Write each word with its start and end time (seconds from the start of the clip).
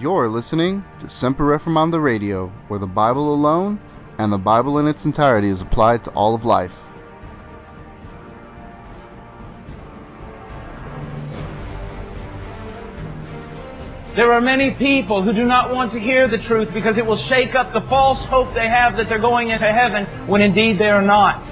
You're 0.00 0.28
listening 0.28 0.84
to 1.00 1.10
Semper 1.10 1.42
Reformanda 1.42 2.00
Radio, 2.00 2.52
where 2.68 2.78
the 2.78 2.86
Bible 2.86 3.34
alone 3.34 3.80
and 4.18 4.32
the 4.32 4.38
Bible 4.38 4.78
in 4.78 4.86
its 4.86 5.06
entirety 5.06 5.48
is 5.48 5.60
applied 5.60 6.04
to 6.04 6.10
all 6.10 6.36
of 6.36 6.44
life. 6.44 6.76
There 14.14 14.32
are 14.32 14.40
many 14.40 14.70
people 14.70 15.20
who 15.20 15.32
do 15.32 15.42
not 15.42 15.74
want 15.74 15.92
to 15.94 15.98
hear 15.98 16.28
the 16.28 16.38
truth 16.38 16.72
because 16.72 16.96
it 16.96 17.04
will 17.04 17.16
shake 17.16 17.56
up 17.56 17.72
the 17.72 17.80
false 17.80 18.22
hope 18.24 18.54
they 18.54 18.68
have 18.68 18.96
that 18.98 19.08
they're 19.08 19.18
going 19.18 19.50
into 19.50 19.66
heaven 19.66 20.06
when 20.28 20.42
indeed 20.42 20.78
they 20.78 20.90
are 20.90 21.02
not. 21.02 21.42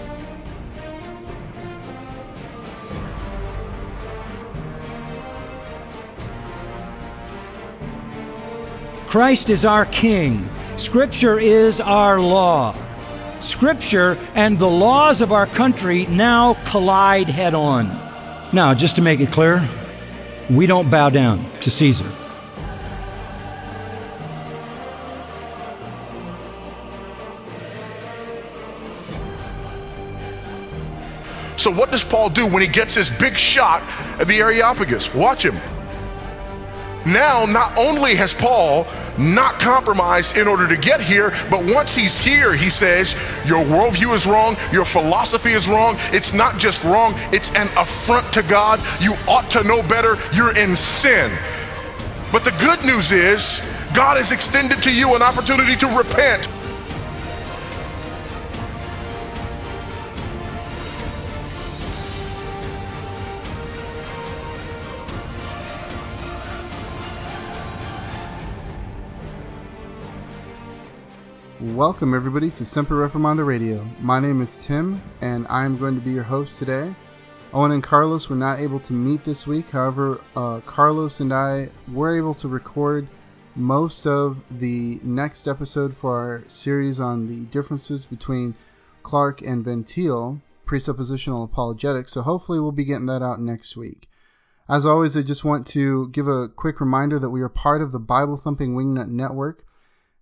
Christ 9.06 9.50
is 9.50 9.64
our 9.64 9.86
King. 9.86 10.48
Scripture 10.76 11.38
is 11.38 11.80
our 11.80 12.20
law. 12.20 12.74
Scripture 13.38 14.18
and 14.34 14.58
the 14.58 14.68
laws 14.68 15.20
of 15.20 15.30
our 15.30 15.46
country 15.46 16.06
now 16.06 16.54
collide 16.66 17.28
head 17.28 17.54
on. 17.54 17.86
Now, 18.52 18.74
just 18.74 18.96
to 18.96 19.02
make 19.02 19.20
it 19.20 19.30
clear, 19.30 19.66
we 20.50 20.66
don't 20.66 20.90
bow 20.90 21.10
down 21.10 21.48
to 21.60 21.70
Caesar. 21.70 22.10
So, 31.56 31.70
what 31.70 31.90
does 31.90 32.04
Paul 32.04 32.30
do 32.30 32.46
when 32.46 32.62
he 32.62 32.68
gets 32.68 32.94
his 32.94 33.08
big 33.08 33.38
shot 33.38 33.82
at 34.20 34.28
the 34.28 34.40
Areopagus? 34.40 35.14
Watch 35.14 35.44
him. 35.44 35.56
Now, 37.06 37.46
not 37.46 37.78
only 37.78 38.16
has 38.16 38.34
Paul 38.34 38.84
not 39.16 39.60
compromised 39.60 40.36
in 40.36 40.48
order 40.48 40.66
to 40.66 40.76
get 40.76 41.00
here, 41.00 41.32
but 41.48 41.64
once 41.64 41.94
he's 41.94 42.18
here, 42.18 42.52
he 42.52 42.68
says, 42.68 43.14
Your 43.46 43.64
worldview 43.64 44.12
is 44.14 44.26
wrong, 44.26 44.56
your 44.72 44.84
philosophy 44.84 45.52
is 45.52 45.68
wrong. 45.68 45.96
It's 46.12 46.32
not 46.32 46.58
just 46.58 46.82
wrong, 46.82 47.14
it's 47.32 47.50
an 47.50 47.68
affront 47.76 48.32
to 48.32 48.42
God. 48.42 48.80
You 49.00 49.14
ought 49.28 49.48
to 49.52 49.62
know 49.62 49.84
better, 49.84 50.18
you're 50.34 50.56
in 50.56 50.74
sin. 50.74 51.30
But 52.32 52.42
the 52.42 52.50
good 52.50 52.84
news 52.84 53.12
is, 53.12 53.62
God 53.94 54.16
has 54.16 54.32
extended 54.32 54.82
to 54.82 54.90
you 54.92 55.14
an 55.14 55.22
opportunity 55.22 55.76
to 55.76 55.86
repent. 55.86 56.48
Welcome, 71.76 72.14
everybody, 72.14 72.50
to 72.52 72.64
Semper 72.64 73.06
Reformanda 73.06 73.46
Radio. 73.46 73.86
My 74.00 74.18
name 74.18 74.40
is 74.40 74.64
Tim, 74.64 75.02
and 75.20 75.46
I'm 75.48 75.76
going 75.76 75.94
to 75.94 76.00
be 76.00 76.10
your 76.10 76.22
host 76.22 76.58
today. 76.58 76.94
Owen 77.52 77.70
and 77.72 77.82
Carlos 77.82 78.30
were 78.30 78.34
not 78.34 78.60
able 78.60 78.80
to 78.80 78.94
meet 78.94 79.26
this 79.26 79.46
week. 79.46 79.68
However, 79.68 80.22
uh, 80.34 80.60
Carlos 80.64 81.20
and 81.20 81.34
I 81.34 81.68
were 81.92 82.16
able 82.16 82.32
to 82.36 82.48
record 82.48 83.06
most 83.56 84.06
of 84.06 84.38
the 84.50 84.98
next 85.02 85.46
episode 85.46 85.94
for 85.94 86.16
our 86.16 86.44
series 86.48 86.98
on 86.98 87.28
the 87.28 87.44
differences 87.50 88.06
between 88.06 88.54
Clark 89.02 89.42
and 89.42 89.62
Van 89.62 89.84
Til, 89.84 90.40
presuppositional 90.66 91.44
apologetics. 91.44 92.10
So 92.10 92.22
hopefully, 92.22 92.58
we'll 92.58 92.72
be 92.72 92.86
getting 92.86 93.06
that 93.06 93.20
out 93.20 93.38
next 93.38 93.76
week. 93.76 94.08
As 94.66 94.86
always, 94.86 95.14
I 95.14 95.20
just 95.20 95.44
want 95.44 95.66
to 95.68 96.08
give 96.08 96.26
a 96.26 96.48
quick 96.48 96.80
reminder 96.80 97.18
that 97.18 97.28
we 97.28 97.42
are 97.42 97.50
part 97.50 97.82
of 97.82 97.92
the 97.92 97.98
Bible 97.98 98.38
Thumping 98.38 98.74
Wingnut 98.74 99.10
Network. 99.10 99.65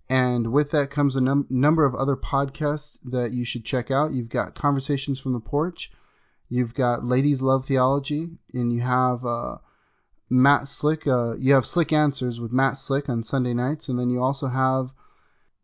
And 0.09 0.53
with 0.53 0.71
that 0.73 0.91
comes 0.91 1.17
a 1.17 1.21
num- 1.21 1.47
number 1.49 1.85
of 1.85 1.95
other 1.95 2.17
podcasts 2.17 2.99
that 3.05 3.33
you 3.33 3.45
should 3.45 3.65
check 3.65 3.91
out. 3.91 4.13
You've 4.13 4.29
got 4.29 4.55
Conversations 4.55 5.19
from 5.19 5.33
the 5.33 5.41
Porch, 5.41 5.91
you've 6.49 6.75
got 6.75 7.05
Ladies 7.05 7.41
Love 7.41 7.67
Theology, 7.67 8.29
and 8.53 8.73
you 8.73 8.83
have 8.83 9.25
uh, 9.25 9.57
Matt 10.29 10.69
Slick. 10.69 11.07
Uh, 11.07 11.37
you 11.37 11.55
have 11.55 11.65
Slick 11.65 11.93
Answers 11.93 12.41
with 12.41 12.53
Matt 12.53 12.77
Slick 12.77 13.09
on 13.09 13.23
Sunday 13.23 13.55
nights, 13.55 13.89
and 13.89 13.99
then 13.99 14.11
you 14.11 14.23
also 14.23 14.49
have 14.49 14.91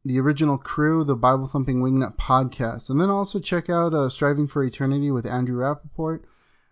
the 0.05 0.19
original 0.19 0.57
crew, 0.57 1.05
the 1.05 1.15
Bible 1.15 1.47
Thumping 1.47 1.83
Wingnut 1.83 2.17
podcast. 2.17 2.89
And 2.89 2.99
then 2.99 3.11
also 3.11 3.39
check 3.39 3.69
out 3.69 3.93
uh, 3.93 4.09
Striving 4.09 4.49
for 4.49 4.65
Eternity 4.65 5.11
with 5.11 5.27
Andrew 5.27 5.59
Rappaport, 5.59 6.23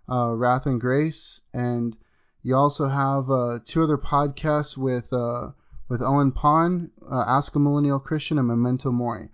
uh, 0.09 0.34
Wrath 0.34 0.65
and 0.65 0.81
Grace, 0.81 1.42
and 1.53 1.97
you 2.42 2.56
also 2.56 2.88
have 2.88 3.31
uh, 3.31 3.59
two 3.65 3.82
other 3.82 3.98
podcasts 3.98 4.76
with 4.76 5.12
uh, 5.12 5.50
with 5.88 6.03
Owen 6.03 6.32
Pond, 6.32 6.91
uh, 7.10 7.25
Ask 7.26 7.54
a 7.54 7.59
Millennial 7.59 7.99
Christian, 7.99 8.38
and 8.38 8.47
Memento 8.47 8.91
Mori. 8.91 9.28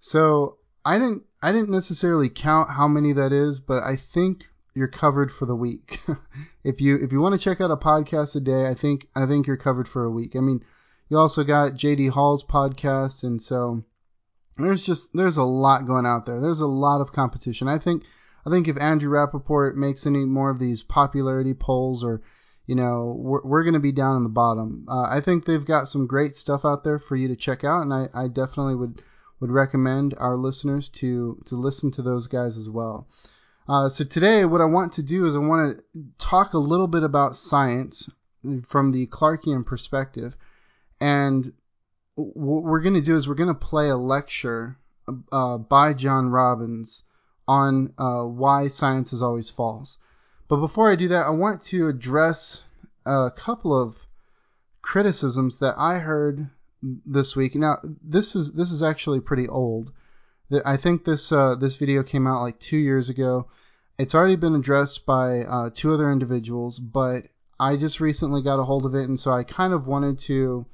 So 0.00 0.58
I 0.84 0.98
didn't 0.98 1.22
I 1.42 1.52
didn't 1.52 1.70
necessarily 1.70 2.28
count 2.28 2.70
how 2.70 2.88
many 2.88 3.12
that 3.12 3.32
is, 3.32 3.60
but 3.60 3.82
I 3.82 3.96
think 3.96 4.44
you're 4.74 4.88
covered 4.88 5.30
for 5.30 5.46
the 5.46 5.56
week. 5.56 6.00
if 6.64 6.80
you 6.80 6.96
if 6.96 7.12
you 7.12 7.20
want 7.20 7.34
to 7.34 7.42
check 7.42 7.60
out 7.60 7.70
a 7.70 7.76
podcast 7.76 8.34
a 8.36 8.40
day, 8.40 8.66
I 8.66 8.74
think 8.74 9.08
I 9.14 9.26
think 9.26 9.46
you're 9.46 9.56
covered 9.56 9.88
for 9.88 10.04
a 10.04 10.10
week. 10.10 10.34
I 10.34 10.40
mean, 10.40 10.64
you 11.08 11.18
also 11.18 11.44
got 11.44 11.74
JD 11.74 12.10
Hall's 12.10 12.42
podcast, 12.42 13.22
and 13.22 13.40
so 13.40 13.84
there's 14.56 14.84
just 14.84 15.10
there's 15.14 15.36
a 15.36 15.44
lot 15.44 15.86
going 15.86 16.06
out 16.06 16.26
there. 16.26 16.40
There's 16.40 16.60
a 16.60 16.66
lot 16.66 17.00
of 17.00 17.12
competition. 17.12 17.68
I 17.68 17.78
think 17.78 18.02
I 18.46 18.50
think 18.50 18.66
if 18.66 18.76
Andrew 18.80 19.10
Rappaport 19.10 19.74
makes 19.74 20.06
any 20.06 20.24
more 20.24 20.50
of 20.50 20.58
these 20.58 20.82
popularity 20.82 21.54
polls 21.54 22.02
or 22.02 22.22
you 22.66 22.74
know, 22.74 23.14
we're, 23.18 23.42
we're 23.42 23.64
going 23.64 23.74
to 23.74 23.80
be 23.80 23.92
down 23.92 24.16
in 24.16 24.22
the 24.22 24.28
bottom. 24.28 24.86
Uh, 24.88 25.02
I 25.02 25.20
think 25.20 25.44
they've 25.44 25.64
got 25.64 25.88
some 25.88 26.06
great 26.06 26.36
stuff 26.36 26.64
out 26.64 26.84
there 26.84 26.98
for 26.98 27.16
you 27.16 27.28
to 27.28 27.36
check 27.36 27.64
out, 27.64 27.82
and 27.82 27.92
I, 27.92 28.08
I 28.14 28.28
definitely 28.28 28.76
would 28.76 29.02
would 29.40 29.50
recommend 29.50 30.14
our 30.18 30.36
listeners 30.36 30.88
to 30.88 31.42
to 31.46 31.56
listen 31.56 31.90
to 31.92 32.02
those 32.02 32.28
guys 32.28 32.56
as 32.56 32.68
well. 32.70 33.08
Uh, 33.68 33.88
so 33.88 34.04
today, 34.04 34.44
what 34.44 34.60
I 34.60 34.66
want 34.66 34.92
to 34.94 35.02
do 35.02 35.26
is 35.26 35.34
I 35.34 35.38
want 35.38 35.78
to 35.78 36.02
talk 36.18 36.52
a 36.52 36.58
little 36.58 36.86
bit 36.86 37.02
about 37.02 37.36
science 37.36 38.08
from 38.68 38.92
the 38.92 39.06
Clarkian 39.08 39.64
perspective, 39.64 40.36
and 41.00 41.52
what 42.14 42.62
we're 42.62 42.80
going 42.80 42.94
to 42.94 43.00
do 43.00 43.16
is 43.16 43.26
we're 43.26 43.34
going 43.34 43.48
to 43.48 43.54
play 43.54 43.88
a 43.88 43.96
lecture 43.96 44.78
uh, 45.32 45.58
by 45.58 45.94
John 45.94 46.28
Robbins 46.28 47.04
on 47.48 47.92
uh, 47.98 48.22
why 48.22 48.68
science 48.68 49.12
is 49.12 49.22
always 49.22 49.50
false. 49.50 49.98
But 50.52 50.60
before 50.60 50.92
I 50.92 50.96
do 50.96 51.08
that, 51.08 51.26
I 51.26 51.30
want 51.30 51.62
to 51.62 51.88
address 51.88 52.64
a 53.06 53.30
couple 53.34 53.72
of 53.74 53.96
criticisms 54.82 55.56
that 55.60 55.74
I 55.78 56.00
heard 56.00 56.50
this 56.82 57.34
week. 57.34 57.54
Now, 57.54 57.78
this 57.82 58.36
is 58.36 58.52
this 58.52 58.70
is 58.70 58.82
actually 58.82 59.20
pretty 59.20 59.48
old. 59.48 59.92
I 60.62 60.76
think 60.76 61.06
this 61.06 61.32
uh, 61.32 61.54
this 61.54 61.76
video 61.76 62.02
came 62.02 62.26
out 62.26 62.42
like 62.42 62.60
two 62.60 62.76
years 62.76 63.08
ago. 63.08 63.46
It's 63.96 64.14
already 64.14 64.36
been 64.36 64.54
addressed 64.54 65.06
by 65.06 65.40
uh, 65.44 65.70
two 65.72 65.90
other 65.90 66.12
individuals, 66.12 66.78
but 66.78 67.28
I 67.58 67.78
just 67.78 67.98
recently 67.98 68.42
got 68.42 68.60
a 68.60 68.64
hold 68.64 68.84
of 68.84 68.94
it, 68.94 69.08
and 69.08 69.18
so 69.18 69.30
I 69.30 69.44
kind 69.44 69.72
of 69.72 69.86
wanted 69.86 70.18
to 70.28 70.66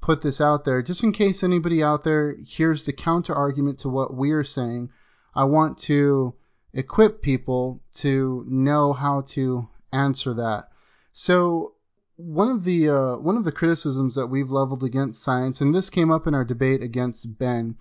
put 0.00 0.22
this 0.22 0.40
out 0.40 0.64
there 0.64 0.82
just 0.82 1.04
in 1.04 1.12
case 1.12 1.44
anybody 1.44 1.80
out 1.80 2.02
there 2.02 2.34
hears 2.44 2.86
the 2.86 2.92
counter 2.92 3.36
argument 3.36 3.78
to 3.78 3.88
what 3.88 4.14
we're 4.14 4.42
saying. 4.42 4.90
I 5.32 5.44
want 5.44 5.78
to 5.82 6.34
equip 6.74 7.22
people 7.22 7.80
to 7.94 8.44
know 8.48 8.92
how 8.92 9.20
to 9.20 9.68
answer 9.92 10.32
that. 10.34 10.68
So 11.12 11.74
one 12.16 12.48
of 12.48 12.64
the 12.64 12.88
uh, 12.88 13.16
one 13.16 13.36
of 13.36 13.44
the 13.44 13.52
criticisms 13.52 14.14
that 14.14 14.28
we've 14.28 14.50
leveled 14.50 14.84
against 14.84 15.22
science, 15.22 15.60
and 15.60 15.74
this 15.74 15.90
came 15.90 16.10
up 16.10 16.26
in 16.26 16.34
our 16.34 16.44
debate 16.44 16.82
against 16.82 17.38
Ben, 17.38 17.76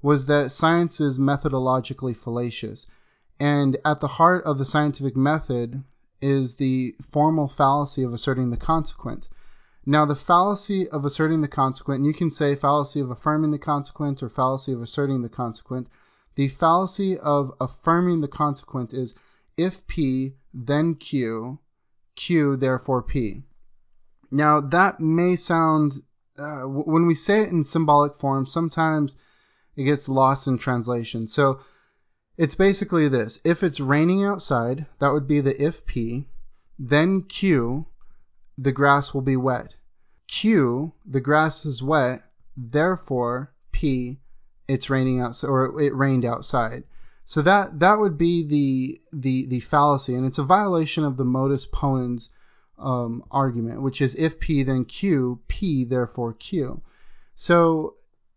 was 0.00 0.26
that 0.26 0.52
science 0.52 1.00
is 1.00 1.18
methodologically 1.18 2.16
fallacious, 2.16 2.86
and 3.38 3.76
at 3.84 4.00
the 4.00 4.08
heart 4.08 4.44
of 4.44 4.58
the 4.58 4.64
scientific 4.64 5.16
method 5.16 5.84
is 6.20 6.54
the 6.54 6.94
formal 7.10 7.48
fallacy 7.48 8.02
of 8.02 8.12
asserting 8.12 8.50
the 8.50 8.56
consequent. 8.56 9.28
Now, 9.84 10.06
the 10.06 10.14
fallacy 10.14 10.88
of 10.88 11.04
asserting 11.04 11.40
the 11.40 11.48
consequent, 11.48 12.04
you 12.04 12.14
can 12.14 12.30
say 12.30 12.54
fallacy 12.54 13.00
of 13.00 13.10
affirming 13.10 13.50
the 13.50 13.58
consequent 13.58 14.22
or 14.22 14.28
fallacy 14.28 14.72
of 14.72 14.80
asserting 14.80 15.22
the 15.22 15.28
consequent, 15.28 15.88
the 16.34 16.48
fallacy 16.48 17.18
of 17.18 17.52
affirming 17.60 18.20
the 18.20 18.28
consequent 18.28 18.92
is 18.92 19.14
if 19.56 19.86
P, 19.86 20.34
then 20.54 20.94
Q, 20.94 21.58
Q, 22.16 22.56
therefore 22.56 23.02
P. 23.02 23.42
Now, 24.30 24.60
that 24.60 24.98
may 24.98 25.36
sound, 25.36 26.02
uh, 26.38 26.62
when 26.62 27.06
we 27.06 27.14
say 27.14 27.42
it 27.42 27.50
in 27.50 27.64
symbolic 27.64 28.18
form, 28.18 28.46
sometimes 28.46 29.14
it 29.76 29.84
gets 29.84 30.08
lost 30.08 30.46
in 30.46 30.56
translation. 30.58 31.26
So 31.26 31.60
it's 32.38 32.54
basically 32.54 33.08
this 33.08 33.38
if 33.44 33.62
it's 33.62 33.78
raining 33.78 34.24
outside, 34.24 34.86
that 35.00 35.12
would 35.12 35.28
be 35.28 35.40
the 35.40 35.62
if 35.62 35.84
P, 35.84 36.28
then 36.78 37.22
Q, 37.22 37.86
the 38.56 38.72
grass 38.72 39.12
will 39.12 39.20
be 39.20 39.36
wet. 39.36 39.74
Q, 40.28 40.94
the 41.04 41.20
grass 41.20 41.66
is 41.66 41.82
wet, 41.82 42.22
therefore 42.56 43.52
P, 43.70 44.21
it's 44.68 44.90
raining 44.90 45.20
outside 45.20 45.48
or 45.48 45.80
it 45.80 45.94
rained 45.94 46.24
outside. 46.24 46.84
So 47.24 47.42
that 47.42 47.80
that 47.80 47.98
would 47.98 48.18
be 48.18 48.42
the 48.42 49.00
the 49.12 49.46
the 49.46 49.60
fallacy, 49.60 50.14
and 50.14 50.26
it's 50.26 50.38
a 50.38 50.44
violation 50.44 51.04
of 51.04 51.16
the 51.16 51.24
modus 51.24 51.66
ponens 51.66 52.28
um, 52.78 53.24
argument, 53.30 53.82
which 53.82 54.00
is 54.00 54.14
if 54.16 54.40
P 54.40 54.62
then 54.62 54.84
Q, 54.84 55.40
P 55.48 55.84
therefore 55.84 56.32
Q. 56.32 56.82
So 57.36 57.94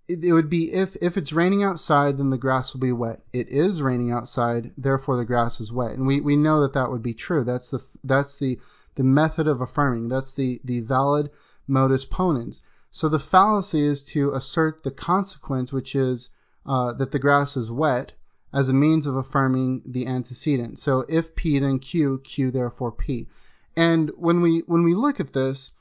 it, 0.07 0.23
it 0.23 0.33
would 0.33 0.49
be 0.49 0.71
if 0.71 0.95
if 1.01 1.17
it's 1.17 1.33
raining 1.33 1.63
outside, 1.63 2.17
then 2.17 2.29
the 2.29 2.37
grass 2.37 2.73
will 2.73 2.79
be 2.79 2.91
wet. 2.91 3.21
It 3.33 3.49
is 3.49 3.81
raining 3.81 4.11
outside, 4.11 4.71
therefore 4.77 5.17
the 5.17 5.25
grass 5.25 5.59
is 5.59 5.71
wet, 5.71 5.91
and 5.91 6.05
we, 6.05 6.21
we 6.21 6.35
know 6.35 6.61
that 6.61 6.73
that 6.73 6.91
would 6.91 7.03
be 7.03 7.13
true. 7.13 7.43
That's 7.43 7.69
the 7.69 7.83
that's 8.03 8.37
the 8.37 8.59
the 8.95 9.03
method 9.03 9.47
of 9.47 9.61
affirming. 9.61 10.09
That's 10.09 10.31
the 10.31 10.61
the 10.63 10.81
valid 10.81 11.31
modus 11.67 12.05
ponens. 12.05 12.61
So 12.95 13.09
the 13.09 13.19
fallacy 13.19 13.81
is 13.81 14.01
to 14.13 14.31
assert 14.31 14.83
the 14.83 14.89
consequent, 14.89 15.73
which 15.73 15.95
is 15.95 16.29
uh, 16.65 16.93
that 16.93 17.11
the 17.11 17.19
grass 17.19 17.57
is 17.57 17.69
wet, 17.69 18.13
as 18.53 18.69
a 18.69 18.73
means 18.73 19.05
of 19.05 19.17
affirming 19.17 19.81
the 19.85 20.07
antecedent. 20.07 20.79
So 20.79 21.03
if 21.09 21.35
P, 21.35 21.59
then 21.59 21.79
Q, 21.79 22.21
Q 22.23 22.51
therefore 22.51 22.93
P. 22.93 23.27
And 23.75 24.11
when 24.15 24.39
we 24.39 24.63
when 24.65 24.83
we 24.83 24.95
look 24.95 25.19
at 25.19 25.33
this, 25.33 25.73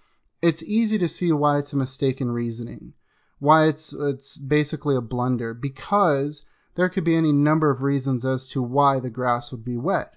it's 0.42 0.64
easy 0.64 0.98
to 0.98 1.06
see 1.06 1.30
why 1.30 1.58
it's 1.58 1.72
a 1.72 1.76
mistaken 1.76 2.32
reasoning, 2.32 2.94
why 3.38 3.68
it's 3.68 3.92
it's 3.92 4.36
basically 4.36 4.96
a 4.96 5.00
blunder, 5.00 5.54
because 5.54 6.44
there 6.74 6.88
could 6.88 7.04
be 7.04 7.14
any 7.14 7.30
number 7.30 7.70
of 7.70 7.82
reasons 7.82 8.24
as 8.24 8.48
to 8.48 8.60
why 8.60 8.98
the 8.98 9.08
grass 9.08 9.52
would 9.52 9.64
be 9.64 9.76
wet. 9.76 10.14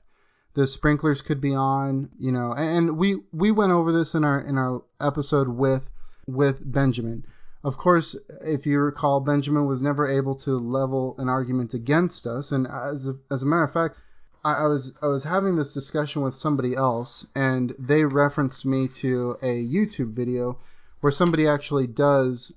The 0.55 0.65
sprinklers 0.65 1.21
could 1.21 1.41
be 1.41 1.53
on, 1.53 2.09
you 2.17 2.31
know, 2.31 2.55
and 2.57 2.97
we 2.97 3.21
we 3.31 3.51
went 3.51 3.71
over 3.71 3.91
this 3.91 4.15
in 4.15 4.23
our 4.23 4.41
in 4.41 4.57
our 4.57 4.81
episode 4.99 5.49
with 5.49 5.91
with 6.27 6.71
Benjamin. 6.71 7.25
Of 7.63 7.77
course, 7.77 8.15
if 8.41 8.65
you 8.65 8.79
recall, 8.79 9.19
Benjamin 9.19 9.65
was 9.65 9.81
never 9.81 10.07
able 10.07 10.35
to 10.35 10.51
level 10.51 11.15
an 11.17 11.27
argument 11.27 11.73
against 11.73 12.27
us, 12.27 12.51
and 12.51 12.67
as 12.67 13.07
a, 13.07 13.15
as 13.31 13.41
a 13.41 13.45
matter 13.45 13.63
of 13.63 13.73
fact, 13.73 13.97
I, 14.45 14.53
I 14.53 14.67
was 14.67 14.93
I 15.01 15.07
was 15.07 15.23
having 15.23 15.55
this 15.55 15.73
discussion 15.73 16.21
with 16.21 16.35
somebody 16.35 16.75
else, 16.75 17.25
and 17.35 17.73
they 17.79 18.05
referenced 18.05 18.65
me 18.65 18.87
to 18.99 19.37
a 19.41 19.63
YouTube 19.65 20.13
video 20.13 20.59
where 21.01 21.11
somebody 21.11 21.47
actually 21.47 21.87
does 21.87 22.53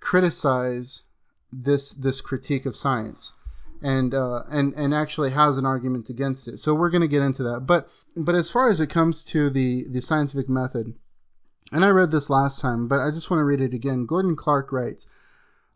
criticize 0.00 1.02
this 1.52 1.92
this 1.92 2.20
critique 2.20 2.66
of 2.66 2.76
science, 2.76 3.32
and 3.80 4.14
uh, 4.14 4.42
and 4.50 4.74
and 4.74 4.92
actually 4.92 5.30
has 5.30 5.56
an 5.56 5.66
argument 5.66 6.10
against 6.10 6.48
it. 6.48 6.58
So 6.58 6.74
we're 6.74 6.90
going 6.90 7.02
to 7.02 7.08
get 7.08 7.22
into 7.22 7.44
that. 7.44 7.60
But 7.60 7.88
but 8.16 8.34
as 8.34 8.50
far 8.50 8.68
as 8.68 8.80
it 8.80 8.90
comes 8.90 9.22
to 9.24 9.48
the 9.48 9.86
the 9.88 10.02
scientific 10.02 10.48
method, 10.48 10.94
and 11.70 11.84
I 11.84 11.88
read 11.88 12.10
this 12.10 12.30
last 12.30 12.60
time, 12.60 12.88
but 12.88 13.00
I 13.00 13.10
just 13.10 13.30
want 13.30 13.40
to 13.40 13.44
read 13.44 13.60
it 13.60 13.74
again. 13.74 14.06
Gordon 14.06 14.36
Clark 14.36 14.72
writes 14.72 15.06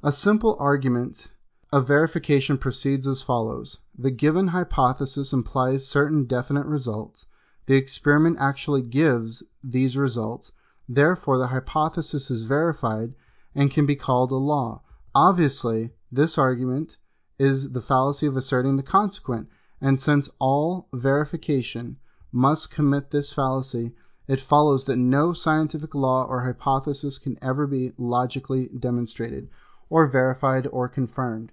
A 0.03 0.13
simple 0.13 0.57
argument 0.59 1.29
of 1.73 1.87
verification 1.87 2.59
proceeds 2.59 3.07
as 3.07 3.23
follows 3.23 3.79
The 3.97 4.11
given 4.11 4.49
hypothesis 4.49 5.33
implies 5.33 5.87
certain 5.87 6.25
definite 6.25 6.67
results. 6.67 7.27
The 7.67 7.77
experiment 7.77 8.37
actually 8.39 8.83
gives 8.83 9.43
these 9.63 9.97
results. 9.97 10.53
Therefore, 10.89 11.39
the 11.39 11.49
hypothesis 11.49 12.31
is 12.31 12.43
verified 12.43 13.15
and 13.55 13.71
can 13.71 13.87
be 13.87 13.97
called 13.97 14.31
a 14.31 14.37
law. 14.37 14.83
Obviously, 15.15 15.93
this 16.13 16.39
argument 16.39 16.99
is 17.39 17.73
the 17.73 17.83
fallacy 17.83 18.27
of 18.27 18.37
asserting 18.37 18.77
the 18.77 18.83
consequent, 18.83 19.49
and 19.81 20.01
since 20.01 20.31
all 20.39 20.89
verification 20.93 21.97
must 22.33 22.71
commit 22.71 23.11
this 23.11 23.33
fallacy, 23.33 23.93
it 24.29 24.41
follows 24.41 24.85
that 24.87 24.97
no 24.97 25.33
scientific 25.33 25.95
law 25.95 26.25
or 26.25 26.45
hypothesis 26.45 27.19
can 27.19 27.39
ever 27.43 27.67
be 27.67 27.93
logically 27.97 28.69
demonstrated, 28.79 29.49
or 29.89 30.07
verified, 30.07 30.67
or 30.69 30.89
confirmed. 30.89 31.53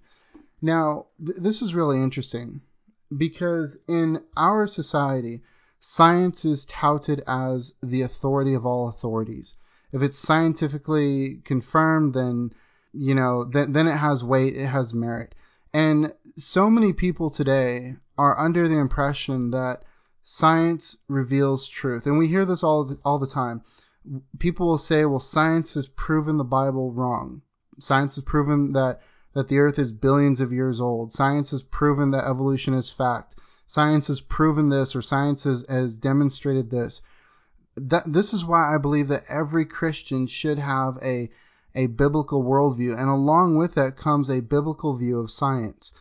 Now, 0.61 1.07
th- 1.23 1.37
this 1.37 1.61
is 1.61 1.75
really 1.75 2.01
interesting 2.01 2.61
because 3.15 3.77
in 3.87 4.23
our 4.35 4.65
society, 4.65 5.41
science 5.79 6.45
is 6.45 6.65
touted 6.65 7.21
as 7.27 7.73
the 7.83 8.01
authority 8.01 8.53
of 8.53 8.65
all 8.65 8.87
authorities. 8.87 9.55
If 9.91 10.01
it's 10.01 10.17
scientifically 10.17 11.41
confirmed, 11.43 12.13
then 12.13 12.53
you 12.93 13.15
know, 13.15 13.43
then, 13.43 13.73
then 13.73 13.87
it 13.87 13.97
has 13.97 14.23
weight, 14.23 14.55
it 14.55 14.67
has 14.67 14.93
merit. 14.93 15.33
And 15.73 16.13
so 16.37 16.69
many 16.69 16.93
people 16.93 17.29
today 17.29 17.95
are 18.17 18.39
under 18.39 18.67
the 18.67 18.77
impression 18.77 19.49
that 19.51 19.83
science 20.23 20.95
reveals 21.09 21.67
truth. 21.67 22.05
And 22.05 22.17
we 22.17 22.29
hear 22.29 22.45
this 22.45 22.63
all 22.63 22.85
the, 22.85 22.97
all 23.03 23.19
the 23.19 23.27
time. 23.27 23.61
People 24.39 24.67
will 24.67 24.77
say, 24.77 25.05
well, 25.05 25.19
science 25.19 25.75
has 25.75 25.87
proven 25.89 26.37
the 26.37 26.43
Bible 26.45 26.91
wrong. 26.93 27.41
Science 27.79 28.15
has 28.15 28.23
proven 28.23 28.71
that, 28.71 29.01
that 29.33 29.49
the 29.49 29.59
earth 29.59 29.77
is 29.77 29.91
billions 29.91 30.39
of 30.39 30.53
years 30.53 30.79
old. 30.79 31.11
Science 31.11 31.51
has 31.51 31.61
proven 31.61 32.11
that 32.11 32.25
evolution 32.25 32.73
is 32.73 32.89
fact. 32.89 33.35
Science 33.67 34.07
has 34.07 34.21
proven 34.21 34.69
this 34.69 34.95
or 34.95 35.01
science 35.01 35.43
has, 35.43 35.65
has 35.67 35.97
demonstrated 35.97 36.69
this. 36.69 37.01
That, 37.75 38.11
this 38.11 38.33
is 38.33 38.45
why 38.45 38.73
I 38.73 38.77
believe 38.77 39.09
that 39.09 39.23
every 39.27 39.65
Christian 39.65 40.27
should 40.27 40.59
have 40.59 40.97
a, 41.01 41.29
a 41.75 41.87
biblical 41.87 42.43
worldview. 42.43 42.97
And 42.97 43.09
along 43.09 43.57
with 43.57 43.73
that 43.75 43.97
comes 43.97 44.29
a 44.29 44.41
biblical 44.41 44.95
view 44.95 45.19
of 45.19 45.31
science. 45.31 45.91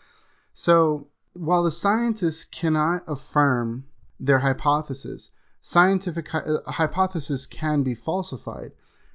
So 0.55 1.09
while 1.33 1.63
the 1.63 1.73
scientists 1.73 2.45
cannot 2.45 3.03
affirm 3.07 3.87
their 4.23 4.39
hypothesis. 4.39 5.31
Scientific 5.61 6.29
hi- 6.29 6.41
uh, 6.41 6.71
hypothesis 6.73 7.45
can 7.47 7.83
be 7.83 7.95
falsified. 7.95 8.73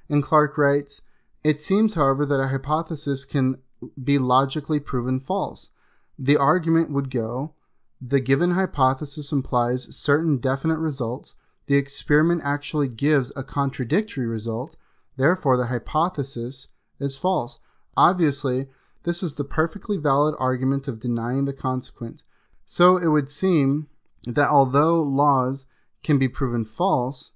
And 0.08 0.22
Clark 0.22 0.58
writes, 0.58 1.00
it 1.42 1.60
seems, 1.62 1.94
however, 1.94 2.26
that 2.26 2.40
a 2.40 2.48
hypothesis 2.48 3.24
can 3.24 3.58
be 4.02 4.18
logically 4.18 4.80
proven 4.80 5.20
false. 5.20 5.70
The 6.18 6.36
argument 6.36 6.90
would 6.90 7.10
go, 7.10 7.54
the 8.00 8.20
given 8.20 8.52
hypothesis 8.52 9.32
implies 9.32 9.96
certain 9.96 10.38
definite 10.38 10.78
results. 10.78 11.34
The 11.66 11.76
experiment 11.76 12.42
actually 12.44 12.88
gives 12.88 13.32
a 13.34 13.42
contradictory 13.42 14.26
result. 14.26 14.76
Therefore, 15.16 15.56
the 15.56 15.66
hypothesis 15.66 16.68
is 17.00 17.16
false. 17.16 17.60
Obviously, 17.96 18.68
this 19.04 19.22
is 19.22 19.34
the 19.34 19.44
perfectly 19.44 19.96
valid 19.96 20.34
argument 20.38 20.88
of 20.88 21.00
denying 21.00 21.44
the 21.44 21.52
consequent. 21.52 22.22
So 22.66 22.96
it 22.96 23.08
would 23.08 23.30
seem 23.30 23.88
that 24.34 24.48
although 24.48 25.02
laws 25.02 25.66
can 26.02 26.18
be 26.18 26.28
proven 26.28 26.64
false, 26.64 27.32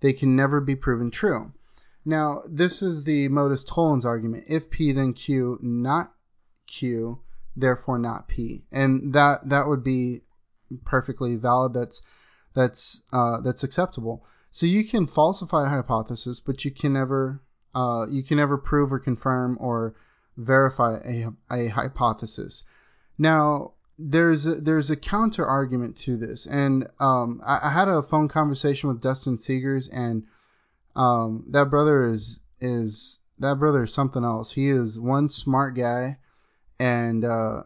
they 0.00 0.12
can 0.12 0.34
never 0.34 0.60
be 0.60 0.76
proven 0.76 1.10
true. 1.10 1.52
Now, 2.04 2.42
this 2.48 2.82
is 2.82 3.04
the 3.04 3.28
modus 3.28 3.64
tollens 3.64 4.04
argument. 4.04 4.44
If 4.48 4.70
P, 4.70 4.92
then 4.92 5.12
Q, 5.12 5.58
not 5.60 6.12
Q, 6.66 7.20
therefore 7.54 7.98
not 7.98 8.26
P. 8.26 8.64
And 8.72 9.12
that, 9.12 9.48
that 9.48 9.68
would 9.68 9.84
be 9.84 10.22
perfectly 10.84 11.36
valid. 11.36 11.74
That's, 11.74 12.00
that's, 12.54 13.02
uh, 13.12 13.40
that's 13.42 13.62
acceptable. 13.62 14.24
So 14.50 14.66
you 14.66 14.84
can 14.84 15.06
falsify 15.06 15.66
a 15.66 15.68
hypothesis, 15.68 16.40
but 16.40 16.64
you 16.64 16.70
can 16.70 16.94
never, 16.94 17.42
uh, 17.74 18.06
you 18.10 18.22
can 18.24 18.38
never 18.38 18.56
prove 18.56 18.92
or 18.92 18.98
confirm 18.98 19.58
or 19.60 19.94
verify 20.36 20.98
a, 21.04 21.26
a 21.52 21.68
hypothesis. 21.68 22.64
Now, 23.18 23.74
there's 24.02 24.46
a, 24.46 24.54
there's 24.54 24.90
a 24.90 24.96
counter 24.96 25.44
argument 25.44 25.96
to 25.98 26.16
this, 26.16 26.46
and 26.46 26.88
um, 26.98 27.42
I, 27.44 27.68
I, 27.68 27.70
had 27.70 27.88
a 27.88 28.02
phone 28.02 28.28
conversation 28.28 28.88
with 28.88 29.02
Dustin 29.02 29.36
Segers, 29.36 29.88
and 29.92 30.24
um, 30.96 31.44
that 31.48 31.68
brother 31.68 32.08
is 32.08 32.40
is 32.60 33.18
that 33.38 33.58
brother 33.58 33.84
is 33.84 33.92
something 33.92 34.24
else. 34.24 34.52
He 34.52 34.70
is 34.70 34.98
one 34.98 35.28
smart 35.28 35.76
guy, 35.76 36.18
and 36.78 37.24
uh, 37.24 37.64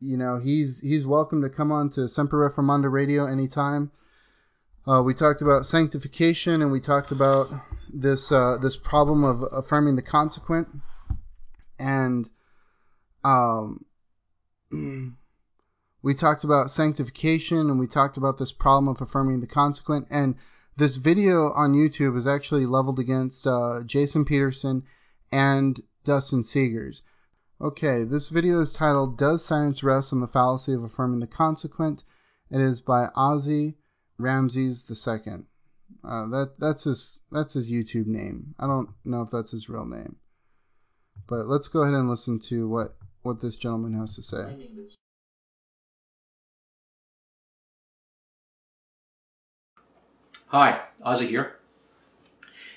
you 0.00 0.18
know 0.18 0.38
he's 0.38 0.80
he's 0.80 1.06
welcome 1.06 1.40
to 1.40 1.48
come 1.48 1.72
on 1.72 1.88
to 1.90 2.08
Semper 2.08 2.48
Reformanda 2.48 2.92
Radio 2.92 3.26
anytime. 3.26 3.90
Uh, 4.86 5.02
we 5.02 5.14
talked 5.14 5.40
about 5.40 5.64
sanctification, 5.64 6.60
and 6.60 6.70
we 6.70 6.80
talked 6.80 7.10
about 7.10 7.48
this 7.90 8.30
uh, 8.30 8.58
this 8.60 8.76
problem 8.76 9.24
of 9.24 9.42
affirming 9.50 9.96
the 9.96 10.02
consequent, 10.02 10.68
and 11.78 12.28
um. 13.24 13.86
we 16.04 16.12
talked 16.12 16.44
about 16.44 16.70
sanctification 16.70 17.70
and 17.70 17.78
we 17.80 17.86
talked 17.86 18.18
about 18.18 18.36
this 18.36 18.52
problem 18.52 18.88
of 18.88 19.00
affirming 19.00 19.40
the 19.40 19.46
consequent. 19.46 20.06
And 20.10 20.36
this 20.76 20.96
video 20.96 21.50
on 21.52 21.72
YouTube 21.72 22.18
is 22.18 22.26
actually 22.26 22.66
leveled 22.66 22.98
against 22.98 23.46
uh, 23.46 23.80
Jason 23.86 24.26
Peterson 24.26 24.82
and 25.32 25.82
Dustin 26.04 26.42
Segers. 26.42 27.00
Okay, 27.58 28.04
this 28.04 28.28
video 28.28 28.60
is 28.60 28.74
titled 28.74 29.16
Does 29.16 29.42
Science 29.42 29.82
Rest 29.82 30.12
on 30.12 30.20
the 30.20 30.26
Fallacy 30.26 30.74
of 30.74 30.84
Affirming 30.84 31.20
the 31.20 31.26
Consequent? 31.26 32.04
It 32.50 32.60
is 32.60 32.80
by 32.80 33.08
Ozzy 33.16 33.76
Ramses 34.18 34.84
II. 34.90 35.44
Uh, 36.06 36.28
that 36.28 36.52
that's 36.58 36.84
his 36.84 37.22
that's 37.32 37.54
his 37.54 37.70
YouTube 37.70 38.06
name. 38.06 38.54
I 38.58 38.66
don't 38.66 38.90
know 39.06 39.22
if 39.22 39.30
that's 39.30 39.52
his 39.52 39.70
real 39.70 39.86
name, 39.86 40.16
but 41.26 41.46
let's 41.46 41.68
go 41.68 41.80
ahead 41.80 41.94
and 41.94 42.10
listen 42.10 42.40
to 42.40 42.68
what 42.68 42.96
what 43.22 43.40
this 43.40 43.56
gentleman 43.56 43.94
has 43.94 44.16
to 44.16 44.22
say. 44.22 44.68
Hi, 50.48 50.82
Ozzy 51.04 51.28
here. 51.28 51.56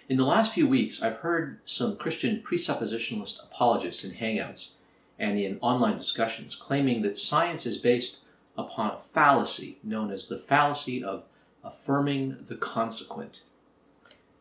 In 0.10 0.18
the 0.18 0.24
last 0.24 0.54
few 0.54 0.68
weeks, 0.68 1.02
I've 1.02 1.18
heard 1.18 1.60
some 1.66 1.98
Christian 1.98 2.42
presuppositionalist 2.42 3.44
apologists 3.44 4.04
in 4.04 4.12
Hangouts 4.12 4.72
and 5.20 5.38
in 5.38 5.60
online 5.60 5.98
discussions 5.98 6.56
claiming 6.56 7.02
that 7.02 7.18
science 7.18 7.66
is 7.66 7.78
based 7.78 8.22
upon 8.58 8.92
a 8.92 9.02
fallacy 9.14 9.80
known 9.84 10.12
as 10.12 10.28
the 10.28 10.40
fallacy 10.40 11.04
of 11.04 11.26
affirming 11.64 12.38
the 12.48 12.56
consequent. 12.56 13.42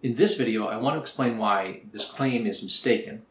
in 0.02 0.14
this 0.14 0.36
video, 0.36 0.66
I 0.66 0.76
want 0.76 0.94
to 0.94 1.00
explain 1.00 1.36
why 1.36 1.82
this 1.92 2.04
claim 2.04 2.46
is 2.46 2.62
mistaken. 2.62 3.22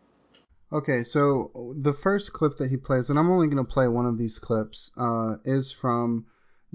Okay, 0.74 1.04
so 1.04 1.74
the 1.80 1.94
first 1.94 2.34
clip 2.34 2.58
that 2.58 2.70
he 2.70 2.78
plays, 2.78 3.10
and 3.10 3.18
I'm 3.18 3.32
only 3.32 3.48
going 3.48 3.66
to 3.66 3.72
play 3.72 3.88
one 3.88 4.06
of 4.06 4.18
these 4.18 4.40
clips, 4.40 4.92
uh, 4.98 5.38
is 5.46 5.72
from 5.72 6.26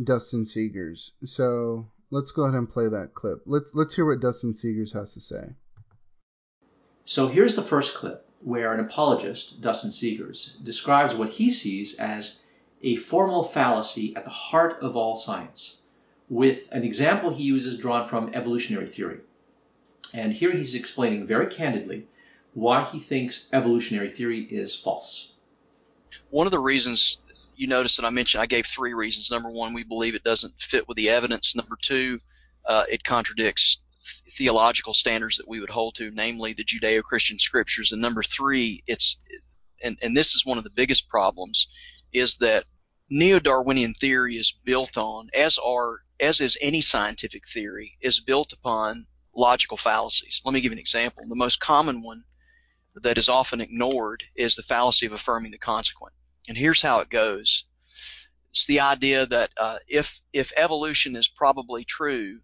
Dustin 0.03 0.45
Segers. 0.45 1.11
So 1.23 1.87
let's 2.11 2.31
go 2.31 2.43
ahead 2.43 2.59
and 2.59 2.69
play 2.69 2.89
that 2.89 3.15
clip. 3.15 3.43
Let's 3.47 3.71
let's 3.75 3.95
hear 3.95 4.07
what 4.07 4.21
Dustin 4.21 4.53
Segers 4.53 4.93
has 4.95 5.15
to 5.15 5.21
say. 5.21 5.55
So 7.05 7.29
here's 7.29 7.57
the 7.57 7.63
first 7.63 7.95
clip 7.95 8.27
where 8.43 8.73
an 8.73 8.81
apologist, 8.81 9.61
Dustin 9.61 9.91
Segers, 9.91 10.63
describes 10.65 11.15
what 11.15 11.31
he 11.31 11.51
sees 11.51 11.99
as 11.99 12.41
a 12.83 12.97
formal 12.97 13.45
fallacy 13.45 14.15
at 14.17 14.25
the 14.25 14.31
heart 14.31 14.81
of 14.81 14.97
all 14.97 15.15
science, 15.15 15.83
with 16.29 16.69
an 16.73 16.83
example 16.83 17.31
he 17.31 17.43
uses 17.43 17.79
drawn 17.79 18.09
from 18.09 18.31
evolutionary 18.33 18.87
theory. 18.87 19.21
And 20.15 20.33
here 20.33 20.53
he's 20.53 20.75
explaining 20.75 21.27
very 21.27 21.47
candidly 21.47 22.07
why 22.55 22.85
he 22.85 23.01
thinks 23.01 23.49
evolutionary 23.53 24.11
theory 24.11 24.43
is 24.43 24.75
false. 24.75 25.35
One 26.31 26.47
of 26.47 26.51
the 26.51 26.59
reasons 26.59 27.19
you 27.61 27.67
notice 27.67 27.97
that 27.97 28.07
I 28.07 28.11
mentioned, 28.11 28.43
I 28.43 28.47
gave 28.47 28.65
three 28.65 28.95
reasons. 28.95 29.31
Number 29.31 29.51
one, 29.51 29.75
we 29.75 29.85
believe 29.85 30.15
it 30.15 30.25
doesn't 30.25 30.55
fit 30.59 30.89
with 30.89 30.97
the 30.97 31.11
evidence. 31.11 31.55
Number 31.55 31.77
two, 31.81 32.19
uh, 32.65 32.85
it 32.89 33.05
contradicts 33.05 33.79
theological 34.31 34.95
standards 34.95 35.37
that 35.37 35.47
we 35.47 35.61
would 35.61 35.69
hold 35.69 35.95
to, 35.97 36.11
namely 36.11 36.55
the 36.55 36.65
Judeo-Christian 36.65 37.39
scriptures. 37.39 37.93
And 37.93 38.01
number 38.01 38.23
three, 38.23 38.83
it's 38.87 39.19
and, 39.83 39.99
and 40.01 40.17
this 40.17 40.35
is 40.35 40.47
one 40.47 40.57
of 40.57 40.65
the 40.65 40.71
biggest 40.71 41.09
problems, 41.11 41.69
is 42.15 42.37
that 42.37 42.65
neo-Darwinian 43.11 43.93
theory 43.93 44.37
is 44.37 44.55
built 44.65 44.97
on, 44.97 45.29
as 45.35 45.59
are 45.59 46.01
as 46.19 46.41
is 46.41 46.57
any 46.63 46.81
scientific 46.81 47.47
theory, 47.47 47.99
is 48.01 48.21
built 48.21 48.55
upon 48.55 49.07
logical 49.37 49.77
fallacies. 49.77 50.41
Let 50.47 50.55
me 50.55 50.63
give 50.63 50.73
an 50.73 50.79
example. 50.79 51.25
The 51.29 51.35
most 51.35 51.61
common 51.61 52.03
one 52.03 52.25
that 52.95 53.19
is 53.19 53.29
often 53.29 53.61
ignored 53.61 54.25
is 54.35 54.57
the 54.57 54.63
fallacy 54.63 55.05
of 55.05 55.13
affirming 55.13 55.53
the 55.53 55.59
consequent. 55.59 56.15
And 56.49 56.57
here's 56.57 56.83
how 56.83 57.01
it 57.01 57.11
goes. 57.11 57.65
It's 58.51 58.65
the 58.65 58.81
idea 58.81 59.27
that 59.27 59.51
uh, 59.57 59.79
if 59.87 60.21
if 60.33 60.53
evolution 60.57 61.15
is 61.15 61.29
probably 61.29 61.85
true, 61.85 62.41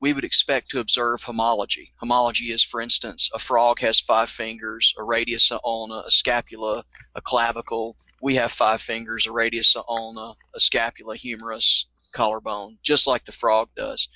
we 0.00 0.12
would 0.12 0.24
expect 0.24 0.70
to 0.70 0.80
observe 0.80 1.22
homology. 1.22 1.92
Homology 1.96 2.52
is, 2.52 2.62
for 2.62 2.80
instance, 2.80 3.30
a 3.32 3.38
frog 3.38 3.78
has 3.80 4.00
five 4.00 4.28
fingers, 4.28 4.92
a 4.98 5.02
radius, 5.02 5.52
ulna, 5.64 6.02
a 6.06 6.10
scapula, 6.10 6.84
a 7.14 7.20
clavicle. 7.20 7.96
We 8.20 8.34
have 8.34 8.52
five 8.52 8.82
fingers, 8.82 9.26
a 9.26 9.32
radius, 9.32 9.76
ulna, 9.76 10.34
a 10.54 10.60
scapula, 10.60 11.16
humerus, 11.16 11.86
collarbone, 12.12 12.78
just 12.82 13.06
like 13.06 13.24
the 13.24 13.32
frog 13.32 13.68
does. 13.76 14.08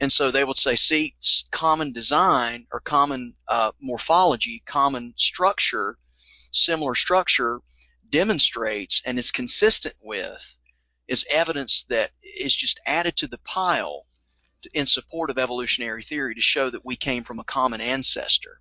And 0.00 0.10
so 0.10 0.30
they 0.30 0.44
would 0.44 0.56
say, 0.56 0.76
see, 0.76 1.14
common 1.50 1.92
design 1.92 2.66
or 2.72 2.80
common 2.80 3.34
uh, 3.48 3.72
morphology, 3.80 4.62
common 4.64 5.14
structure, 5.16 5.98
similar 6.50 6.94
structure 6.94 7.60
demonstrates 8.12 9.02
and 9.04 9.18
is 9.18 9.32
consistent 9.32 9.96
with 10.00 10.58
is 11.08 11.26
evidence 11.28 11.84
that 11.88 12.10
is 12.22 12.54
just 12.54 12.78
added 12.86 13.16
to 13.16 13.26
the 13.26 13.38
pile 13.38 14.06
in 14.72 14.86
support 14.86 15.30
of 15.30 15.38
evolutionary 15.38 16.04
theory 16.04 16.34
to 16.34 16.40
show 16.40 16.70
that 16.70 16.84
we 16.84 16.94
came 16.94 17.24
from 17.24 17.40
a 17.40 17.44
common 17.44 17.80
ancestor. 17.80 18.60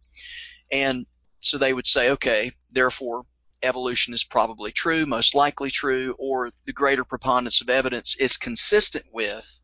And 0.72 1.06
so 1.40 1.60
they 1.60 1.74
would 1.74 1.86
say, 1.86 2.10
okay, 2.12 2.54
therefore 2.72 3.26
evolution 3.62 4.14
is 4.14 4.24
probably 4.24 4.72
true, 4.72 5.06
most 5.06 5.36
likely 5.36 5.70
true, 5.70 6.16
or 6.18 6.52
the 6.66 6.74
greater 6.74 7.04
preponderance 7.04 7.62
of 7.62 7.70
evidence 7.70 8.16
is 8.16 8.38
consistent 8.38 9.06
with 9.12 9.60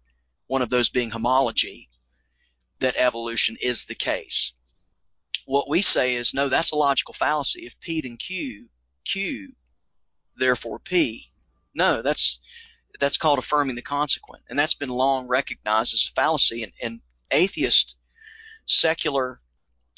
one 0.46 0.62
of 0.62 0.70
those 0.70 0.90
being 0.90 1.10
homology, 1.10 1.90
that 2.80 2.96
evolution 2.98 3.58
is 3.60 3.86
the 3.86 3.96
case. 3.96 4.54
What 5.46 5.70
we 5.70 5.82
say 5.82 6.16
is, 6.16 6.34
no, 6.34 6.50
that's 6.50 6.72
a 6.72 6.76
logical 6.76 7.14
fallacy. 7.14 7.66
If 7.66 7.80
P 7.80 8.02
then 8.02 8.18
Q, 8.18 8.70
Q, 9.06 9.54
therefore 10.38 10.80
P. 10.80 11.30
No, 11.74 12.02
that's 12.02 12.42
that's 13.00 13.18
called 13.18 13.40
affirming 13.40 13.76
the 13.76 13.82
consequent, 13.82 14.44
and 14.50 14.58
that's 14.58 14.74
been 14.74 14.90
long 14.90 15.28
recognized 15.28 15.94
as 15.94 16.08
a 16.10 16.14
fallacy. 16.14 16.64
And, 16.64 16.72
and 16.82 17.02
atheist, 17.32 17.96
secular, 18.66 19.40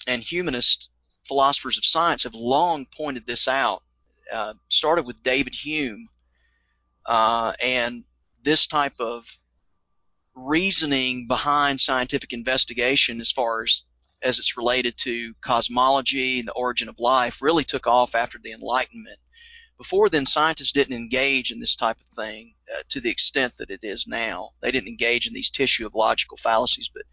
and 0.08 0.22
humanist 0.22 0.90
philosophers 1.26 1.78
of 1.78 1.86
science 1.86 2.24
have 2.24 2.34
long 2.34 2.86
pointed 2.86 3.26
this 3.26 3.48
out. 3.48 3.84
Uh, 4.32 4.54
started 4.68 5.08
with 5.08 5.24
David 5.24 5.56
Hume, 5.56 6.08
uh, 7.06 7.54
and 7.60 8.04
this 8.44 8.68
type 8.68 8.94
of 9.00 9.26
reasoning 10.36 11.28
behind 11.28 11.82
scientific 11.82 12.32
investigation, 12.32 13.22
as 13.22 13.32
far 13.32 13.64
as 13.64 13.84
as 14.22 14.38
it's 14.38 14.58
related 14.58 14.98
to 14.98 15.34
cosmology 15.42 16.40
and 16.40 16.48
the 16.48 16.54
origin 16.54 16.90
of 16.90 17.00
life, 17.00 17.42
really 17.42 17.64
took 17.64 17.88
off 17.88 18.16
after 18.16 18.38
the 18.38 18.52
Enlightenment 18.52 19.18
before 19.80 20.10
then, 20.10 20.26
scientists 20.26 20.74
didn't 20.74 20.96
engage 20.96 21.52
in 21.52 21.60
this 21.62 21.74
type 21.74 21.98
of 22.02 22.14
thing 22.14 22.54
uh, 22.70 22.84
to 22.90 23.00
the 23.00 23.10
extent 23.10 23.54
that 23.58 23.72
it 23.72 23.80
is 23.82 24.06
now. 24.06 24.50
They 24.60 24.72
didn't 24.72 24.90
engage 24.90 25.26
in 25.26 25.34
these 25.34 25.50
tissue 25.50 25.88
of 25.88 25.96
logical 25.96 26.36
fallacies, 26.36 26.92
but 26.94 27.04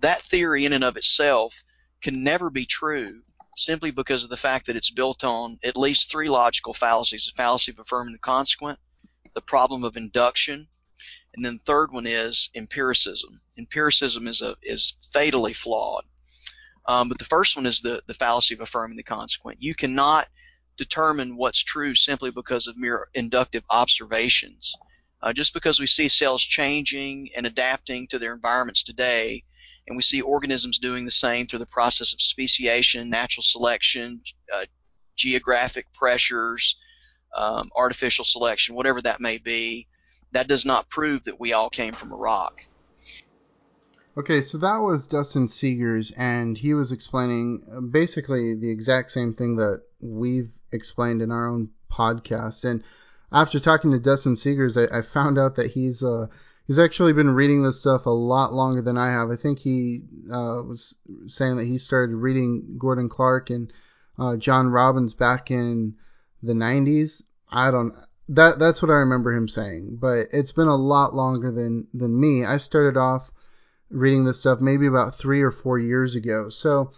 that 0.00 0.22
theory 0.22 0.64
in 0.64 0.72
and 0.72 0.82
of 0.82 0.96
itself 0.96 1.62
can 2.00 2.24
never 2.24 2.48
be 2.48 2.64
true 2.64 3.22
simply 3.58 3.90
because 3.90 4.24
of 4.24 4.30
the 4.30 4.36
fact 4.36 4.66
that 4.66 4.76
it's 4.76 4.90
built 4.90 5.24
on 5.24 5.58
at 5.62 5.76
least 5.76 6.10
three 6.10 6.30
logical 6.30 6.72
fallacies: 6.72 7.26
the 7.26 7.36
fallacy 7.36 7.70
of 7.70 7.78
affirming 7.78 8.14
the 8.14 8.18
consequent, 8.18 8.78
the 9.34 9.42
problem 9.42 9.84
of 9.84 9.98
induction, 9.98 10.68
and 11.34 11.44
then 11.44 11.58
the 11.58 11.64
third 11.70 11.92
one 11.92 12.06
is 12.06 12.48
empiricism. 12.54 13.42
Empiricism 13.58 14.26
is 14.26 14.40
a 14.40 14.56
is 14.62 14.94
fatally 15.12 15.52
flawed. 15.52 16.04
Um, 16.86 17.10
but 17.10 17.18
the 17.18 17.26
first 17.26 17.56
one 17.56 17.66
is 17.66 17.82
the 17.82 18.02
the 18.06 18.14
fallacy 18.14 18.54
of 18.54 18.62
affirming 18.62 18.96
the 18.96 19.02
consequent. 19.02 19.62
You 19.62 19.74
cannot 19.74 20.28
determine 20.76 21.36
what's 21.36 21.62
true 21.62 21.94
simply 21.94 22.30
because 22.30 22.66
of 22.66 22.76
mere 22.76 23.08
inductive 23.14 23.64
observations. 23.70 24.74
Uh, 25.22 25.32
just 25.32 25.54
because 25.54 25.80
we 25.80 25.86
see 25.86 26.08
cells 26.08 26.42
changing 26.42 27.30
and 27.36 27.46
adapting 27.46 28.06
to 28.06 28.18
their 28.18 28.34
environments 28.34 28.82
today, 28.82 29.42
and 29.86 29.96
we 29.96 30.02
see 30.02 30.20
organisms 30.20 30.78
doing 30.78 31.04
the 31.04 31.10
same 31.10 31.46
through 31.46 31.58
the 31.58 31.66
process 31.66 32.12
of 32.12 32.20
speciation, 32.20 33.08
natural 33.08 33.42
selection, 33.42 34.20
uh, 34.54 34.64
geographic 35.16 35.86
pressures, 35.94 36.76
um, 37.34 37.70
artificial 37.74 38.24
selection, 38.24 38.74
whatever 38.74 39.00
that 39.02 39.20
may 39.20 39.38
be, 39.38 39.86
that 40.32 40.48
does 40.48 40.64
not 40.64 40.90
prove 40.90 41.24
that 41.24 41.40
we 41.40 41.52
all 41.52 41.70
came 41.70 41.92
from 41.92 42.12
a 42.12 42.16
rock. 42.16 42.60
Okay, 44.18 44.40
so 44.40 44.56
that 44.58 44.78
was 44.78 45.06
Dustin 45.06 45.46
Segers, 45.46 46.10
and 46.16 46.56
he 46.56 46.72
was 46.72 46.90
explaining 46.90 47.62
uh, 47.70 47.80
basically 47.80 48.54
the 48.54 48.70
exact 48.70 49.10
same 49.10 49.34
thing 49.34 49.56
that 49.56 49.82
we've 50.00 50.50
explained 50.72 51.22
in 51.22 51.30
our 51.30 51.46
own 51.46 51.70
podcast. 51.90 52.64
And 52.64 52.82
after 53.32 53.58
talking 53.58 53.90
to 53.90 53.98
Dustin 53.98 54.34
Segers, 54.34 54.76
I, 54.76 54.98
I 54.98 55.02
found 55.02 55.38
out 55.38 55.56
that 55.56 55.72
he's 55.72 56.02
uh, 56.02 56.26
he's 56.66 56.78
actually 56.78 57.12
been 57.12 57.30
reading 57.30 57.62
this 57.62 57.80
stuff 57.80 58.06
a 58.06 58.10
lot 58.10 58.52
longer 58.52 58.82
than 58.82 58.96
I 58.96 59.10
have. 59.10 59.30
I 59.30 59.36
think 59.36 59.60
he 59.60 60.02
uh, 60.30 60.62
was 60.66 60.96
saying 61.26 61.56
that 61.56 61.66
he 61.66 61.78
started 61.78 62.16
reading 62.16 62.76
Gordon 62.78 63.08
Clark 63.08 63.50
and 63.50 63.72
uh, 64.18 64.36
John 64.36 64.68
Robbins 64.68 65.14
back 65.14 65.50
in 65.50 65.94
the 66.42 66.52
90s. 66.52 67.22
I 67.50 67.70
don't 67.70 67.94
that 68.28 68.58
that's 68.58 68.82
what 68.82 68.90
I 68.90 68.94
remember 68.94 69.32
him 69.32 69.48
saying, 69.48 69.98
but 70.00 70.26
it's 70.32 70.52
been 70.52 70.68
a 70.68 70.76
lot 70.76 71.14
longer 71.14 71.52
than 71.52 71.86
than 71.94 72.20
me. 72.20 72.44
I 72.44 72.56
started 72.56 72.98
off 72.98 73.30
reading 73.88 74.24
this 74.24 74.40
stuff 74.40 74.60
maybe 74.60 74.86
about 74.86 75.16
3 75.16 75.40
or 75.42 75.52
4 75.52 75.78
years 75.78 76.16
ago. 76.16 76.48
So 76.48 76.90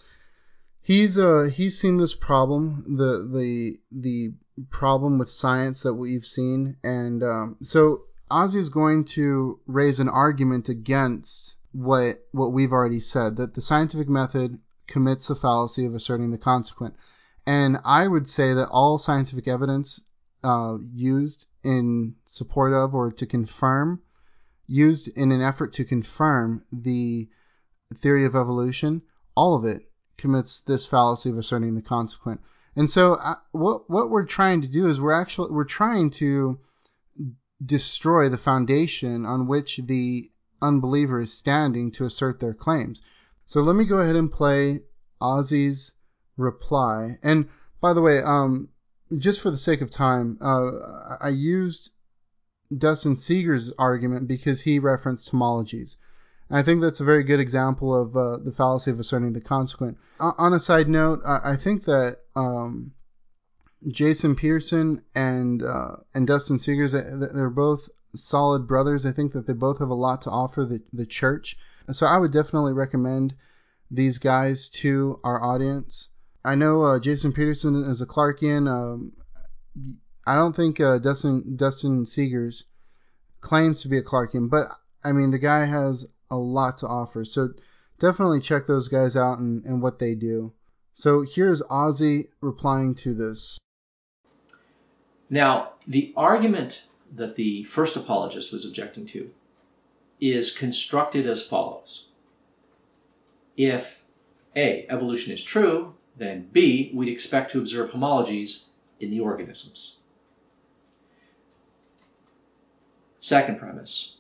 he's 0.89 1.19
uh 1.19 1.51
he's 1.53 1.79
seen 1.79 1.99
this 1.99 2.15
problem 2.15 2.83
the 2.97 3.29
the 3.31 3.79
the 3.93 4.33
problem 4.71 5.19
with 5.19 5.31
science 5.31 5.83
that 5.83 5.93
we've 5.93 6.25
seen 6.25 6.77
and 6.83 7.23
um, 7.23 7.57
so 7.63 8.05
Ozzy 8.31 8.57
is 8.57 8.71
going 8.71 9.05
to 9.05 9.61
raise 9.67 10.01
an 10.01 10.09
argument 10.09 10.71
against 10.71 11.57
what 11.73 12.25
what 12.33 12.55
we've 12.55 12.73
already 12.73 13.01
said 13.01 13.37
that 13.37 13.53
the 13.55 13.61
scientific 13.61 14.09
method 14.09 14.59
commits 14.87 15.29
the 15.29 15.37
fallacy 15.37 15.85
of 15.85 15.95
asserting 15.95 16.31
the 16.31 16.39
consequent. 16.39 16.95
And 17.47 17.79
I 17.85 18.09
would 18.09 18.29
say 18.29 18.55
that 18.55 18.71
all 18.71 18.97
scientific 18.97 19.47
evidence 19.47 20.01
uh, 20.43 20.79
used 20.95 21.47
in 21.63 22.15
support 22.25 22.73
of 22.73 22.95
or 22.95 23.13
to 23.13 23.27
confirm 23.27 24.01
used 24.67 25.09
in 25.09 25.33
an 25.33 25.43
effort 25.43 25.73
to 25.75 25.85
confirm 25.85 26.65
the 26.73 27.29
theory 27.95 28.25
of 28.25 28.35
evolution 28.35 29.03
all 29.37 29.55
of 29.55 29.65
it 29.65 29.88
commits 30.19 30.61
this 30.61 30.85
fallacy 30.85 31.31
of 31.31 31.39
asserting 31.39 31.75
the 31.75 31.83
consequent. 31.83 32.41
And 32.77 32.91
so, 32.91 33.15
uh, 33.15 33.37
what 33.53 33.89
what 33.89 34.11
we're 34.11 34.27
trying 34.27 34.61
to 34.63 34.69
do 34.69 34.89
is 34.89 35.01
we're 35.01 35.13
actually 35.13 35.51
we're 35.51 35.65
trying 35.65 36.11
to 36.11 36.59
destroy 37.65 38.29
the 38.29 38.39
foundation 38.39 39.25
on 39.25 39.49
which 39.49 39.81
the 39.85 40.31
unbeliever 40.61 41.21
is 41.21 41.33
standing 41.33 41.91
to 41.93 42.05
assert 42.05 42.41
their 42.41 42.55
claims. 42.55 43.03
So 43.47 43.63
let 43.63 43.77
me 43.77 43.85
go 43.85 43.99
ahead 43.99 44.17
and 44.17 44.31
play 44.31 44.83
Ozzy's 45.21 45.93
reply. 46.37 47.19
And 47.23 47.49
by 47.81 47.93
the 47.93 48.03
way, 48.03 48.23
um, 48.23 48.69
just 49.17 49.41
for 49.41 49.51
the 49.51 49.59
sake 49.59 49.81
of 49.81 49.91
time, 49.91 50.39
uh, 50.41 51.17
I 51.21 51.31
used 51.31 51.91
Dustin 52.77 53.17
Segers' 53.17 53.73
argument 53.79 54.29
because 54.29 54.63
he 54.63 54.79
referenced 54.79 55.33
homologies. 55.33 55.97
I 56.51 56.63
think 56.63 56.81
that's 56.81 57.01
a 57.01 57.05
very 57.05 57.25
good 57.25 57.41
example 57.41 57.95
of 57.95 58.17
uh, 58.17 58.39
the 58.39 58.53
fallacy 58.53 58.91
of 58.91 58.99
asserting 58.99 59.35
the 59.35 59.41
consequent. 59.41 59.99
Uh, 60.19 60.33
on 60.39 60.53
a 60.55 60.61
side 60.61 60.89
note, 60.89 61.21
I, 61.27 61.53
I 61.53 61.57
think 61.57 61.85
that 61.85 62.21
um, 62.35 62.93
Jason 63.87 64.35
Peterson 64.35 65.03
and 65.15 65.63
uh, 65.63 65.97
and 66.15 66.27
Dustin 66.27 66.57
Segers, 66.57 66.93
they're 66.93 67.51
both 67.51 67.89
solid 68.15 68.67
brothers. 68.67 69.05
I 69.05 69.13
think 69.13 69.33
that 69.33 69.47
they 69.47 69.53
both 69.53 69.79
have 69.79 69.91
a 69.91 69.95
lot 69.95 70.23
to 70.23 70.31
offer 70.31 70.65
the, 70.65 70.83
the 70.93 71.07
church. 71.07 71.57
So 71.93 72.07
I 72.07 72.19
would 72.19 72.33
definitely 72.33 72.73
recommend 72.73 73.35
these 73.91 74.19
guys 74.19 74.69
to 74.69 75.21
our 75.25 75.43
audience. 75.43 76.09
I 76.45 76.55
know 76.55 76.83
uh, 76.83 77.01
Jason 77.01 77.33
Peterson 77.33 77.85
is 77.85 78.01
a 78.01 78.07
Clarkian. 78.07 78.69
Um, 78.69 79.13
I 80.27 80.35
don't 80.35 80.57
think 80.57 80.81
uh, 80.81 80.99
Dustin 80.99 81.57
Dustin 81.57 82.05
Segers 82.05 82.65
claims 83.41 83.83
to 83.83 83.89
be 83.89 83.99
a 83.99 84.03
Clarkian, 84.03 84.51
but 84.51 84.67
I 85.05 85.13
mean 85.13 85.31
the 85.31 85.39
guy 85.39 85.67
has 85.67 86.07
a 86.31 86.37
lot 86.37 86.79
to 86.79 86.87
offer. 86.87 87.25
So 87.25 87.51
definitely 87.99 88.41
check 88.41 88.67
those 88.67 88.89
guys 88.89 89.17
out 89.17 89.39
and, 89.39 89.65
and 89.65 89.83
what 89.83 89.99
they 89.99 90.15
do. 90.15 90.53
So 90.95 91.23
here's 91.23 91.63
Ozzy 91.63 92.29
replying 92.41 92.95
to 92.97 93.15
this. 93.15 93.59
Now, 95.31 95.73
the 95.87 96.13
argument 96.17 96.85
that 97.15 97.37
the 97.37 97.65
first 97.65 97.97
apologist 97.97 98.53
was 98.53 98.65
objecting 98.65 99.07
to 99.07 99.31
is 100.21 100.57
constructed 100.57 101.27
as 101.27 101.47
follows. 101.47 102.07
If 103.57 104.03
A, 104.57 104.87
evolution 104.89 105.33
is 105.33 105.43
true, 105.43 105.95
then 106.17 106.49
B, 106.53 106.91
we'd 106.95 107.09
expect 107.09 107.53
to 107.53 107.59
observe 107.59 107.91
homologies 107.91 108.65
in 109.01 109.11
the 109.11 109.21
organisms. 109.21 109.99
Second 113.21 113.59
premise. 113.59 114.18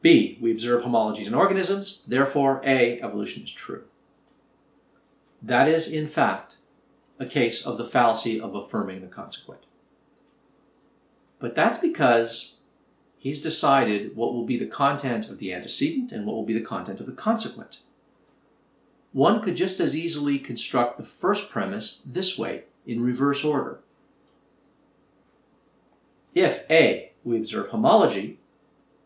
B, 0.00 0.38
we 0.40 0.52
observe 0.52 0.82
homologies 0.82 1.26
in 1.26 1.34
organisms, 1.34 2.04
therefore 2.06 2.60
A, 2.64 3.00
evolution 3.00 3.42
is 3.44 3.52
true. 3.52 3.84
That 5.42 5.68
is, 5.68 5.92
in 5.92 6.08
fact, 6.08 6.56
a 7.18 7.26
case 7.26 7.66
of 7.66 7.78
the 7.78 7.84
fallacy 7.84 8.40
of 8.40 8.54
affirming 8.54 9.00
the 9.00 9.08
consequent. 9.08 9.62
But 11.40 11.54
that's 11.54 11.78
because 11.78 12.56
he's 13.18 13.40
decided 13.40 14.16
what 14.16 14.32
will 14.32 14.44
be 14.44 14.58
the 14.58 14.66
content 14.66 15.28
of 15.28 15.38
the 15.38 15.52
antecedent 15.52 16.12
and 16.12 16.26
what 16.26 16.34
will 16.34 16.44
be 16.44 16.58
the 16.58 16.64
content 16.64 17.00
of 17.00 17.06
the 17.06 17.12
consequent. 17.12 17.78
One 19.12 19.42
could 19.42 19.56
just 19.56 19.80
as 19.80 19.96
easily 19.96 20.38
construct 20.38 20.98
the 20.98 21.04
first 21.04 21.50
premise 21.50 22.02
this 22.04 22.38
way, 22.38 22.64
in 22.86 23.02
reverse 23.02 23.44
order. 23.44 23.80
If 26.34 26.64
A, 26.70 27.12
we 27.24 27.36
observe 27.36 27.70
homology, 27.70 28.37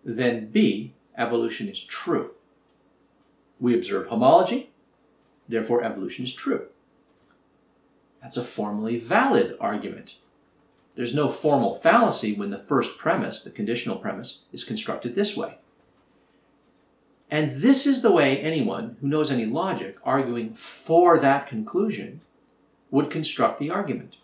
then 0.04 0.50
B, 0.50 0.92
evolution 1.16 1.68
is 1.68 1.82
true. 1.82 2.30
We 3.60 3.74
observe 3.74 4.08
homology, 4.08 4.70
therefore 5.48 5.84
evolution 5.84 6.24
is 6.24 6.34
true. 6.34 6.66
That's 8.20 8.36
a 8.36 8.44
formally 8.44 8.98
valid 8.98 9.56
argument. 9.60 10.16
There's 10.94 11.14
no 11.14 11.30
formal 11.30 11.76
fallacy 11.76 12.34
when 12.34 12.50
the 12.50 12.58
first 12.58 12.98
premise, 12.98 13.44
the 13.44 13.50
conditional 13.50 13.98
premise, 13.98 14.44
is 14.52 14.64
constructed 14.64 15.14
this 15.14 15.36
way. 15.36 15.56
And 17.30 17.52
this 17.52 17.86
is 17.86 18.02
the 18.02 18.12
way 18.12 18.38
anyone 18.38 18.96
who 19.00 19.08
knows 19.08 19.30
any 19.30 19.46
logic 19.46 19.96
arguing 20.04 20.54
for 20.54 21.18
that 21.18 21.46
conclusion 21.46 22.20
would 22.90 23.10
construct 23.10 23.58
the 23.58 23.70
argument. 23.70 24.16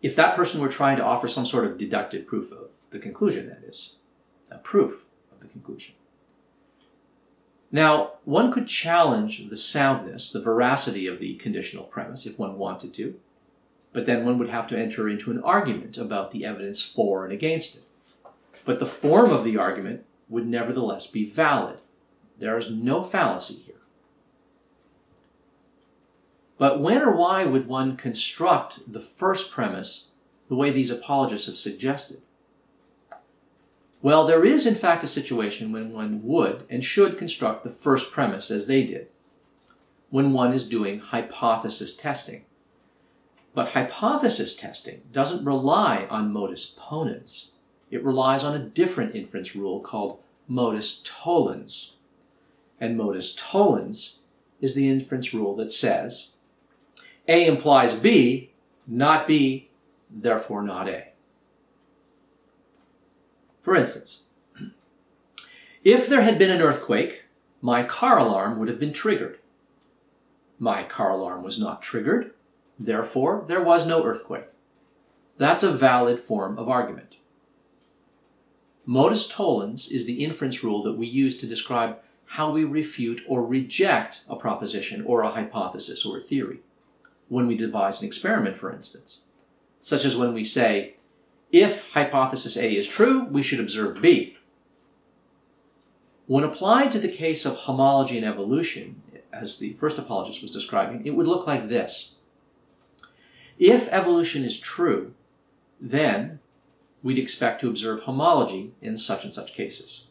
If 0.00 0.16
that 0.16 0.34
person 0.34 0.60
were 0.60 0.68
trying 0.68 0.96
to 0.96 1.04
offer 1.04 1.28
some 1.28 1.44
sort 1.44 1.66
of 1.66 1.76
deductive 1.76 2.26
proof 2.26 2.50
of 2.50 2.70
the 2.90 2.98
conclusion, 2.98 3.48
that 3.48 3.62
is, 3.68 3.96
a 4.54 4.58
proof 4.58 5.04
of 5.32 5.40
the 5.40 5.46
conclusion. 5.46 5.94
Now, 7.70 8.12
one 8.24 8.52
could 8.52 8.66
challenge 8.66 9.48
the 9.48 9.56
soundness, 9.56 10.30
the 10.30 10.42
veracity 10.42 11.06
of 11.06 11.18
the 11.18 11.36
conditional 11.36 11.84
premise 11.84 12.26
if 12.26 12.38
one 12.38 12.58
wanted 12.58 12.92
to, 12.94 13.18
but 13.92 14.06
then 14.06 14.24
one 14.24 14.38
would 14.38 14.50
have 14.50 14.66
to 14.68 14.78
enter 14.78 15.08
into 15.08 15.30
an 15.30 15.42
argument 15.42 15.96
about 15.96 16.30
the 16.30 16.44
evidence 16.44 16.82
for 16.82 17.24
and 17.24 17.32
against 17.32 17.76
it. 17.76 17.82
But 18.64 18.78
the 18.78 18.86
form 18.86 19.30
of 19.30 19.44
the 19.44 19.56
argument 19.56 20.04
would 20.28 20.46
nevertheless 20.46 21.06
be 21.06 21.28
valid. 21.28 21.78
There 22.38 22.58
is 22.58 22.70
no 22.70 23.02
fallacy 23.02 23.54
here. 23.54 23.74
But 26.58 26.80
when 26.80 27.02
or 27.02 27.16
why 27.16 27.44
would 27.44 27.66
one 27.66 27.96
construct 27.96 28.92
the 28.92 29.00
first 29.00 29.50
premise 29.50 30.08
the 30.48 30.54
way 30.54 30.70
these 30.70 30.90
apologists 30.90 31.46
have 31.46 31.56
suggested? 31.56 32.20
Well, 34.02 34.26
there 34.26 34.44
is 34.44 34.66
in 34.66 34.74
fact 34.74 35.04
a 35.04 35.06
situation 35.06 35.70
when 35.70 35.92
one 35.92 36.24
would 36.24 36.66
and 36.68 36.82
should 36.82 37.18
construct 37.18 37.62
the 37.62 37.70
first 37.70 38.10
premise 38.10 38.50
as 38.50 38.66
they 38.66 38.82
did, 38.84 39.06
when 40.10 40.32
one 40.32 40.52
is 40.52 40.68
doing 40.68 40.98
hypothesis 40.98 41.96
testing. 41.96 42.44
But 43.54 43.68
hypothesis 43.68 44.56
testing 44.56 45.02
doesn't 45.12 45.44
rely 45.44 46.08
on 46.10 46.32
modus 46.32 46.76
ponens. 46.80 47.50
It 47.92 48.04
relies 48.04 48.42
on 48.42 48.56
a 48.56 48.64
different 48.64 49.14
inference 49.14 49.54
rule 49.54 49.78
called 49.78 50.20
modus 50.48 51.00
tollens. 51.04 51.94
And 52.80 52.96
modus 52.96 53.36
tollens 53.36 54.18
is 54.60 54.74
the 54.74 54.88
inference 54.88 55.32
rule 55.32 55.54
that 55.56 55.70
says 55.70 56.32
A 57.28 57.46
implies 57.46 57.94
B, 57.94 58.50
not 58.88 59.28
B, 59.28 59.68
therefore 60.10 60.62
not 60.62 60.88
A. 60.88 61.11
For 63.62 63.74
instance, 63.74 64.30
if 65.84 66.08
there 66.08 66.22
had 66.22 66.38
been 66.38 66.50
an 66.50 66.60
earthquake, 66.60 67.24
my 67.60 67.84
car 67.84 68.18
alarm 68.18 68.58
would 68.58 68.68
have 68.68 68.80
been 68.80 68.92
triggered. 68.92 69.38
My 70.58 70.84
car 70.84 71.10
alarm 71.10 71.42
was 71.42 71.58
not 71.58 71.82
triggered, 71.82 72.32
Therefore, 72.78 73.44
there 73.46 73.62
was 73.62 73.86
no 73.86 74.02
earthquake. 74.02 74.48
That's 75.36 75.62
a 75.62 75.70
valid 75.70 76.20
form 76.20 76.58
of 76.58 76.68
argument. 76.68 77.16
Modus 78.86 79.28
tollens 79.28 79.88
is 79.88 80.06
the 80.06 80.24
inference 80.24 80.64
rule 80.64 80.82
that 80.82 80.94
we 80.94 81.06
use 81.06 81.36
to 81.36 81.46
describe 81.46 82.00
how 82.24 82.50
we 82.50 82.64
refute 82.64 83.22
or 83.28 83.46
reject 83.46 84.24
a 84.28 84.34
proposition 84.36 85.04
or 85.04 85.20
a 85.20 85.30
hypothesis 85.30 86.04
or 86.04 86.18
a 86.18 86.22
theory. 86.22 86.60
When 87.28 87.46
we 87.46 87.56
devise 87.56 88.00
an 88.00 88.08
experiment, 88.08 88.56
for 88.56 88.72
instance, 88.72 89.20
such 89.80 90.04
as 90.04 90.16
when 90.16 90.34
we 90.34 90.42
say, 90.42 90.96
if 91.52 91.90
hypothesis 91.90 92.56
A 92.56 92.74
is 92.74 92.88
true, 92.88 93.24
we 93.24 93.42
should 93.42 93.60
observe 93.60 94.00
B. 94.00 94.36
When 96.26 96.44
applied 96.44 96.92
to 96.92 96.98
the 96.98 97.12
case 97.12 97.44
of 97.44 97.56
homology 97.56 98.16
and 98.16 98.26
evolution, 98.26 99.02
as 99.32 99.58
the 99.58 99.74
first 99.74 99.98
apologist 99.98 100.42
was 100.42 100.50
describing, 100.50 101.06
it 101.06 101.10
would 101.10 101.26
look 101.26 101.46
like 101.46 101.68
this. 101.68 102.14
If 103.58 103.88
evolution 103.88 104.44
is 104.44 104.58
true, 104.58 105.12
then 105.78 106.38
we'd 107.02 107.18
expect 107.18 107.60
to 107.60 107.68
observe 107.68 108.00
homology 108.00 108.72
in 108.80 108.96
such 108.96 109.24
and 109.24 109.34
such 109.34 109.52
cases. 109.52 110.06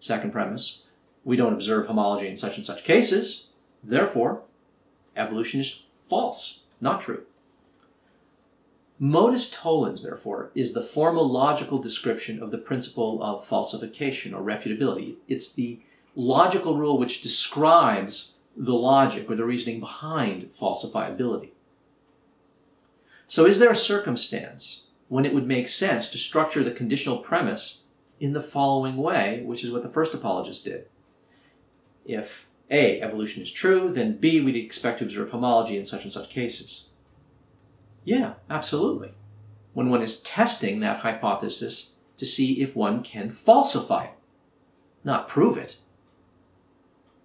Second 0.00 0.32
premise, 0.32 0.84
we 1.24 1.36
don't 1.36 1.52
observe 1.52 1.86
homology 1.86 2.26
in 2.26 2.36
such 2.36 2.56
and 2.56 2.66
such 2.66 2.84
cases, 2.84 3.48
therefore, 3.84 4.42
evolution 5.16 5.60
is 5.60 5.84
false, 6.08 6.62
not 6.80 7.00
true. 7.00 7.24
Modus 9.00 9.50
tollens, 9.52 10.02
therefore, 10.02 10.50
is 10.56 10.72
the 10.72 10.82
formal 10.82 11.28
logical 11.28 11.78
description 11.78 12.42
of 12.42 12.50
the 12.50 12.58
principle 12.58 13.22
of 13.22 13.46
falsification 13.46 14.34
or 14.34 14.42
refutability. 14.42 15.14
It's 15.28 15.52
the 15.52 15.78
logical 16.16 16.76
rule 16.76 16.98
which 16.98 17.22
describes 17.22 18.34
the 18.56 18.74
logic 18.74 19.30
or 19.30 19.36
the 19.36 19.44
reasoning 19.44 19.78
behind 19.78 20.52
falsifiability. 20.52 21.50
So 23.28 23.46
is 23.46 23.60
there 23.60 23.70
a 23.70 23.76
circumstance 23.76 24.82
when 25.08 25.24
it 25.24 25.32
would 25.32 25.46
make 25.46 25.68
sense 25.68 26.10
to 26.10 26.18
structure 26.18 26.64
the 26.64 26.72
conditional 26.72 27.18
premise 27.18 27.84
in 28.18 28.32
the 28.32 28.42
following 28.42 28.96
way, 28.96 29.44
which 29.44 29.62
is 29.62 29.70
what 29.70 29.84
the 29.84 29.88
first 29.88 30.12
apologist 30.12 30.64
did? 30.64 30.88
If 32.04 32.48
A, 32.68 33.00
evolution 33.00 33.44
is 33.44 33.52
true, 33.52 33.92
then 33.92 34.16
B, 34.16 34.40
we'd 34.40 34.56
expect 34.56 34.98
to 34.98 35.04
observe 35.04 35.30
homology 35.30 35.76
in 35.76 35.84
such 35.84 36.02
and 36.02 36.12
such 36.12 36.30
cases. 36.30 36.86
Yeah, 38.08 38.36
absolutely. 38.48 39.12
When 39.74 39.90
one 39.90 40.00
is 40.00 40.22
testing 40.22 40.80
that 40.80 41.00
hypothesis 41.00 41.92
to 42.16 42.24
see 42.24 42.62
if 42.62 42.74
one 42.74 43.02
can 43.02 43.30
falsify 43.30 44.04
it, 44.04 44.14
not 45.04 45.28
prove 45.28 45.58
it. 45.58 45.76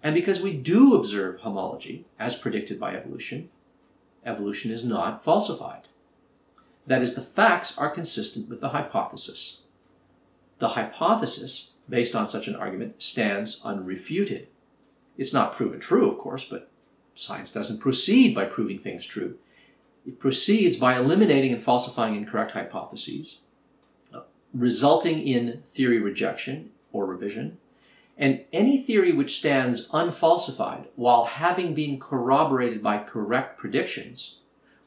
And 0.02 0.14
because 0.14 0.42
we 0.42 0.52
do 0.52 0.94
observe 0.94 1.40
homology, 1.40 2.04
as 2.18 2.38
predicted 2.38 2.78
by 2.78 2.94
evolution, 2.94 3.48
evolution 4.26 4.70
is 4.70 4.84
not 4.84 5.24
falsified. 5.24 5.88
That 6.86 7.00
is, 7.00 7.14
the 7.14 7.22
facts 7.22 7.78
are 7.78 7.88
consistent 7.88 8.50
with 8.50 8.60
the 8.60 8.68
hypothesis. 8.68 9.62
The 10.58 10.68
hypothesis, 10.68 11.78
based 11.88 12.14
on 12.14 12.28
such 12.28 12.46
an 12.46 12.56
argument, 12.56 13.00
stands 13.00 13.62
unrefuted. 13.62 14.48
It's 15.16 15.32
not 15.32 15.56
proven 15.56 15.80
true, 15.80 16.10
of 16.10 16.18
course, 16.18 16.44
but 16.44 16.68
science 17.14 17.50
doesn't 17.50 17.80
proceed 17.80 18.34
by 18.34 18.44
proving 18.44 18.78
things 18.78 19.06
true. 19.06 19.38
It 20.06 20.18
proceeds 20.18 20.76
by 20.76 20.98
eliminating 20.98 21.52
and 21.52 21.62
falsifying 21.62 22.14
incorrect 22.14 22.52
hypotheses, 22.52 23.40
uh, 24.12 24.20
resulting 24.52 25.26
in 25.26 25.62
theory 25.74 25.98
rejection 25.98 26.72
or 26.92 27.06
revision, 27.06 27.58
And 28.16 28.44
any 28.52 28.78
theory 28.78 29.12
which 29.12 29.38
stands 29.38 29.88
unfalsified 29.92 30.86
while 30.94 31.24
having 31.24 31.74
been 31.74 31.98
corroborated 31.98 32.82
by 32.82 32.98
correct 32.98 33.58
predictions, 33.58 34.36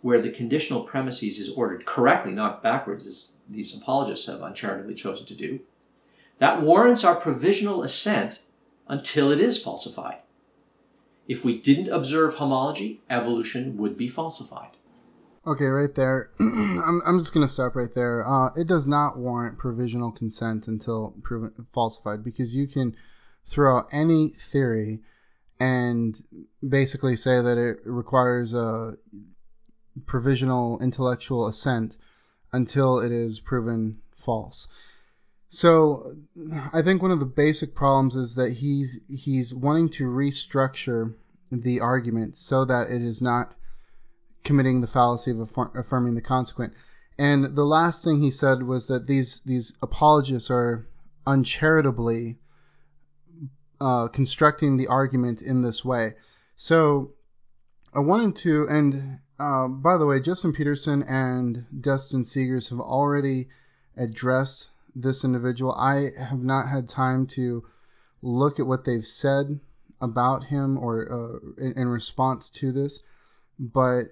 where 0.01 0.21
the 0.21 0.29
conditional 0.29 0.83
premises 0.83 1.39
is 1.39 1.51
ordered 1.51 1.85
correctly, 1.85 2.31
not 2.31 2.63
backwards, 2.63 3.05
as 3.05 3.35
these 3.49 3.75
apologists 3.75 4.27
have 4.27 4.41
uncharitably 4.41 4.95
chosen 4.95 5.25
to 5.25 5.35
do, 5.35 5.59
that 6.39 6.61
warrants 6.61 7.03
our 7.03 7.15
provisional 7.15 7.83
assent 7.83 8.43
until 8.87 9.31
it 9.31 9.41
is 9.41 9.61
falsified. 9.61 10.19
If 11.27 11.43
we 11.43 11.59
didn't 11.59 11.89
observe 11.89 12.35
homology, 12.35 13.01
evolution 13.09 13.75
would 13.77 13.97
be 13.97 14.07
falsified. 14.07 14.71
Okay, 15.47 15.63
right 15.63 15.95
there. 15.95 16.31
I'm, 16.41 17.01
I'm 17.05 17.19
just 17.19 17.33
going 17.33 17.47
to 17.47 17.51
stop 17.51 17.77
right 17.77 17.93
there. 17.95 18.27
Uh, 18.27 18.49
it 18.57 18.67
does 18.67 18.85
not 18.85 19.17
warrant 19.17 19.57
provisional 19.57 20.11
consent 20.11 20.67
until 20.67 21.13
proven 21.23 21.53
falsified 21.73 22.21
because 22.21 22.53
you 22.53 22.67
can 22.67 22.97
throw 23.49 23.77
out 23.77 23.87
any 23.93 24.35
theory 24.37 24.99
and 25.57 26.21
basically 26.67 27.15
say 27.15 27.41
that 27.41 27.57
it 27.57 27.79
requires 27.85 28.53
a 28.53 28.97
provisional 30.05 30.79
intellectual 30.81 31.47
assent 31.47 31.95
until 32.51 32.99
it 32.99 33.13
is 33.13 33.39
proven 33.39 33.99
false. 34.17 34.67
So 35.47 36.13
I 36.73 36.81
think 36.81 37.01
one 37.01 37.11
of 37.11 37.19
the 37.19 37.25
basic 37.25 37.73
problems 37.73 38.17
is 38.17 38.35
that 38.35 38.57
he's 38.57 38.99
he's 39.09 39.53
wanting 39.53 39.87
to 39.91 40.09
restructure 40.09 41.13
the 41.49 41.79
argument 41.79 42.35
so 42.35 42.65
that 42.65 42.89
it 42.89 43.01
is 43.01 43.21
not 43.21 43.56
committing 44.47 44.81
the 44.81 44.87
fallacy 44.87 45.29
of 45.31 45.39
affirming 45.75 46.15
the 46.15 46.21
consequent. 46.21 46.73
And 47.19 47.55
the 47.55 47.65
last 47.65 48.03
thing 48.03 48.21
he 48.21 48.31
said 48.31 48.63
was 48.63 48.87
that 48.87 49.05
these 49.05 49.41
these 49.45 49.73
apologists 49.81 50.49
are 50.49 50.87
uncharitably 51.25 52.37
uh, 53.81 54.07
constructing 54.07 54.77
the 54.77 54.87
argument 54.87 55.41
in 55.41 55.61
this 55.61 55.83
way. 55.83 56.13
So 56.55 57.11
I 57.93 57.99
wanted 57.99 58.35
to, 58.37 58.67
and 58.69 59.19
uh, 59.39 59.67
by 59.67 59.97
the 59.97 60.05
way, 60.05 60.19
Justin 60.19 60.53
Peterson 60.53 61.03
and 61.03 61.65
Dustin 61.81 62.23
Segers 62.23 62.69
have 62.69 62.79
already 62.79 63.49
addressed 63.97 64.69
this 64.95 65.23
individual. 65.23 65.73
I 65.73 66.09
have 66.17 66.41
not 66.41 66.69
had 66.69 66.87
time 66.87 67.27
to 67.27 67.63
look 68.21 68.59
at 68.59 68.67
what 68.67 68.85
they've 68.85 69.05
said 69.05 69.59
about 69.99 70.45
him 70.45 70.77
or 70.77 71.11
uh, 71.11 71.63
in, 71.63 71.73
in, 71.73 71.87
response 71.87 72.49
to 72.49 72.71
this, 72.71 72.99
but 73.59 74.05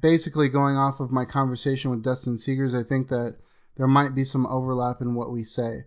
basically 0.00 0.48
going 0.48 0.76
off 0.76 1.00
of 1.00 1.10
my 1.10 1.24
conversation 1.24 1.90
with 1.90 2.02
Dustin 2.02 2.34
Segers, 2.34 2.74
I 2.74 2.86
think 2.86 3.08
that 3.08 3.36
there 3.76 3.86
might 3.86 4.14
be 4.14 4.24
some 4.24 4.46
overlap 4.46 5.00
in 5.00 5.14
what 5.14 5.30
we 5.30 5.44
say. 5.44 5.84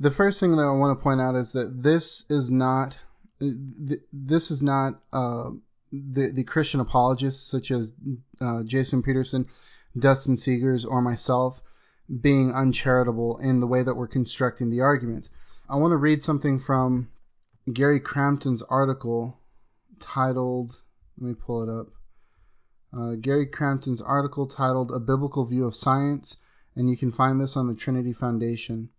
The 0.00 0.10
first 0.10 0.40
thing 0.40 0.56
that 0.56 0.62
I 0.62 0.70
want 0.72 0.98
to 0.98 1.02
point 1.02 1.20
out 1.20 1.34
is 1.34 1.52
that 1.52 1.82
this 1.82 2.24
is 2.28 2.50
not 2.50 2.96
this 3.40 4.50
is 4.50 4.62
not 4.62 5.00
uh, 5.12 5.50
the 5.92 6.30
the 6.32 6.44
Christian 6.44 6.80
apologists 6.80 7.50
such 7.50 7.70
as 7.70 7.92
uh, 8.40 8.62
Jason 8.62 9.02
Peterson, 9.02 9.46
Dustin 9.98 10.36
Segers, 10.36 10.86
or 10.86 11.02
myself 11.02 11.60
being 12.20 12.52
uncharitable 12.54 13.38
in 13.38 13.60
the 13.60 13.66
way 13.66 13.82
that 13.82 13.94
we're 13.94 14.08
constructing 14.08 14.70
the 14.70 14.80
argument. 14.80 15.28
I 15.68 15.76
want 15.76 15.92
to 15.92 15.96
read 15.96 16.22
something 16.22 16.58
from 16.58 17.08
Gary 17.72 18.00
Crampton's 18.00 18.62
article 18.62 19.38
titled, 20.00 20.76
let 21.18 21.28
me 21.28 21.34
pull 21.34 21.62
it 21.62 21.68
up. 21.68 21.88
Uh, 22.92 23.14
Gary 23.14 23.46
Crampton's 23.46 24.00
article 24.00 24.46
titled 24.46 24.90
A 24.90 25.00
Biblical 25.00 25.46
View 25.46 25.66
of 25.66 25.74
Science, 25.74 26.36
and 26.76 26.90
you 26.90 26.96
can 26.96 27.10
find 27.10 27.40
this 27.40 27.56
on 27.56 27.66
the 27.66 27.74
Trinity 27.74 28.12
Foundation. 28.12 28.90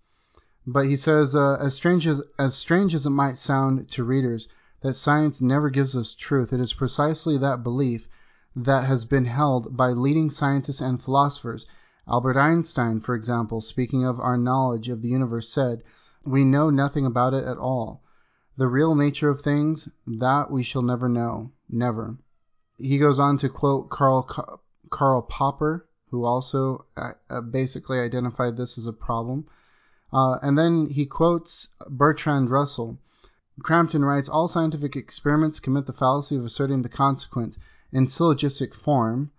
But 0.65 0.87
he 0.87 0.95
says, 0.95 1.35
uh, 1.35 1.57
as, 1.59 1.75
strange 1.75 2.07
as, 2.07 2.21
as 2.39 2.55
strange 2.55 2.95
as 2.95 3.05
it 3.05 3.11
might 3.11 3.37
sound 3.37 3.89
to 3.89 4.03
readers, 4.03 4.47
that 4.81 4.95
science 4.95 5.41
never 5.41 5.69
gives 5.69 5.95
us 5.95 6.13
truth, 6.13 6.51
it 6.53 6.59
is 6.59 6.73
precisely 6.73 7.37
that 7.37 7.63
belief 7.63 8.07
that 8.55 8.85
has 8.85 9.05
been 9.05 9.25
held 9.25 9.75
by 9.75 9.89
leading 9.89 10.29
scientists 10.29 10.81
and 10.81 11.01
philosophers 11.01 11.65
Albert 12.05 12.37
Einstein, 12.37 12.99
for 12.99 13.15
example, 13.15 13.61
speaking 13.61 14.03
of 14.03 14.19
our 14.19 14.35
knowledge 14.35 14.89
of 14.89 15.01
the 15.01 15.07
universe, 15.07 15.47
said, 15.47 15.83
We 16.25 16.43
know 16.43 16.69
nothing 16.69 17.05
about 17.05 17.33
it 17.33 17.45
at 17.45 17.57
all. 17.57 18.03
The 18.57 18.67
real 18.67 18.93
nature 18.93 19.29
of 19.29 19.39
things, 19.39 19.87
that 20.05 20.51
we 20.51 20.63
shall 20.63 20.81
never 20.81 21.07
know. 21.07 21.51
Never. 21.69 22.17
He 22.83 22.97
goes 22.97 23.17
on 23.17 23.37
to 23.39 23.49
quote 23.49 23.89
Karl, 23.89 24.23
Karl 24.89 25.21
Popper, 25.21 25.87
who 26.11 26.25
also 26.25 26.85
uh, 26.95 27.41
basically 27.41 27.99
identified 27.99 28.57
this 28.57 28.77
as 28.77 28.85
a 28.85 28.93
problem. 28.93 29.47
Uh, 30.11 30.37
and 30.43 30.57
then 30.57 30.89
he 30.89 31.05
quotes 31.05 31.69
Bertrand 31.89 32.51
Russell. 32.51 32.99
Crampton 33.61 34.03
writes 34.03 34.29
All 34.29 34.47
scientific 34.47 34.95
experiments 34.95 35.59
commit 35.59 35.85
the 35.85 35.93
fallacy 35.93 36.35
of 36.35 36.45
asserting 36.45 36.81
the 36.81 36.89
consequent 36.89 37.57
in 37.91 38.07
syllogistic 38.07 38.75
form 38.75 39.31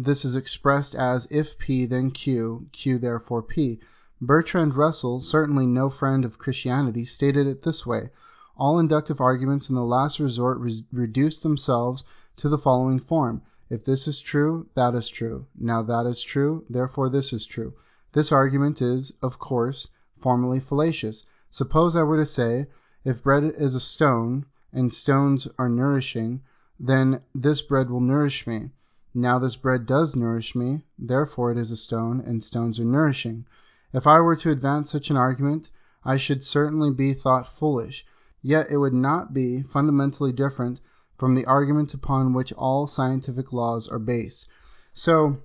this 0.00 0.24
is 0.24 0.36
expressed 0.36 0.94
as 0.94 1.26
if 1.28 1.58
P 1.58 1.84
then 1.84 2.12
Q, 2.12 2.68
Q 2.72 2.98
therefore 2.98 3.42
P. 3.42 3.80
Bertrand 4.20 4.76
Russell, 4.76 5.18
certainly 5.18 5.66
no 5.66 5.90
friend 5.90 6.24
of 6.24 6.38
Christianity, 6.38 7.04
stated 7.04 7.48
it 7.48 7.64
this 7.64 7.84
way 7.84 8.10
All 8.56 8.78
inductive 8.78 9.20
arguments 9.20 9.68
in 9.68 9.74
the 9.74 9.82
last 9.82 10.20
resort 10.20 10.58
re- 10.60 10.86
reduce 10.92 11.40
themselves 11.40 12.04
to 12.38 12.48
the 12.48 12.56
following 12.56 13.00
form 13.00 13.42
If 13.68 13.84
this 13.84 14.08
is 14.08 14.20
true, 14.20 14.68
that 14.74 14.94
is 14.94 15.08
true. 15.08 15.46
Now 15.58 15.82
that 15.82 16.06
is 16.06 16.22
true, 16.22 16.64
therefore 16.70 17.08
this 17.08 17.32
is 17.32 17.44
true. 17.44 17.74
This 18.12 18.32
argument 18.32 18.80
is, 18.80 19.12
of 19.20 19.38
course, 19.38 19.88
formally 20.16 20.60
fallacious. 20.60 21.24
Suppose 21.50 21.96
I 21.96 22.04
were 22.04 22.16
to 22.16 22.24
say, 22.24 22.68
If 23.04 23.22
bread 23.22 23.44
is 23.44 23.74
a 23.74 23.80
stone, 23.80 24.46
and 24.72 24.92
stones 24.94 25.48
are 25.58 25.68
nourishing, 25.68 26.42
then 26.78 27.22
this 27.34 27.60
bread 27.60 27.90
will 27.90 28.00
nourish 28.00 28.46
me. 28.46 28.70
Now 29.14 29.38
this 29.38 29.56
bread 29.56 29.84
does 29.84 30.14
nourish 30.14 30.54
me, 30.54 30.84
therefore 30.98 31.50
it 31.50 31.58
is 31.58 31.72
a 31.72 31.76
stone, 31.76 32.20
and 32.20 32.44
stones 32.44 32.78
are 32.78 32.84
nourishing. 32.84 33.46
If 33.92 34.06
I 34.06 34.20
were 34.20 34.36
to 34.36 34.50
advance 34.50 34.92
such 34.92 35.10
an 35.10 35.16
argument, 35.16 35.70
I 36.04 36.18
should 36.18 36.44
certainly 36.44 36.90
be 36.90 37.14
thought 37.14 37.48
foolish, 37.48 38.06
yet 38.42 38.68
it 38.70 38.76
would 38.76 38.94
not 38.94 39.34
be 39.34 39.62
fundamentally 39.62 40.30
different 40.30 40.80
from 41.18 41.34
the 41.34 41.44
argument 41.46 41.92
upon 41.94 42.32
which 42.32 42.52
all 42.52 42.86
scientific 42.86 43.52
laws 43.52 43.88
are 43.88 43.98
based. 43.98 44.46
So 44.92 45.38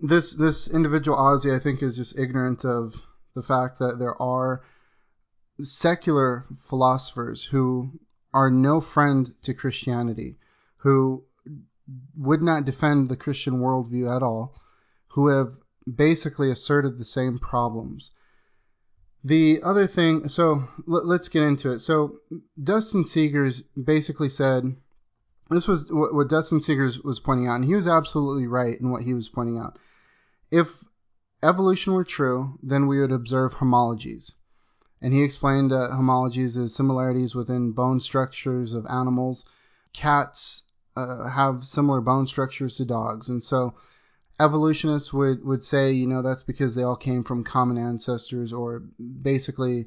this 0.00 0.34
this 0.34 0.68
individual 0.68 1.16
Ozzy 1.18 1.54
I 1.54 1.58
think 1.58 1.82
is 1.82 1.96
just 1.96 2.18
ignorant 2.18 2.64
of 2.64 3.02
the 3.34 3.42
fact 3.42 3.78
that 3.80 3.98
there 3.98 4.20
are 4.20 4.62
secular 5.60 6.46
philosophers 6.58 7.46
who 7.46 7.92
are 8.32 8.50
no 8.50 8.80
friend 8.80 9.34
to 9.42 9.54
Christianity, 9.54 10.36
who 10.78 11.24
would 12.16 12.42
not 12.42 12.64
defend 12.64 13.08
the 13.08 13.16
Christian 13.16 13.60
worldview 13.60 14.14
at 14.14 14.22
all, 14.22 14.60
who 15.08 15.28
have 15.28 15.54
basically 15.92 16.50
asserted 16.50 16.98
the 16.98 17.04
same 17.04 17.38
problems. 17.38 18.10
The 19.22 19.60
other 19.62 19.86
thing, 19.86 20.28
so 20.28 20.68
let, 20.86 21.04
us 21.20 21.28
get 21.28 21.42
into 21.42 21.72
it. 21.72 21.78
So 21.78 22.18
Dustin 22.62 23.04
Segers 23.04 23.62
basically 23.82 24.28
said, 24.28 24.76
this 25.50 25.68
was 25.68 25.90
what, 25.90 26.28
Dustin 26.28 26.58
Segers 26.58 27.04
was 27.04 27.20
pointing 27.20 27.48
out, 27.48 27.56
and 27.56 27.64
he 27.64 27.74
was 27.74 27.86
absolutely 27.86 28.46
right 28.46 28.80
in 28.80 28.90
what 28.90 29.02
he 29.02 29.12
was 29.12 29.28
pointing 29.28 29.58
out. 29.58 29.78
If 30.50 30.84
evolution 31.42 31.92
were 31.92 32.04
true, 32.04 32.58
then 32.62 32.86
we 32.86 33.00
would 33.00 33.12
observe 33.12 33.54
homologies. 33.54 34.32
And 35.02 35.12
he 35.12 35.22
explained 35.22 35.70
that 35.70 35.90
homologies 35.90 36.56
is 36.56 36.74
similarities 36.74 37.34
within 37.34 37.72
bone 37.72 38.00
structures 38.00 38.72
of 38.72 38.86
animals. 38.86 39.44
Cats 39.92 40.62
uh, 40.96 41.28
have 41.28 41.64
similar 41.64 42.00
bone 42.00 42.26
structures 42.26 42.76
to 42.76 42.86
dogs, 42.86 43.28
and 43.28 43.44
so 43.44 43.74
evolutionists 44.40 45.12
would 45.12 45.44
would 45.44 45.62
say, 45.62 45.92
you 45.92 46.06
know, 46.06 46.22
that's 46.22 46.42
because 46.42 46.74
they 46.74 46.82
all 46.82 46.96
came 46.96 47.22
from 47.22 47.44
common 47.44 47.76
ancestors, 47.76 48.52
or 48.52 48.82
basically 49.22 49.86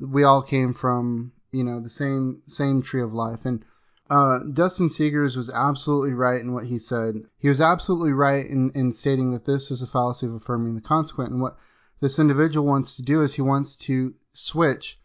we 0.00 0.24
all 0.24 0.42
came 0.42 0.74
from 0.74 1.32
you 1.52 1.62
know 1.62 1.78
the 1.80 1.90
same 1.90 2.42
same 2.48 2.82
tree 2.82 3.02
of 3.02 3.14
life 3.14 3.44
and. 3.44 3.64
Uh, 4.08 4.38
Dustin 4.52 4.88
Segers 4.88 5.36
was 5.36 5.50
absolutely 5.50 6.14
right 6.14 6.40
in 6.40 6.52
what 6.52 6.66
he 6.66 6.78
said. 6.78 7.22
He 7.38 7.48
was 7.48 7.60
absolutely 7.60 8.12
right 8.12 8.46
in, 8.46 8.70
in 8.74 8.92
stating 8.92 9.32
that 9.32 9.46
this 9.46 9.70
is 9.70 9.82
a 9.82 9.86
fallacy 9.86 10.26
of 10.26 10.34
affirming 10.34 10.74
the 10.74 10.80
consequent. 10.80 11.32
And 11.32 11.40
what 11.40 11.56
this 12.00 12.18
individual 12.18 12.66
wants 12.66 12.94
to 12.96 13.02
do 13.02 13.22
is 13.22 13.34
he 13.34 13.42
wants 13.42 13.74
to 13.76 14.14
switch 14.32 15.00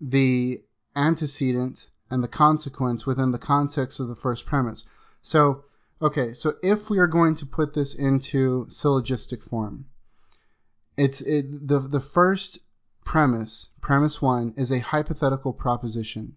the 0.00 0.62
antecedent 0.94 1.90
and 2.10 2.22
the 2.22 2.28
consequence 2.28 3.04
within 3.04 3.32
the 3.32 3.38
context 3.38 4.00
of 4.00 4.08
the 4.08 4.14
first 4.14 4.46
premise. 4.46 4.84
So, 5.20 5.64
okay, 6.00 6.32
so 6.32 6.54
if 6.62 6.88
we 6.88 6.98
are 6.98 7.06
going 7.06 7.34
to 7.36 7.46
put 7.46 7.74
this 7.74 7.94
into 7.94 8.66
syllogistic 8.68 9.42
form, 9.42 9.86
it's 10.96 11.20
it, 11.20 11.68
the 11.68 11.80
the 11.80 12.00
first 12.00 12.60
premise, 13.04 13.68
premise 13.80 14.22
one, 14.22 14.54
is 14.56 14.70
a 14.70 14.78
hypothetical 14.78 15.52
proposition. 15.52 16.36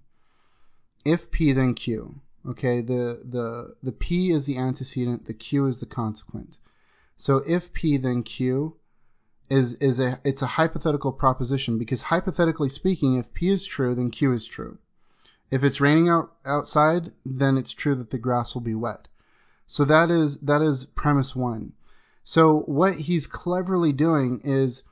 If 1.06 1.32
P 1.32 1.54
then 1.54 1.74
Q, 1.74 2.22
okay, 2.48 2.82
the 2.82 3.22
the 3.24 3.76
the 3.82 3.92
P 3.92 4.32
is 4.32 4.46
the 4.46 4.58
antecedent, 4.58 5.26
the 5.26 5.34
Q 5.34 5.66
is 5.66 5.80
the 5.80 5.86
consequent. 5.86 6.58
So 7.18 7.44
if 7.48 7.74
P 7.74 7.98
then 7.98 8.24
Q 8.24 8.76
is 9.50 9.74
is 9.76 10.00
a 10.00 10.20
it's 10.24 10.42
a 10.42 10.48
hypothetical 10.48 11.12
proposition 11.12 11.78
because 11.78 12.04
hypothetically 12.04 12.70
speaking, 12.70 13.18
if 13.18 13.34
P 13.34 13.50
is 13.50 13.66
true, 13.66 13.96
then 13.96 14.12
Q 14.12 14.34
is 14.34 14.46
true. 14.46 14.78
If 15.52 15.64
it's 15.64 15.82
raining 15.82 16.10
out 16.10 16.34
outside, 16.46 17.12
then 17.26 17.58
it's 17.58 17.74
true 17.74 17.96
that 17.96 18.12
the 18.12 18.18
grass 18.18 18.54
will 18.54 18.62
be 18.62 18.76
wet. 18.76 19.08
So 19.66 19.86
that 19.86 20.12
is 20.12 20.38
that 20.40 20.62
is 20.62 20.86
premise 20.86 21.36
one. 21.36 21.74
So 22.24 22.60
what 22.62 22.96
he's 22.96 23.26
cleverly 23.26 23.92
doing 23.92 24.42
is, 24.44 24.84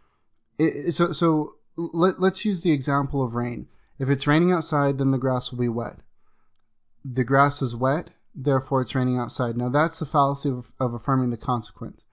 so 0.90 1.12
so 1.12 1.56
let, 1.76 2.20
let's 2.20 2.46
use 2.46 2.62
the 2.62 2.72
example 2.72 3.24
of 3.24 3.36
rain. 3.36 3.68
If 4.00 4.10
it's 4.10 4.28
raining 4.28 4.52
outside, 4.52 4.98
then 4.98 5.12
the 5.12 5.18
grass 5.18 5.52
will 5.52 5.60
be 5.60 5.70
wet. 5.70 5.98
The 7.04 7.24
grass 7.24 7.62
is 7.62 7.76
wet, 7.76 8.12
therefore 8.36 8.82
it's 8.82 8.96
raining 8.96 9.18
outside. 9.18 9.58
Now 9.58 9.70
that's 9.70 10.00
the 10.00 10.06
fallacy 10.06 10.50
of, 10.50 10.74
of 10.80 10.94
affirming 10.94 11.32
the 11.32 11.38
consequent. 11.38 12.04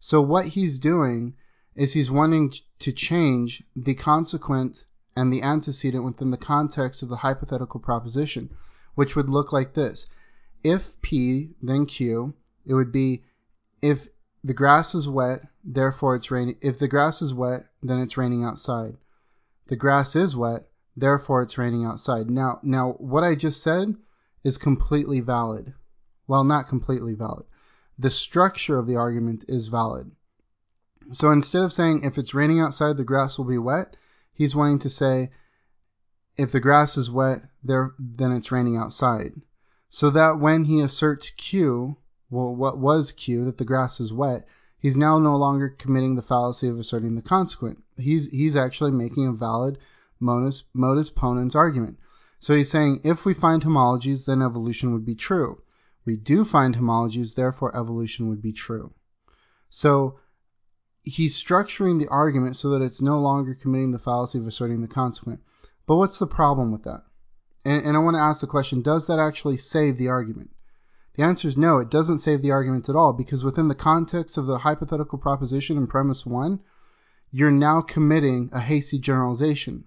So 0.00 0.20
what 0.20 0.48
he's 0.48 0.78
doing 0.78 1.34
is 1.74 1.92
he's 1.92 2.10
wanting 2.10 2.52
to 2.80 2.92
change 2.92 3.62
the 3.76 3.94
consequent 3.94 4.84
and 5.14 5.32
the 5.32 5.42
antecedent 5.42 6.04
within 6.04 6.30
the 6.30 6.36
context 6.36 7.02
of 7.02 7.08
the 7.08 7.16
hypothetical 7.16 7.80
proposition, 7.80 8.50
which 8.94 9.14
would 9.14 9.28
look 9.28 9.52
like 9.52 9.74
this. 9.74 10.06
If 10.64 11.00
P, 11.02 11.50
then 11.62 11.86
Q, 11.86 12.34
it 12.66 12.74
would 12.74 12.92
be 12.92 13.24
if 13.80 14.08
the 14.44 14.54
grass 14.54 14.94
is 14.94 15.08
wet, 15.08 15.42
therefore 15.62 16.16
it's 16.16 16.30
raining. 16.30 16.56
If 16.60 16.78
the 16.78 16.88
grass 16.88 17.22
is 17.22 17.34
wet, 17.34 17.66
then 17.82 17.98
it's 17.98 18.16
raining 18.16 18.44
outside. 18.44 18.96
The 19.68 19.76
grass 19.76 20.16
is 20.16 20.34
wet, 20.34 20.68
therefore 20.96 21.42
it's 21.42 21.58
raining 21.58 21.84
outside. 21.84 22.30
Now, 22.30 22.60
now 22.62 22.92
what 22.98 23.24
I 23.24 23.34
just 23.34 23.62
said 23.62 23.94
is 24.44 24.58
completely 24.58 25.20
valid. 25.20 25.74
Well, 26.26 26.44
not 26.44 26.68
completely 26.68 27.14
valid. 27.14 27.44
The 27.98 28.10
structure 28.10 28.78
of 28.78 28.86
the 28.86 28.96
argument 28.96 29.44
is 29.48 29.68
valid. 29.68 30.10
So 31.12 31.30
instead 31.30 31.62
of 31.62 31.72
saying 31.72 32.04
if 32.04 32.16
it's 32.16 32.34
raining 32.34 32.60
outside, 32.60 32.96
the 32.96 33.04
grass 33.04 33.38
will 33.38 33.44
be 33.44 33.58
wet, 33.58 33.96
he's 34.32 34.54
wanting 34.54 34.78
to 34.80 34.90
say 34.90 35.30
if 36.36 36.52
the 36.52 36.60
grass 36.60 36.96
is 36.96 37.10
wet, 37.10 37.42
there 37.62 37.94
then 37.98 38.32
it's 38.32 38.52
raining 38.52 38.76
outside. 38.76 39.32
So 39.90 40.10
that 40.10 40.40
when 40.40 40.64
he 40.64 40.80
asserts 40.80 41.30
Q, 41.30 41.96
well, 42.30 42.54
what 42.54 42.78
was 42.78 43.12
Q, 43.12 43.44
that 43.44 43.58
the 43.58 43.64
grass 43.64 44.00
is 44.00 44.12
wet, 44.12 44.46
he's 44.78 44.96
now 44.96 45.18
no 45.18 45.36
longer 45.36 45.68
committing 45.68 46.14
the 46.14 46.22
fallacy 46.22 46.68
of 46.68 46.78
asserting 46.78 47.14
the 47.14 47.22
consequent. 47.22 47.82
He's 47.98 48.30
he's 48.30 48.56
actually 48.56 48.92
making 48.92 49.26
a 49.26 49.32
valid 49.32 49.78
modus 50.22 50.64
modus 50.72 51.10
ponens 51.10 51.54
argument. 51.54 51.98
So 52.40 52.54
he's 52.56 52.70
saying 52.70 53.00
if 53.04 53.24
we 53.24 53.34
find 53.34 53.62
homologies, 53.62 54.24
then 54.24 54.42
evolution 54.42 54.92
would 54.92 55.04
be 55.04 55.14
true. 55.14 55.60
We 56.04 56.16
do 56.16 56.44
find 56.44 56.74
homologies, 56.74 57.34
therefore 57.34 57.76
evolution 57.76 58.28
would 58.28 58.42
be 58.42 58.52
true. 58.52 58.94
So 59.68 60.18
he's 61.02 61.40
structuring 61.40 61.98
the 61.98 62.08
argument 62.08 62.56
so 62.56 62.70
that 62.70 62.82
it's 62.82 63.02
no 63.02 63.20
longer 63.20 63.54
committing 63.54 63.92
the 63.92 63.98
fallacy 63.98 64.38
of 64.38 64.46
asserting 64.46 64.80
the 64.80 64.88
consequent. 64.88 65.40
But 65.86 65.96
what's 65.96 66.18
the 66.18 66.26
problem 66.26 66.72
with 66.72 66.84
that? 66.84 67.02
And, 67.64 67.84
and 67.84 67.96
I 67.96 68.00
want 68.00 68.14
to 68.14 68.20
ask 68.20 68.40
the 68.40 68.46
question 68.46 68.82
does 68.82 69.06
that 69.06 69.18
actually 69.18 69.56
save 69.56 69.98
the 69.98 70.08
argument? 70.08 70.50
The 71.14 71.22
answer 71.22 71.46
is 71.46 71.56
no, 71.56 71.78
it 71.78 71.90
doesn't 71.90 72.18
save 72.18 72.42
the 72.42 72.50
argument 72.50 72.88
at 72.88 72.96
all 72.96 73.12
because 73.12 73.44
within 73.44 73.68
the 73.68 73.74
context 73.74 74.38
of 74.38 74.46
the 74.46 74.58
hypothetical 74.58 75.18
proposition 75.18 75.76
in 75.76 75.86
premise 75.86 76.24
one, 76.24 76.60
you're 77.30 77.50
now 77.50 77.82
committing 77.82 78.50
a 78.52 78.60
hasty 78.60 78.98
generalization. 78.98 79.84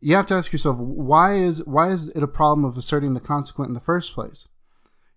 You 0.00 0.14
have 0.14 0.26
to 0.26 0.34
ask 0.34 0.52
yourself 0.52 0.76
why 0.78 1.36
is 1.36 1.64
why 1.66 1.90
is 1.90 2.08
it 2.10 2.22
a 2.22 2.28
problem 2.28 2.64
of 2.64 2.76
asserting 2.76 3.14
the 3.14 3.20
consequent 3.20 3.68
in 3.68 3.74
the 3.74 3.80
first 3.80 4.12
place? 4.14 4.46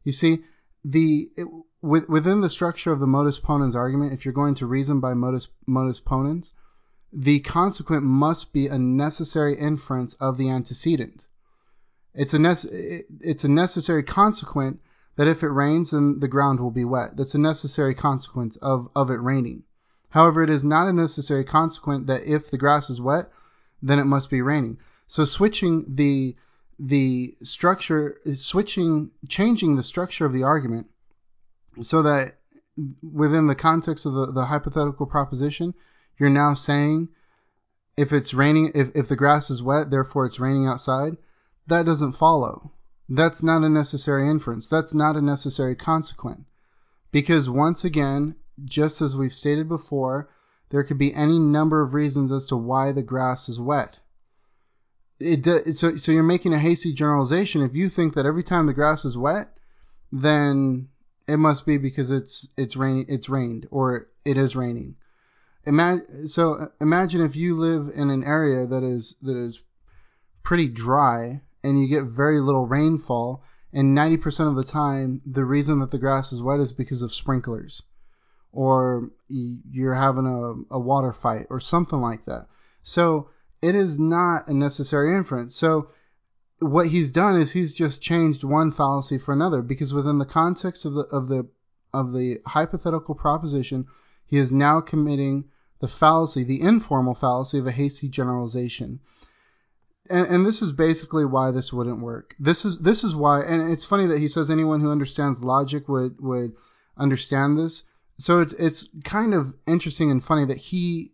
You 0.03 0.11
see, 0.11 0.39
the 0.83 1.29
it, 1.37 1.47
with, 1.81 2.07
within 2.09 2.41
the 2.41 2.49
structure 2.49 2.91
of 2.91 2.99
the 2.99 3.07
modus 3.07 3.39
ponens 3.39 3.75
argument, 3.75 4.13
if 4.13 4.25
you're 4.25 4.33
going 4.33 4.55
to 4.55 4.65
reason 4.65 4.99
by 4.99 5.13
modus, 5.13 5.47
modus 5.65 5.99
ponens, 5.99 6.51
the 7.11 7.39
consequent 7.41 8.03
must 8.03 8.53
be 8.53 8.67
a 8.67 8.77
necessary 8.77 9.59
inference 9.59 10.13
of 10.15 10.37
the 10.37 10.49
antecedent. 10.49 11.27
It's 12.13 12.33
a, 12.33 12.37
nece- 12.37 13.03
it's 13.19 13.43
a 13.43 13.49
necessary 13.49 14.03
consequent 14.03 14.79
that 15.15 15.27
if 15.27 15.43
it 15.43 15.49
rains, 15.49 15.91
then 15.91 16.19
the 16.19 16.27
ground 16.27 16.59
will 16.59 16.71
be 16.71 16.85
wet. 16.85 17.17
That's 17.17 17.35
a 17.35 17.39
necessary 17.39 17.95
consequence 17.95 18.57
of, 18.57 18.89
of 18.95 19.09
it 19.09 19.21
raining. 19.21 19.63
However, 20.09 20.43
it 20.43 20.49
is 20.49 20.63
not 20.63 20.87
a 20.87 20.93
necessary 20.93 21.43
consequent 21.43 22.07
that 22.07 22.23
if 22.25 22.51
the 22.51 22.57
grass 22.57 22.89
is 22.89 23.01
wet, 23.01 23.29
then 23.81 23.99
it 23.99 24.05
must 24.05 24.29
be 24.29 24.41
raining. 24.41 24.77
So 25.07 25.25
switching 25.25 25.85
the 25.87 26.35
the 26.79 27.35
structure, 27.43 28.17
switching, 28.33 29.11
changing 29.27 29.75
the 29.75 29.83
structure 29.83 30.25
of 30.25 30.33
the 30.33 30.41
argument 30.41 30.87
so 31.79 32.01
that 32.01 32.37
within 33.03 33.45
the 33.45 33.55
context 33.55 34.05
of 34.07 34.13
the, 34.13 34.31
the 34.31 34.45
hypothetical 34.45 35.05
proposition, 35.05 35.75
you're 36.17 36.29
now 36.29 36.55
saying 36.55 37.09
if 37.95 38.11
it's 38.11 38.33
raining, 38.33 38.71
if, 38.73 38.89
if 38.95 39.07
the 39.07 39.15
grass 39.15 39.51
is 39.51 39.61
wet, 39.61 39.91
therefore 39.91 40.25
it's 40.25 40.39
raining 40.39 40.65
outside, 40.65 41.17
that 41.67 41.85
doesn't 41.85 42.13
follow. 42.13 42.71
That's 43.07 43.43
not 43.43 43.61
a 43.61 43.69
necessary 43.69 44.27
inference. 44.27 44.67
That's 44.67 44.93
not 44.93 45.15
a 45.15 45.21
necessary 45.21 45.75
consequent. 45.75 46.45
Because 47.11 47.49
once 47.49 47.83
again, 47.83 48.35
just 48.65 49.01
as 49.01 49.15
we've 49.15 49.33
stated 49.33 49.67
before, 49.67 50.29
there 50.71 50.83
could 50.83 50.97
be 50.97 51.13
any 51.13 51.37
number 51.37 51.81
of 51.81 51.93
reasons 51.93 52.31
as 52.31 52.45
to 52.45 52.57
why 52.57 52.91
the 52.91 53.01
grass 53.01 53.47
is 53.49 53.59
wet. 53.59 53.97
It, 55.19 55.75
so, 55.75 55.97
so 55.97 56.11
you're 56.11 56.23
making 56.23 56.53
a 56.53 56.59
hasty 56.59 56.93
generalization. 56.93 57.61
If 57.61 57.75
you 57.75 57.89
think 57.89 58.15
that 58.15 58.25
every 58.25 58.41
time 58.41 58.65
the 58.65 58.73
grass 58.73 59.05
is 59.05 59.17
wet, 59.17 59.49
then 60.11 60.87
it 61.27 61.37
must 61.37 61.65
be 61.65 61.77
because 61.77 62.09
it's 62.09 62.47
it's 62.57 62.75
rain 62.75 63.05
it's 63.07 63.29
rained 63.29 63.67
or 63.69 64.07
it 64.25 64.37
is 64.37 64.55
raining. 64.55 64.95
Imagine 65.65 66.27
so 66.27 66.55
uh, 66.55 66.65
imagine 66.79 67.21
if 67.21 67.35
you 67.35 67.55
live 67.55 67.91
in 67.93 68.09
an 68.09 68.23
area 68.23 68.65
that 68.65 68.83
is 68.83 69.15
that 69.21 69.37
is 69.37 69.61
pretty 70.43 70.67
dry 70.67 71.41
and 71.63 71.79
you 71.79 71.87
get 71.87 72.05
very 72.05 72.39
little 72.39 72.65
rainfall 72.65 73.43
and 73.71 73.95
90% 73.95 74.49
of 74.49 74.55
the 74.55 74.63
time 74.63 75.21
the 75.25 75.45
reason 75.45 75.79
that 75.79 75.91
the 75.91 75.99
grass 75.99 76.33
is 76.33 76.41
wet 76.41 76.59
is 76.59 76.73
because 76.73 77.03
of 77.03 77.13
sprinklers 77.13 77.83
or 78.51 79.09
you're 79.29 79.95
having 79.95 80.25
a, 80.25 80.75
a 80.75 80.79
water 80.79 81.13
fight 81.13 81.47
or 81.49 81.59
something 81.59 81.99
like 81.99 82.25
that. 82.25 82.47
So 82.83 83.29
it 83.61 83.75
is 83.75 83.99
not 83.99 84.47
a 84.47 84.53
necessary 84.53 85.15
inference. 85.15 85.55
So 85.55 85.89
what 86.59 86.87
he's 86.87 87.11
done 87.11 87.39
is 87.39 87.51
he's 87.51 87.73
just 87.73 88.01
changed 88.01 88.43
one 88.43 88.71
fallacy 88.71 89.17
for 89.17 89.33
another 89.33 89.61
because 89.61 89.93
within 89.93 90.19
the 90.19 90.25
context 90.25 90.85
of 90.85 90.93
the 90.93 91.03
of 91.05 91.27
the 91.27 91.47
of 91.93 92.13
the 92.13 92.39
hypothetical 92.45 93.15
proposition, 93.15 93.85
he 94.25 94.37
is 94.37 94.51
now 94.51 94.79
committing 94.79 95.45
the 95.79 95.87
fallacy, 95.87 96.43
the 96.43 96.61
informal 96.61 97.15
fallacy 97.15 97.57
of 97.57 97.67
a 97.67 97.71
hasty 97.71 98.07
generalization. 98.07 98.99
And, 100.09 100.27
and 100.27 100.45
this 100.45 100.61
is 100.61 100.71
basically 100.71 101.25
why 101.25 101.51
this 101.51 101.73
wouldn't 101.73 102.01
work. 102.01 102.35
This 102.39 102.63
is 102.63 102.79
this 102.79 103.03
is 103.03 103.15
why, 103.15 103.41
and 103.41 103.71
it's 103.71 103.85
funny 103.85 104.05
that 104.07 104.19
he 104.19 104.27
says 104.27 104.49
anyone 104.49 104.81
who 104.81 104.91
understands 104.91 105.43
logic 105.43 105.89
would 105.89 106.21
would 106.21 106.53
understand 106.97 107.57
this. 107.57 107.83
So 108.17 108.39
it's 108.39 108.53
it's 108.53 108.89
kind 109.03 109.33
of 109.33 109.53
interesting 109.67 110.11
and 110.11 110.23
funny 110.23 110.45
that 110.45 110.57
he 110.57 111.13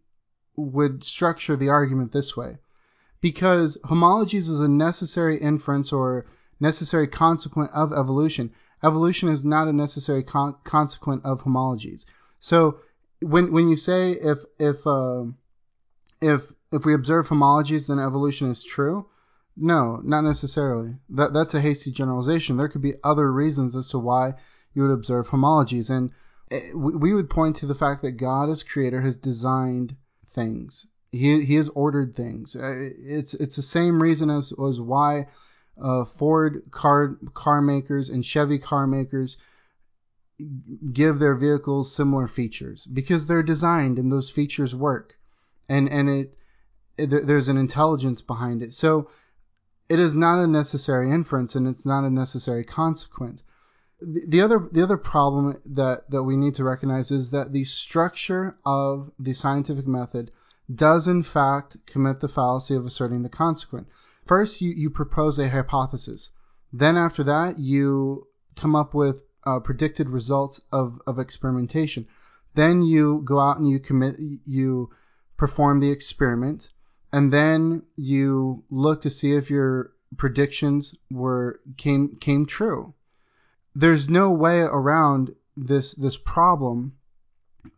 would 0.55 1.03
structure 1.03 1.55
the 1.55 1.69
argument 1.69 2.11
this 2.11 2.35
way 2.35 2.57
because 3.21 3.77
homologies 3.85 4.49
is 4.49 4.59
a 4.59 4.67
necessary 4.67 5.39
inference 5.39 5.91
or 5.91 6.25
necessary 6.59 7.07
consequent 7.07 7.71
of 7.73 7.93
evolution. 7.93 8.51
Evolution 8.83 9.29
is 9.29 9.43
not 9.43 9.67
a 9.67 9.73
necessary 9.73 10.23
con- 10.23 10.55
consequent 10.63 11.23
of 11.25 11.43
homologies. 11.43 12.05
So 12.39 12.79
when 13.21 13.51
when 13.51 13.67
you 13.69 13.75
say 13.75 14.11
if 14.11 14.39
if 14.59 14.85
uh, 14.85 15.25
if 16.21 16.53
if 16.71 16.85
we 16.85 16.93
observe 16.93 17.29
homologies, 17.29 17.87
then 17.87 17.99
evolution 17.99 18.49
is 18.51 18.63
true. 18.63 19.07
No, 19.55 19.99
not 20.03 20.21
necessarily. 20.21 20.95
That 21.09 21.33
that's 21.33 21.55
a 21.55 21.61
hasty 21.61 21.91
generalization. 21.91 22.57
There 22.57 22.67
could 22.67 22.83
be 22.83 22.95
other 23.03 23.31
reasons 23.31 23.75
as 23.75 23.89
to 23.89 23.99
why 23.99 24.33
you 24.73 24.83
would 24.83 24.91
observe 24.91 25.29
homologies, 25.29 25.89
and 25.89 26.11
we 26.73 27.13
would 27.13 27.29
point 27.29 27.55
to 27.57 27.65
the 27.65 27.75
fact 27.75 28.01
that 28.01 28.13
God, 28.13 28.49
as 28.49 28.63
creator, 28.63 29.01
has 29.01 29.17
designed 29.17 29.95
things 30.25 30.87
he 31.11 31.45
he 31.45 31.55
has 31.55 31.69
ordered 31.69 32.15
things. 32.15 32.55
Uh, 32.55 32.89
it's 32.99 33.33
it's 33.33 33.55
the 33.55 33.61
same 33.61 34.01
reason 34.01 34.29
as 34.29 34.53
was 34.53 34.79
why 34.79 35.27
uh, 35.81 36.05
Ford 36.05 36.63
car 36.71 37.17
car 37.33 37.61
makers 37.61 38.09
and 38.09 38.25
Chevy 38.25 38.59
car 38.59 38.87
makers 38.87 39.37
give 40.93 41.19
their 41.19 41.35
vehicles 41.35 41.93
similar 41.93 42.27
features 42.27 42.85
because 42.85 43.25
they're 43.25 43.43
designed 43.43 43.97
and 43.97 44.11
those 44.11 44.29
features 44.29 44.75
work, 44.75 45.17
and 45.69 45.87
and 45.89 46.09
it, 46.09 46.37
it 46.97 47.27
there's 47.27 47.49
an 47.49 47.57
intelligence 47.57 48.21
behind 48.21 48.61
it. 48.61 48.73
So 48.73 49.09
it 49.89 49.99
is 49.99 50.13
not 50.13 50.43
a 50.43 50.47
necessary 50.47 51.11
inference 51.11 51.55
and 51.55 51.65
it's 51.65 51.85
not 51.85 52.03
a 52.03 52.09
necessary 52.09 52.65
consequent. 52.65 53.41
The, 53.99 54.21
the 54.27 54.41
other 54.41 54.69
the 54.71 54.83
other 54.83 54.97
problem 54.97 55.59
that 55.65 56.09
that 56.11 56.23
we 56.23 56.37
need 56.37 56.55
to 56.55 56.63
recognize 56.63 57.11
is 57.11 57.31
that 57.31 57.51
the 57.51 57.65
structure 57.65 58.57
of 58.65 59.11
the 59.17 59.33
scientific 59.33 59.87
method 59.87 60.31
does 60.73 61.07
in 61.07 61.23
fact 61.23 61.77
commit 61.85 62.19
the 62.19 62.27
fallacy 62.27 62.75
of 62.75 62.85
asserting 62.85 63.23
the 63.23 63.29
consequent. 63.29 63.87
First, 64.25 64.61
you, 64.61 64.71
you 64.71 64.89
propose 64.89 65.39
a 65.39 65.49
hypothesis. 65.49 66.31
Then, 66.73 66.97
after 66.97 67.23
that, 67.23 67.59
you 67.59 68.27
come 68.57 68.75
up 68.75 68.93
with 68.93 69.21
uh, 69.45 69.59
predicted 69.61 70.09
results 70.09 70.59
of, 70.71 71.01
of 71.07 71.17
experimentation. 71.17 72.07
Then 72.55 72.81
you 72.81 73.21
go 73.23 73.39
out 73.39 73.57
and 73.57 73.69
you 73.69 73.79
commit, 73.79 74.15
you 74.45 74.89
perform 75.37 75.79
the 75.79 75.91
experiment, 75.91 76.69
and 77.13 77.31
then 77.31 77.83
you 77.95 78.63
look 78.69 79.01
to 79.03 79.09
see 79.09 79.33
if 79.33 79.49
your 79.49 79.93
predictions 80.17 80.95
were 81.09 81.61
came 81.77 82.17
came 82.19 82.45
true. 82.45 82.93
There's 83.79 84.09
no 84.09 84.31
way 84.31 84.61
around 84.61 85.35
this 85.55 85.93
this 85.93 86.17
problem 86.17 86.93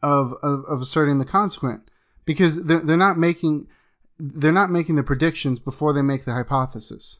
of 0.01 0.33
of, 0.41 0.63
of 0.65 0.81
asserting 0.81 1.19
the 1.19 1.25
consequent 1.25 1.81
because 2.23 2.63
they're, 2.63 2.79
they're 2.79 2.95
not 2.95 3.17
making 3.17 3.67
they're 4.17 4.51
not 4.51 4.69
making 4.69 4.95
the 4.95 5.03
predictions 5.03 5.59
before 5.59 5.91
they 5.91 6.01
make 6.01 6.23
the 6.23 6.33
hypothesis. 6.33 7.19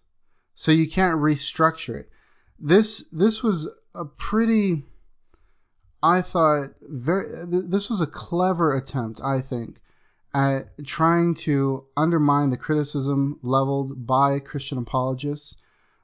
So 0.56 0.72
you 0.72 0.90
can't 0.90 1.18
restructure 1.18 2.00
it. 2.00 2.10
This 2.58 3.04
this 3.12 3.44
was 3.44 3.70
a 3.94 4.06
pretty 4.06 4.86
I 6.02 6.22
thought 6.22 6.70
very 6.82 7.26
this 7.46 7.90
was 7.90 8.00
a 8.00 8.08
clever 8.08 8.74
attempt, 8.74 9.20
I 9.22 9.42
think, 9.42 9.82
at 10.34 10.86
trying 10.86 11.34
to 11.36 11.86
undermine 11.98 12.50
the 12.50 12.58
criticism 12.58 13.40
leveled 13.42 14.08
by 14.08 14.40
Christian 14.40 14.78
apologists 14.78 15.58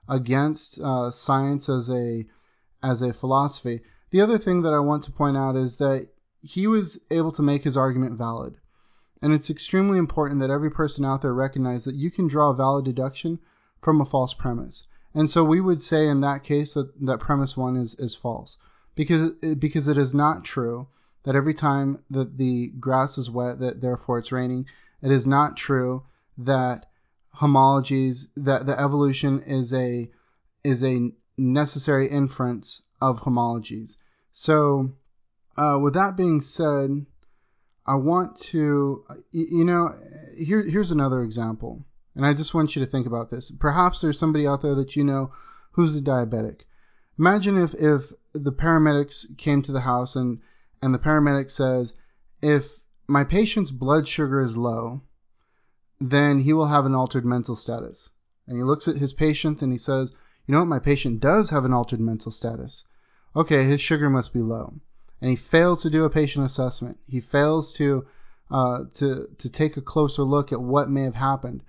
against 0.10 0.80
uh, 0.80 1.12
science 1.12 1.70
as 1.70 1.90
a 1.90 2.26
as 2.84 3.02
a 3.02 3.14
philosophy. 3.14 3.82
The 4.12 4.22
other 4.22 4.38
thing 4.38 4.62
that 4.62 4.74
I 4.74 4.80
want 4.80 5.04
to 5.04 5.12
point 5.12 5.38
out 5.38 5.56
is 5.56 5.78
that 5.78 6.10
he 6.42 6.68
was 6.68 7.00
able 7.10 7.32
to 7.34 7.42
make 7.42 7.64
his 7.64 7.76
argument 7.76 8.18
valid. 8.18 8.56
And 9.22 9.34
it's 9.34 9.50
extremely 9.50 9.98
important 9.98 10.40
that 10.42 10.50
every 10.50 10.70
person 10.70 11.04
out 11.04 11.22
there 11.22 11.34
recognize 11.34 11.86
that 11.86 11.96
you 11.96 12.12
can 12.12 12.28
draw 12.28 12.52
a 12.52 12.56
valid 12.56 12.86
deduction 12.86 13.40
from 13.82 14.00
a 14.00 14.06
false 14.06 14.34
premise. 14.34 14.88
And 15.14 15.30
so 15.30 15.44
we 15.44 15.62
would 15.62 15.82
say 15.82 16.08
in 16.08 16.22
that 16.22 16.44
case 16.44 16.74
that, 16.74 16.92
that 17.06 17.20
premise 17.20 17.56
one 17.56 17.78
is, 17.78 17.96
is 17.96 18.16
false 18.16 18.58
because, 18.94 19.32
because 19.58 19.88
it 19.88 19.98
is 19.98 20.14
not 20.14 20.44
true 20.44 20.88
that 21.24 21.36
every 21.36 21.54
time 21.54 22.04
that 22.10 22.38
the 22.38 22.68
grass 22.80 23.18
is 23.18 23.30
wet, 23.30 23.60
that 23.60 23.82
therefore 23.82 24.20
it's 24.20 24.32
raining. 24.32 24.66
It 25.02 25.12
is 25.12 25.26
not 25.26 25.58
true 25.58 26.04
that 26.38 26.86
homologies, 27.38 28.28
that 28.36 28.66
the 28.66 28.80
evolution 28.80 29.42
is 29.42 29.74
a, 29.74 30.10
is 30.64 30.84
a 30.84 31.12
necessary 31.38 32.10
inference 32.10 32.84
of 33.02 33.22
homologies. 33.22 33.98
So, 34.32 34.92
uh, 35.58 35.80
with 35.82 35.94
that 35.94 36.18
being 36.18 36.42
said, 36.42 37.06
I 37.86 37.96
want 37.96 38.38
to, 38.38 39.06
you 39.32 39.64
know, 39.64 39.90
here, 40.38 40.64
here's 40.64 40.92
another 40.92 41.22
example. 41.22 41.86
And 42.16 42.26
I 42.26 42.34
just 42.34 42.54
want 42.54 42.76
you 42.76 42.84
to 42.84 42.90
think 42.90 43.06
about 43.06 43.30
this. 43.30 43.52
Perhaps 43.52 44.02
there's 44.02 44.18
somebody 44.18 44.48
out 44.48 44.62
there 44.62 44.76
that 44.76 44.96
you 44.96 45.04
know 45.04 45.32
who's 45.72 45.96
a 45.96 46.02
diabetic. 46.02 46.62
Imagine 47.20 47.62
if, 47.62 47.74
if 47.76 48.14
the 48.34 48.52
paramedics 48.52 49.38
came 49.38 49.62
to 49.62 49.72
the 49.72 49.82
house 49.82 50.16
and, 50.16 50.40
and 50.82 50.94
the 50.94 51.00
paramedic 51.00 51.52
says, 51.52 51.94
if 52.42 52.80
my 53.08 53.24
patient's 53.24 53.72
blood 53.72 54.08
sugar 54.08 54.42
is 54.42 54.58
low, 54.58 55.02
then 56.00 56.42
he 56.42 56.54
will 56.54 56.68
have 56.68 56.86
an 56.86 56.96
altered 56.96 57.26
mental 57.26 57.56
status. 57.56 58.10
And 58.48 58.58
he 58.58 58.64
looks 58.64 58.88
at 58.88 58.98
his 58.98 59.14
patient 59.14 59.62
and 59.62 59.72
he 59.72 59.78
says, 59.78 60.14
you 60.46 60.54
know 60.54 60.60
what? 60.60 60.68
My 60.68 60.80
patient 60.80 61.20
does 61.20 61.50
have 61.50 61.66
an 61.66 61.74
altered 61.74 62.00
mental 62.00 62.32
status. 62.32 62.84
Okay, 63.36 63.66
his 63.66 63.82
sugar 63.82 64.10
must 64.10 64.34
be 64.34 64.42
low 64.42 64.76
and 65.22 65.30
he 65.30 65.36
fails 65.36 65.82
to 65.82 65.90
do 65.90 66.06
a 66.06 66.10
patient 66.10 66.46
assessment. 66.46 67.00
He 67.08 67.20
fails 67.20 67.74
to 67.74 68.06
uh, 68.52 68.84
to 68.96 69.28
to 69.38 69.50
take 69.50 69.76
a 69.76 69.82
closer 69.82 70.24
look 70.24 70.52
at 70.52 70.62
what 70.62 70.90
may 70.90 71.04
have 71.04 71.16
happened. 71.16 71.64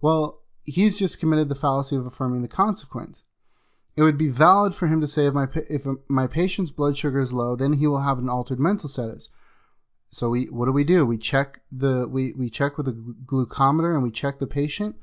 Well, 0.00 0.42
he's 0.64 0.98
just 0.98 1.20
committed 1.20 1.48
the 1.48 1.54
fallacy 1.54 1.96
of 1.96 2.06
affirming 2.06 2.42
the 2.42 2.48
consequence. 2.48 3.22
It 3.96 4.02
would 4.02 4.18
be 4.18 4.28
valid 4.28 4.74
for 4.74 4.88
him 4.88 5.00
to 5.00 5.06
say 5.06 5.26
if 5.26 5.34
my 5.34 5.46
if 5.68 5.86
my 6.08 6.26
patient's 6.26 6.70
blood 6.70 6.98
sugar 6.98 7.20
is 7.20 7.32
low, 7.32 7.54
then 7.54 7.74
he 7.74 7.86
will 7.86 8.02
have 8.02 8.18
an 8.18 8.28
altered 8.28 8.58
mental 8.58 8.88
status. 8.88 9.28
So 10.10 10.30
we 10.30 10.46
what 10.46 10.66
do 10.66 10.72
we 10.72 10.84
do? 10.84 11.06
We 11.06 11.18
check 11.18 11.60
the 11.70 12.08
we, 12.08 12.32
we 12.32 12.50
check 12.50 12.76
with 12.76 12.88
a 12.88 13.14
glucometer 13.24 13.94
and 13.94 14.02
we 14.02 14.10
check 14.10 14.38
the 14.38 14.46
patient, 14.46 14.96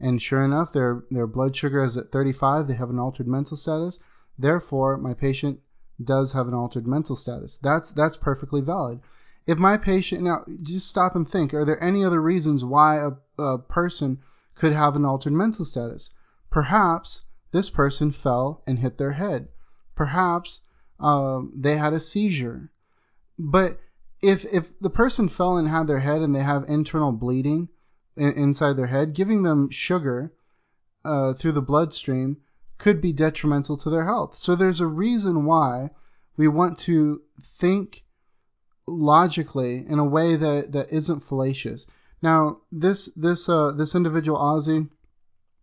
and 0.00 0.20
sure 0.20 0.44
enough, 0.44 0.72
their 0.72 1.04
their 1.10 1.26
blood 1.26 1.56
sugar 1.56 1.82
is 1.82 1.96
at 1.96 2.10
35. 2.10 2.66
They 2.66 2.74
have 2.74 2.90
an 2.90 2.98
altered 2.98 3.28
mental 3.28 3.56
status. 3.56 3.98
Therefore, 4.38 4.96
my 4.96 5.14
patient 5.14 5.60
does 6.02 6.32
have 6.32 6.48
an 6.48 6.54
altered 6.54 6.86
mental 6.86 7.16
status. 7.16 7.58
That's 7.58 7.90
that's 7.90 8.16
perfectly 8.16 8.60
valid. 8.60 9.00
If 9.46 9.58
my 9.58 9.76
patient 9.76 10.22
now 10.22 10.44
just 10.62 10.88
stop 10.88 11.14
and 11.14 11.28
think, 11.28 11.52
are 11.54 11.64
there 11.64 11.82
any 11.82 12.04
other 12.04 12.20
reasons 12.20 12.64
why 12.64 12.96
a, 12.96 13.42
a 13.42 13.58
person 13.58 14.18
could 14.54 14.72
have 14.72 14.96
an 14.96 15.04
altered 15.04 15.34
mental 15.34 15.64
status? 15.64 16.10
Perhaps 16.50 17.22
this 17.52 17.70
person 17.70 18.10
fell 18.10 18.62
and 18.66 18.78
hit 18.78 18.98
their 18.98 19.12
head. 19.12 19.48
Perhaps 19.94 20.60
um, 20.98 21.52
they 21.54 21.76
had 21.76 21.92
a 21.92 22.00
seizure. 22.00 22.70
But 23.38 23.78
if 24.22 24.44
if 24.46 24.78
the 24.80 24.90
person 24.90 25.28
fell 25.28 25.56
and 25.56 25.68
had 25.68 25.86
their 25.86 26.00
head 26.00 26.22
and 26.22 26.34
they 26.34 26.42
have 26.42 26.64
internal 26.68 27.12
bleeding 27.12 27.54
in, 27.54 27.68
inside 28.16 28.76
their 28.76 28.86
head, 28.86 29.14
giving 29.14 29.42
them 29.42 29.70
sugar 29.70 30.32
uh, 31.04 31.32
through 31.34 31.52
the 31.52 31.62
bloodstream 31.62 32.38
could 32.78 33.00
be 33.00 33.12
detrimental 33.12 33.76
to 33.76 33.90
their 33.90 34.04
health. 34.04 34.36
So 34.36 34.54
there's 34.54 34.80
a 34.80 34.86
reason 34.86 35.44
why 35.44 35.90
we 36.36 36.48
want 36.48 36.78
to 36.80 37.22
think 37.40 38.02
logically 38.86 39.84
in 39.88 39.98
a 39.98 40.04
way 40.04 40.36
that, 40.36 40.72
that 40.72 40.90
isn't 40.90 41.24
fallacious. 41.24 41.86
Now, 42.22 42.58
this 42.72 43.10
this 43.16 43.48
uh, 43.48 43.72
this 43.72 43.94
individual 43.94 44.38
Aussie, 44.38 44.88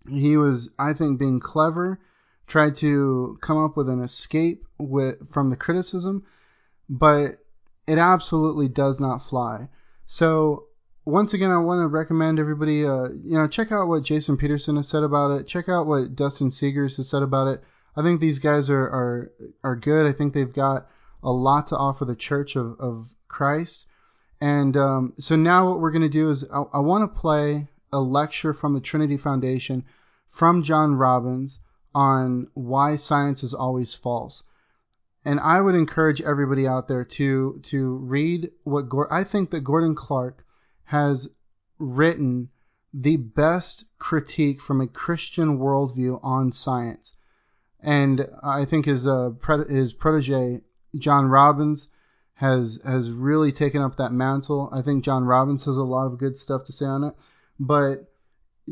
he 0.07 0.37
was, 0.37 0.69
I 0.77 0.93
think, 0.93 1.19
being 1.19 1.39
clever, 1.39 1.99
tried 2.45 2.75
to 2.75 3.39
come 3.41 3.57
up 3.57 3.75
with 3.75 3.89
an 3.89 4.01
escape 4.01 4.63
with 4.77 5.31
from 5.31 5.49
the 5.49 5.55
criticism, 5.55 6.23
but 6.87 7.39
it 7.87 7.97
absolutely 7.97 8.67
does 8.67 8.99
not 8.99 9.25
fly. 9.27 9.69
So 10.05 10.67
once 11.11 11.33
again, 11.33 11.51
I 11.51 11.57
want 11.57 11.81
to 11.81 11.87
recommend 11.87 12.39
everybody, 12.39 12.85
uh, 12.85 13.09
you 13.23 13.37
know, 13.37 13.47
check 13.47 13.71
out 13.71 13.87
what 13.89 14.03
Jason 14.03 14.37
Petersen 14.37 14.77
has 14.77 14.87
said 14.87 15.03
about 15.03 15.31
it. 15.31 15.45
Check 15.45 15.67
out 15.67 15.85
what 15.85 16.15
Dustin 16.15 16.49
Segers 16.49 16.95
has 16.95 17.09
said 17.09 17.21
about 17.21 17.47
it. 17.47 17.61
I 17.97 18.01
think 18.01 18.21
these 18.21 18.39
guys 18.39 18.69
are 18.69 18.83
are 18.83 19.31
are 19.63 19.75
good. 19.75 20.05
I 20.05 20.13
think 20.13 20.33
they've 20.33 20.53
got 20.53 20.87
a 21.21 21.31
lot 21.31 21.67
to 21.67 21.77
offer 21.77 22.05
the 22.05 22.15
Church 22.15 22.55
of 22.55 22.79
of 22.79 23.09
Christ. 23.27 23.87
And 24.39 24.77
um, 24.77 25.13
so 25.19 25.35
now 25.35 25.69
what 25.69 25.81
we're 25.81 25.91
going 25.91 26.01
to 26.01 26.09
do 26.09 26.29
is 26.29 26.45
I, 26.51 26.63
I 26.73 26.79
want 26.79 27.03
to 27.03 27.19
play 27.19 27.67
a 27.91 27.99
lecture 27.99 28.53
from 28.53 28.73
the 28.73 28.81
Trinity 28.81 29.17
Foundation 29.17 29.83
from 30.29 30.63
John 30.63 30.95
Robbins 30.95 31.59
on 31.93 32.47
why 32.53 32.95
science 32.95 33.43
is 33.43 33.53
always 33.53 33.93
false. 33.93 34.43
And 35.25 35.39
I 35.41 35.59
would 35.59 35.75
encourage 35.75 36.21
everybody 36.21 36.65
out 36.65 36.87
there 36.87 37.03
to 37.03 37.59
to 37.63 37.97
read 37.97 38.51
what 38.63 38.85
I 39.11 39.25
think 39.25 39.51
that 39.51 39.65
Gordon 39.65 39.93
Clark 39.93 40.45
has 40.91 41.29
written 41.79 42.49
the 42.93 43.15
best 43.15 43.85
critique 43.97 44.59
from 44.59 44.81
a 44.81 44.87
Christian 44.87 45.57
worldview 45.57 46.19
on 46.21 46.51
science. 46.51 47.13
And 47.81 48.27
I 48.43 48.65
think 48.65 48.85
his 48.85 49.07
uh, 49.07 49.31
his 49.69 49.93
protege 49.93 50.59
John 50.97 51.27
Robbins 51.27 51.87
has 52.33 52.81
has 52.85 53.09
really 53.09 53.53
taken 53.53 53.81
up 53.81 53.95
that 53.95 54.11
mantle. 54.11 54.69
I 54.73 54.81
think 54.81 55.05
John 55.05 55.23
Robbins 55.23 55.63
has 55.63 55.77
a 55.77 55.83
lot 55.83 56.07
of 56.07 56.19
good 56.19 56.37
stuff 56.37 56.65
to 56.65 56.73
say 56.73 56.85
on 56.85 57.05
it. 57.05 57.13
But 57.57 58.11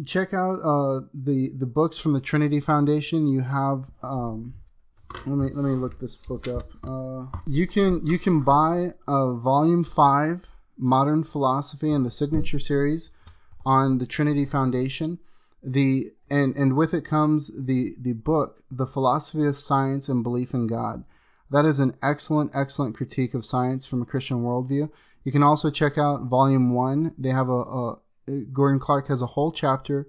check 0.05 0.33
out 0.33 0.59
uh, 0.59 1.07
the 1.13 1.53
the 1.57 1.65
books 1.65 1.99
from 1.99 2.11
the 2.11 2.19
Trinity 2.19 2.59
Foundation. 2.59 3.27
You 3.27 3.41
have 3.41 3.85
um, 4.03 4.55
let 5.25 5.37
me 5.37 5.49
let 5.53 5.63
me 5.63 5.71
look 5.71 6.01
this 6.01 6.17
book 6.17 6.49
up. 6.49 6.69
Uh, 6.83 7.27
you 7.47 7.65
can 7.65 8.05
you 8.05 8.19
can 8.19 8.41
buy 8.41 8.89
a 9.07 9.33
volume 9.33 9.85
five 9.85 10.41
Modern 10.79 11.23
Philosophy 11.23 11.91
and 11.91 12.05
the 12.05 12.11
Signature 12.11 12.59
Series 12.59 13.11
on 13.65 13.97
the 13.97 14.05
Trinity 14.05 14.45
Foundation. 14.45 15.19
The 15.61 16.13
and 16.29 16.55
and 16.55 16.75
with 16.75 16.93
it 16.93 17.03
comes 17.03 17.51
the 17.55 17.95
the 17.99 18.13
book, 18.13 18.63
The 18.71 18.87
Philosophy 18.87 19.45
of 19.45 19.59
Science 19.59 20.07
and 20.07 20.23
Belief 20.23 20.53
in 20.53 20.67
God. 20.67 21.03
That 21.51 21.65
is 21.65 21.79
an 21.79 21.97
excellent, 22.01 22.51
excellent 22.53 22.95
critique 22.95 23.33
of 23.33 23.45
science 23.45 23.85
from 23.85 24.01
a 24.01 24.05
Christian 24.05 24.43
worldview. 24.43 24.89
You 25.23 25.31
can 25.31 25.43
also 25.43 25.69
check 25.69 25.97
out 25.97 26.23
Volume 26.23 26.73
One. 26.73 27.13
They 27.17 27.29
have 27.29 27.49
a, 27.49 27.51
a 27.51 27.91
uh, 27.91 27.95
Gordon 28.53 28.79
Clark 28.79 29.07
has 29.07 29.21
a 29.21 29.33
whole 29.33 29.51
chapter 29.51 30.07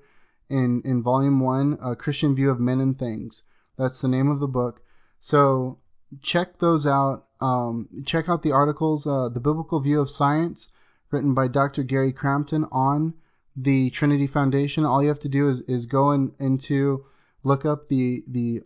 in 0.49 0.83
in 0.85 1.03
Volume 1.03 1.41
One, 1.41 1.79
A 1.83 1.97
Christian 1.97 2.35
View 2.35 2.51
of 2.51 2.61
Men 2.61 2.81
and 2.81 2.99
Things. 2.99 3.43
That's 3.77 4.01
the 4.01 4.09
name 4.09 4.31
of 4.31 4.41
the 4.41 4.47
book. 4.47 4.83
So 5.19 5.79
check 6.23 6.59
those 6.59 6.87
out. 6.87 7.27
Um, 7.41 7.89
check 8.05 8.29
out 8.29 8.43
the 8.43 8.53
articles, 8.53 9.07
uh, 9.07 9.29
The 9.29 9.41
Biblical 9.41 9.81
View 9.81 10.01
of 10.01 10.11
Science, 10.11 10.69
written 11.11 11.35
by 11.35 11.49
Dr. 11.49 11.83
Gary 11.83 12.13
Crampton 12.13 12.67
on 12.71 13.15
the 13.57 13.91
Trinity 13.91 14.27
Foundation. 14.27 14.85
All 14.85 15.03
you 15.03 15.09
have 15.09 15.21
to 15.21 15.29
do 15.29 15.49
is, 15.49 15.61
is 15.63 15.87
go 15.87 16.13
in, 16.13 16.33
into, 16.39 17.05
look 17.43 17.65
up 17.65 17.89
the, 17.89 18.23
the 18.29 18.63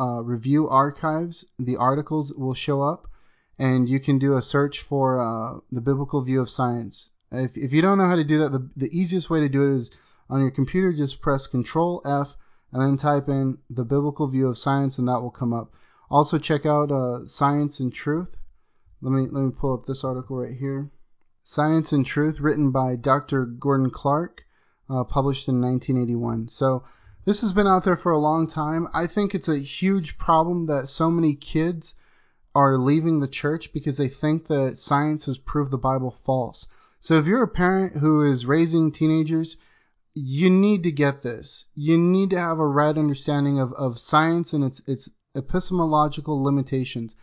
uh, 0.00 0.22
review 0.22 0.68
archives. 0.68 1.44
The 1.58 1.76
articles 1.76 2.32
will 2.34 2.54
show 2.54 2.82
up, 2.82 3.08
and 3.58 3.88
you 3.88 4.00
can 4.00 4.18
do 4.18 4.36
a 4.36 4.42
search 4.42 4.80
for 4.80 5.20
uh, 5.20 5.60
The 5.70 5.80
Biblical 5.80 6.22
View 6.22 6.40
of 6.40 6.50
Science. 6.50 7.10
If, 7.30 7.56
if 7.56 7.72
you 7.72 7.82
don't 7.82 7.98
know 7.98 8.08
how 8.08 8.16
to 8.16 8.24
do 8.24 8.38
that, 8.38 8.52
the, 8.52 8.68
the 8.76 8.98
easiest 8.98 9.30
way 9.30 9.40
to 9.40 9.48
do 9.48 9.70
it 9.70 9.76
is 9.76 9.90
on 10.30 10.40
your 10.40 10.50
computer, 10.50 10.92
just 10.92 11.20
press 11.20 11.46
Control 11.46 12.00
F 12.04 12.36
and 12.72 12.82
then 12.82 12.96
type 12.96 13.28
in 13.28 13.58
The 13.70 13.84
Biblical 13.84 14.26
View 14.26 14.48
of 14.48 14.58
Science, 14.58 14.98
and 14.98 15.06
that 15.08 15.20
will 15.20 15.30
come 15.30 15.52
up. 15.52 15.72
Also, 16.10 16.38
check 16.38 16.66
out 16.66 16.90
uh, 16.90 17.26
Science 17.26 17.80
and 17.80 17.92
Truth 17.92 18.36
let 19.04 19.12
me 19.12 19.28
let 19.30 19.42
me 19.42 19.50
pull 19.50 19.74
up 19.74 19.84
this 19.84 20.02
article 20.02 20.38
right 20.38 20.56
here. 20.56 20.90
Science 21.44 21.92
and 21.92 22.06
Truth, 22.06 22.40
written 22.40 22.70
by 22.70 22.96
Dr. 22.96 23.44
Gordon 23.44 23.90
Clark, 23.90 24.46
uh, 24.88 25.04
published 25.04 25.46
in 25.46 25.60
1981. 25.60 26.48
So 26.48 26.84
this 27.26 27.42
has 27.42 27.52
been 27.52 27.66
out 27.66 27.84
there 27.84 27.98
for 27.98 28.12
a 28.12 28.18
long 28.18 28.46
time. 28.46 28.88
I 28.94 29.06
think 29.06 29.34
it's 29.34 29.48
a 29.48 29.58
huge 29.58 30.16
problem 30.16 30.64
that 30.66 30.88
so 30.88 31.10
many 31.10 31.34
kids 31.34 31.94
are 32.54 32.78
leaving 32.78 33.20
the 33.20 33.28
church 33.28 33.74
because 33.74 33.98
they 33.98 34.08
think 34.08 34.46
that 34.46 34.78
science 34.78 35.26
has 35.26 35.36
proved 35.36 35.70
the 35.70 35.76
Bible 35.76 36.16
false. 36.24 36.66
So 37.02 37.18
if 37.18 37.26
you're 37.26 37.42
a 37.42 37.48
parent 37.48 37.98
who 37.98 38.22
is 38.22 38.46
raising 38.46 38.90
teenagers, 38.90 39.58
you 40.14 40.48
need 40.48 40.82
to 40.84 40.90
get 40.90 41.20
this. 41.20 41.66
You 41.74 41.98
need 41.98 42.30
to 42.30 42.40
have 42.40 42.58
a 42.58 42.66
right 42.66 42.96
understanding 42.96 43.60
of, 43.60 43.74
of 43.74 43.98
science 43.98 44.54
and 44.54 44.64
its 44.64 44.80
its 44.86 45.10
epistemological 45.34 46.42
limitations. 46.42 47.16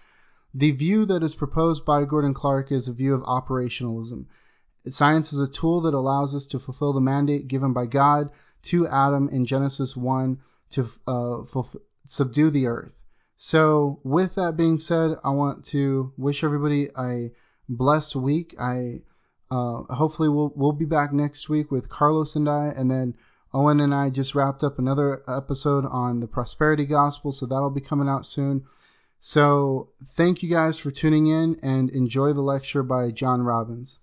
The 0.53 0.71
view 0.71 1.05
that 1.05 1.23
is 1.23 1.35
proposed 1.35 1.85
by 1.85 2.03
Gordon 2.05 2.33
Clark 2.33 2.71
is 2.71 2.87
a 2.87 2.93
view 2.93 3.13
of 3.13 3.21
operationalism. 3.21 4.25
Science 4.89 5.31
is 5.31 5.39
a 5.39 5.47
tool 5.47 5.81
that 5.81 5.93
allows 5.93 6.35
us 6.35 6.45
to 6.47 6.59
fulfill 6.59 6.93
the 6.93 6.99
mandate 6.99 7.47
given 7.47 7.71
by 7.71 7.85
God 7.85 8.29
to 8.63 8.87
Adam 8.87 9.29
in 9.29 9.45
Genesis 9.45 9.95
1 9.95 10.39
to 10.71 10.89
uh, 11.07 11.41
subdue 12.05 12.49
the 12.49 12.65
earth. 12.65 12.91
So, 13.37 13.99
with 14.03 14.35
that 14.35 14.57
being 14.57 14.77
said, 14.77 15.17
I 15.23 15.31
want 15.31 15.65
to 15.65 16.13
wish 16.17 16.43
everybody 16.43 16.89
a 16.97 17.31
blessed 17.67 18.15
week. 18.15 18.55
I 18.59 19.01
uh, 19.49 19.83
hopefully 19.93 20.29
we'll 20.29 20.53
we'll 20.55 20.73
be 20.73 20.85
back 20.85 21.11
next 21.11 21.49
week 21.49 21.71
with 21.71 21.89
Carlos 21.89 22.35
and 22.35 22.47
I, 22.47 22.67
and 22.67 22.89
then 22.91 23.15
Owen 23.53 23.81
and 23.81 23.93
I 23.93 24.09
just 24.09 24.33
wrapped 24.33 24.63
up 24.63 24.79
another 24.79 25.23
episode 25.27 25.85
on 25.85 26.21
the 26.21 26.27
prosperity 26.27 26.85
gospel, 26.85 27.31
so 27.31 27.45
that'll 27.45 27.69
be 27.69 27.81
coming 27.81 28.07
out 28.07 28.25
soon. 28.25 28.63
So, 29.19 29.89
thank 30.15 30.41
you 30.41 30.49
guys 30.49 30.79
for 30.79 30.89
tuning 30.89 31.27
in 31.27 31.59
and 31.61 31.89
enjoy 31.89 32.33
the 32.33 32.41
lecture 32.41 32.81
by 32.81 33.11
John 33.11 33.41
Robbins. 33.43 33.99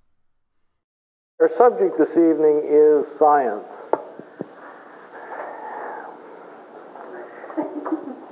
Our 1.40 1.50
subject 1.56 1.98
this 1.98 2.10
evening 2.10 2.62
is 2.68 3.06
science. 3.18 3.64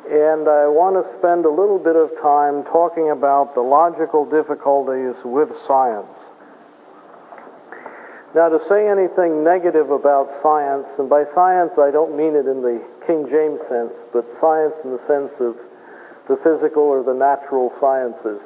And 0.06 0.48
I 0.48 0.68
want 0.70 0.94
to 0.94 1.18
spend 1.18 1.44
a 1.44 1.50
little 1.50 1.78
bit 1.78 1.96
of 1.96 2.10
time 2.22 2.62
talking 2.70 3.10
about 3.10 3.54
the 3.54 3.60
logical 3.60 4.24
difficulties 4.24 5.14
with 5.24 5.48
science. 5.66 6.25
Now, 8.37 8.51
to 8.51 8.61
say 8.68 8.84
anything 8.87 9.43
negative 9.43 9.89
about 9.89 10.28
science, 10.43 10.84
and 10.99 11.09
by 11.09 11.24
science 11.34 11.72
I 11.80 11.91
don't 11.91 12.12
mean 12.12 12.37
it 12.37 12.45
in 12.45 12.61
the 12.61 12.84
King 13.07 13.24
James 13.32 13.57
sense, 13.64 13.97
but 14.12 14.28
science 14.45 14.74
in 14.84 14.93
the 14.93 15.01
sense 15.09 15.32
of 15.41 15.57
the 16.28 16.37
physical 16.45 16.82
or 16.84 17.03
the 17.03 17.16
natural 17.16 17.72
sciences. 17.80 18.45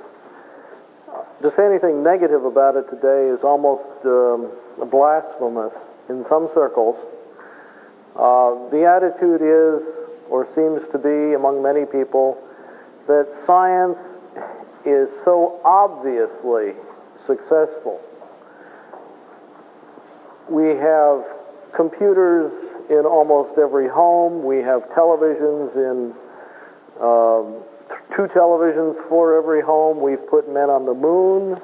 To 1.42 1.50
say 1.56 1.66
anything 1.66 2.04
negative 2.04 2.44
about 2.44 2.76
it 2.76 2.86
today 2.86 3.34
is 3.34 3.42
almost 3.42 3.82
um, 4.06 4.54
blasphemous 4.94 5.74
in 6.08 6.24
some 6.30 6.48
circles. 6.54 6.94
Uh, 8.14 8.70
the 8.70 8.86
attitude 8.86 9.42
is 9.42 9.82
or 10.30 10.46
seems 10.54 10.86
to 10.92 10.98
be 11.02 11.34
among 11.34 11.66
many 11.66 11.84
people, 11.84 12.38
that 13.08 13.26
science 13.44 13.98
is 14.86 15.10
so 15.24 15.58
obviously 15.64 16.78
successful. 17.26 17.98
We 20.50 20.74
have 20.76 21.24
computers 21.76 22.50
in 22.90 23.06
almost 23.06 23.56
every 23.56 23.88
home. 23.88 24.42
We 24.44 24.58
have 24.58 24.82
televisions 24.98 25.70
in 25.76 26.12
um, 27.00 27.62
two 28.16 28.26
televisions 28.34 28.96
for 29.08 29.38
every 29.38 29.62
home. 29.62 30.02
We've 30.02 30.26
put 30.28 30.52
men 30.52 30.68
on 30.68 30.86
the 30.86 30.94
moon. 30.94 31.60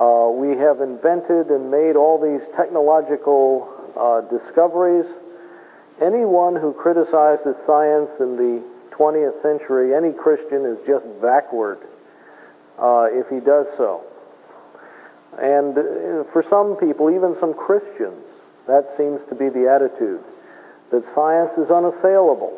Uh, 0.00 0.28
we 0.34 0.58
have 0.58 0.80
invented 0.80 1.48
and 1.54 1.70
made 1.70 1.94
all 1.94 2.18
these 2.18 2.42
technological 2.56 3.70
uh, 3.96 4.20
discoveries. 4.22 5.06
Anyone 6.02 6.56
who 6.56 6.74
criticizes 6.74 7.54
science 7.66 8.10
in 8.18 8.36
the 8.36 8.62
20th 8.90 9.40
century, 9.42 9.94
any 9.94 10.12
Christian 10.12 10.66
is 10.66 10.76
just 10.86 11.06
backward 11.22 11.78
uh, 12.78 13.06
if 13.10 13.28
he 13.30 13.38
does 13.38 13.66
so. 13.78 14.02
And 15.38 15.76
uh, 15.76 16.24
for 16.32 16.44
some 16.48 16.76
people, 16.76 17.10
even 17.10 17.36
some 17.40 17.54
Christians, 17.54 18.24
that 18.66 18.94
seems 18.96 19.20
to 19.28 19.34
be 19.34 19.48
the 19.48 19.70
attitude 19.70 20.24
that 20.90 21.02
science 21.14 21.50
is 21.58 21.70
unassailable. 21.70 22.56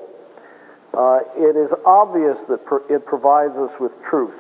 Uh, 0.93 1.21
it 1.37 1.57
is 1.57 1.71
obvious 1.85 2.37
that 2.49 2.61
it 2.91 3.07
provides 3.07 3.57
us 3.57 3.71
with 3.81 3.93
truth. 4.09 4.35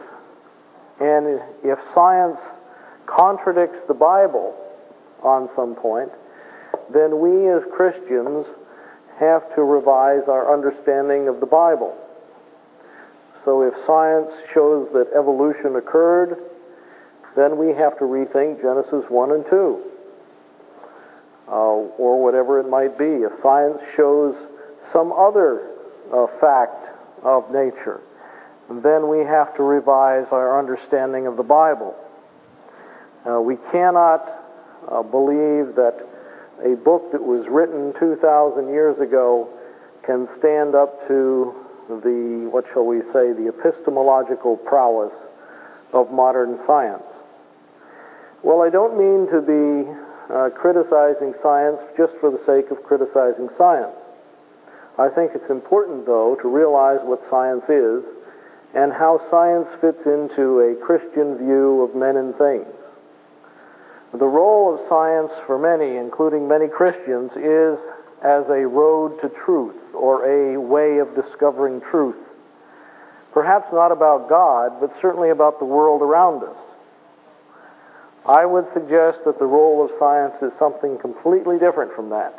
And 1.01 1.41
if 1.64 1.78
science 1.95 2.39
contradicts 3.07 3.78
the 3.89 3.95
Bible 3.95 4.55
on 5.22 5.49
some 5.57 5.74
point, 5.74 6.11
then 6.93 7.20
we 7.20 7.49
as 7.51 7.62
Christians 7.74 8.47
have 9.18 9.55
to 9.55 9.62
revise 9.62 10.28
our 10.28 10.53
understanding 10.53 11.28
of 11.28 11.41
the 11.41 11.47
Bible. 11.47 11.97
So 13.45 13.62
if 13.62 13.74
science 13.86 14.30
shows 14.53 14.89
that 14.93 15.09
evolution 15.16 15.76
occurred, 15.76 16.36
then 17.39 17.57
we 17.57 17.74
have 17.74 17.97
to 17.99 18.05
rethink 18.05 18.61
Genesis 18.61 19.05
1 19.09 19.32
and 19.32 19.45
2. 19.49 19.84
Uh, 21.49 21.53
or 21.97 22.22
whatever 22.22 22.61
it 22.61 22.68
might 22.68 22.99
be. 22.99 23.24
If 23.24 23.32
science 23.43 23.78
shows 23.97 24.34
some 24.93 25.12
other 25.12 25.64
uh, 26.12 26.26
fact 26.43 26.84
of 27.22 27.51
nature, 27.51 28.03
then 28.68 29.09
we 29.09 29.20
have 29.20 29.57
to 29.57 29.62
revise 29.62 30.26
our 30.30 30.59
understanding 30.59 31.26
of 31.26 31.39
the 31.39 31.43
Bible. 31.43 31.97
Uh, 33.24 33.41
we 33.41 33.57
cannot 33.72 34.28
uh, 34.93 35.03
believe 35.03 35.74
that 35.76 35.97
a 36.62 36.76
book 36.76 37.12
that 37.12 37.22
was 37.22 37.47
written 37.49 37.95
2,000 37.99 38.68
years 38.68 39.01
ago 39.01 39.49
can 40.05 40.28
stand 40.39 40.74
up 40.74 41.09
to 41.09 41.55
the, 41.89 42.47
what 42.53 42.66
shall 42.74 42.84
we 42.84 43.01
say, 43.14 43.32
the 43.32 43.49
epistemological 43.49 44.59
prowess 44.59 45.14
of 45.95 46.12
modern 46.12 46.59
science. 46.66 47.09
Well, 48.43 48.62
I 48.62 48.70
don't 48.70 48.97
mean 48.97 49.26
to 49.34 49.41
be 49.43 49.91
uh, 50.30 50.51
criticizing 50.55 51.34
science 51.43 51.78
just 51.97 52.12
for 52.20 52.30
the 52.30 52.39
sake 52.47 52.70
of 52.70 52.82
criticizing 52.84 53.49
science. 53.59 53.97
I 54.99 55.09
think 55.09 55.32
it's 55.34 55.51
important, 55.51 56.07
though, 56.07 56.36
to 56.43 56.49
realize 56.49 56.99
what 57.03 57.22
science 57.30 57.64
is 57.68 58.05
and 58.74 58.93
how 58.93 59.18
science 59.30 59.66
fits 59.80 60.05
into 60.07 60.61
a 60.61 60.76
Christian 60.84 61.39
view 61.39 61.82
of 61.82 61.97
men 61.97 62.16
and 62.16 62.34
things. 62.36 62.66
The 64.12 64.26
role 64.26 64.74
of 64.74 64.89
science 64.89 65.32
for 65.47 65.59
many, 65.59 65.97
including 65.97 66.49
many 66.49 66.68
Christians, 66.68 67.30
is 67.36 67.78
as 68.22 68.45
a 68.51 68.66
road 68.66 69.20
to 69.22 69.30
truth 69.45 69.76
or 69.95 70.26
a 70.26 70.61
way 70.61 70.99
of 70.99 71.14
discovering 71.14 71.80
truth. 71.91 72.16
Perhaps 73.32 73.66
not 73.72 73.93
about 73.93 74.28
God, 74.28 74.80
but 74.80 74.95
certainly 75.03 75.30
about 75.30 75.59
the 75.59 75.64
world 75.64 76.03
around 76.03 76.43
us. 76.43 76.57
I 78.29 78.45
would 78.45 78.66
suggest 78.74 79.24
that 79.24 79.39
the 79.39 79.47
role 79.47 79.85
of 79.85 79.91
science 79.99 80.35
is 80.43 80.53
something 80.59 80.99
completely 80.99 81.59
different 81.59 81.95
from 81.97 82.11
that. 82.11 82.39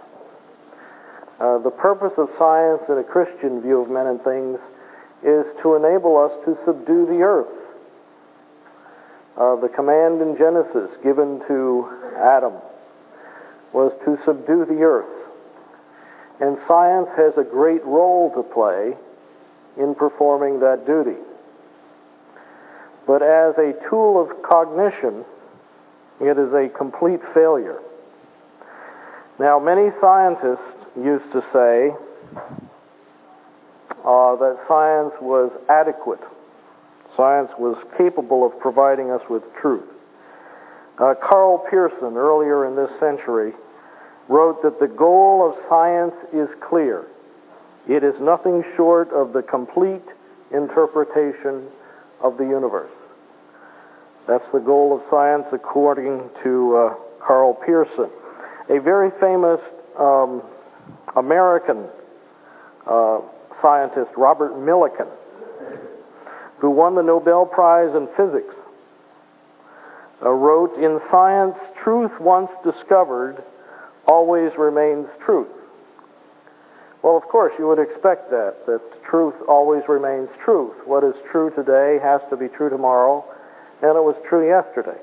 Uh, 1.40 1.58
the 1.60 1.72
purpose 1.72 2.14
of 2.18 2.30
science 2.38 2.84
in 2.90 3.00
a 3.00 3.04
Christian 3.04 3.62
view 3.62 3.82
of 3.82 3.90
men 3.90 4.08
and 4.08 4.22
things 4.22 4.60
is 5.24 5.46
to 5.64 5.76
enable 5.76 6.16
us 6.16 6.32
to 6.46 6.58
subdue 6.66 7.06
the 7.08 7.22
earth 7.24 7.60
uh, 9.40 9.56
the 9.56 9.70
command 9.70 10.22
in 10.22 10.36
Genesis 10.38 10.92
given 11.02 11.40
to 11.48 11.88
Adam 12.20 12.54
was 13.72 13.94
to 14.04 14.18
subdue 14.26 14.66
the 14.66 14.84
earth. 14.84 15.16
And 16.42 16.58
science 16.68 17.08
has 17.16 17.34
a 17.38 17.44
great 17.44 17.84
role 17.86 18.32
to 18.36 18.44
play 18.44 18.98
in 19.82 19.96
performing 19.96 20.60
that 20.60 20.86
duty. 20.86 21.20
But 23.08 23.22
as 23.22 23.56
a 23.58 23.74
tool 23.90 24.20
of 24.20 24.44
cognition, 24.44 25.24
it 26.20 26.38
is 26.38 26.54
a 26.54 26.70
complete 26.78 27.22
failure. 27.34 27.80
Now, 29.40 29.60
many 29.60 29.90
scientists 30.02 30.86
used 30.98 31.32
to 31.32 31.42
say 31.54 31.92
uh, 34.04 34.36
that 34.36 34.58
science 34.68 35.14
was 35.22 35.52
adequate 35.70 36.20
Science 37.20 37.52
was 37.60 37.76
capable 37.98 38.46
of 38.46 38.58
providing 38.62 39.12
us 39.12 39.22
with 39.30 39.44
truth. 39.62 39.84
Uh, 40.98 41.16
Karl 41.22 41.58
Pearson, 41.70 42.16
earlier 42.16 42.66
in 42.66 42.78
this 42.78 42.90
century, 42.98 43.52
wrote 44.30 44.62
that 44.64 44.80
the 44.80 44.88
goal 44.88 45.46
of 45.46 45.56
science 45.68 46.16
is 46.32 46.48
clear. 46.62 47.06
It 47.90 48.06
is 48.06 48.14
nothing 48.22 48.64
short 48.78 49.12
of 49.12 49.34
the 49.34 49.42
complete 49.42 50.06
interpretation 50.54 51.68
of 52.22 52.38
the 52.38 52.46
universe. 52.46 52.92
That's 54.30 54.46
the 54.54 54.60
goal 54.60 54.96
of 54.96 55.02
science 55.10 55.46
according 55.52 56.30
to 56.44 56.78
uh, 56.78 56.94
Karl 57.26 57.56
Pearson. 57.66 58.12
A 58.70 58.80
very 58.80 59.10
famous 59.20 59.60
um, 59.98 60.44
American 61.18 61.88
uh, 62.86 63.22
scientist, 63.60 64.12
Robert 64.16 64.54
Millikan, 64.54 65.10
who 66.60 66.70
won 66.70 66.94
the 66.94 67.02
Nobel 67.02 67.48
Prize 67.48 67.90
in 67.96 68.08
Physics 68.16 68.54
uh, 70.24 70.30
wrote, 70.30 70.78
In 70.78 71.00
science, 71.10 71.56
truth 71.84 72.12
once 72.22 72.52
discovered 72.64 73.44
always 74.06 74.52
remains 74.60 75.08
truth. 75.26 75.48
Well, 77.02 77.18
of 77.18 77.24
course, 77.24 77.54
you 77.58 77.68
would 77.68 77.80
expect 77.80 78.30
that, 78.30 78.58
that 78.68 78.82
truth 79.10 79.34
always 79.48 79.82
remains 79.90 80.30
truth. 80.46 80.76
What 80.86 81.04
is 81.04 81.16
true 81.32 81.50
today 81.56 81.98
has 82.04 82.22
to 82.30 82.38
be 82.38 82.48
true 82.48 82.70
tomorrow, 82.70 83.26
and 83.82 83.96
it 83.96 84.04
was 84.04 84.16
true 84.28 84.48
yesterday. 84.48 85.00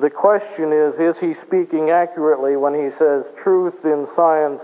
The 0.00 0.10
question 0.10 0.72
is, 0.72 0.94
is 0.98 1.20
he 1.20 1.34
speaking 1.46 1.90
accurately 1.90 2.56
when 2.56 2.72
he 2.72 2.88
says 2.98 3.24
truth 3.42 3.84
in 3.84 4.08
science, 4.16 4.62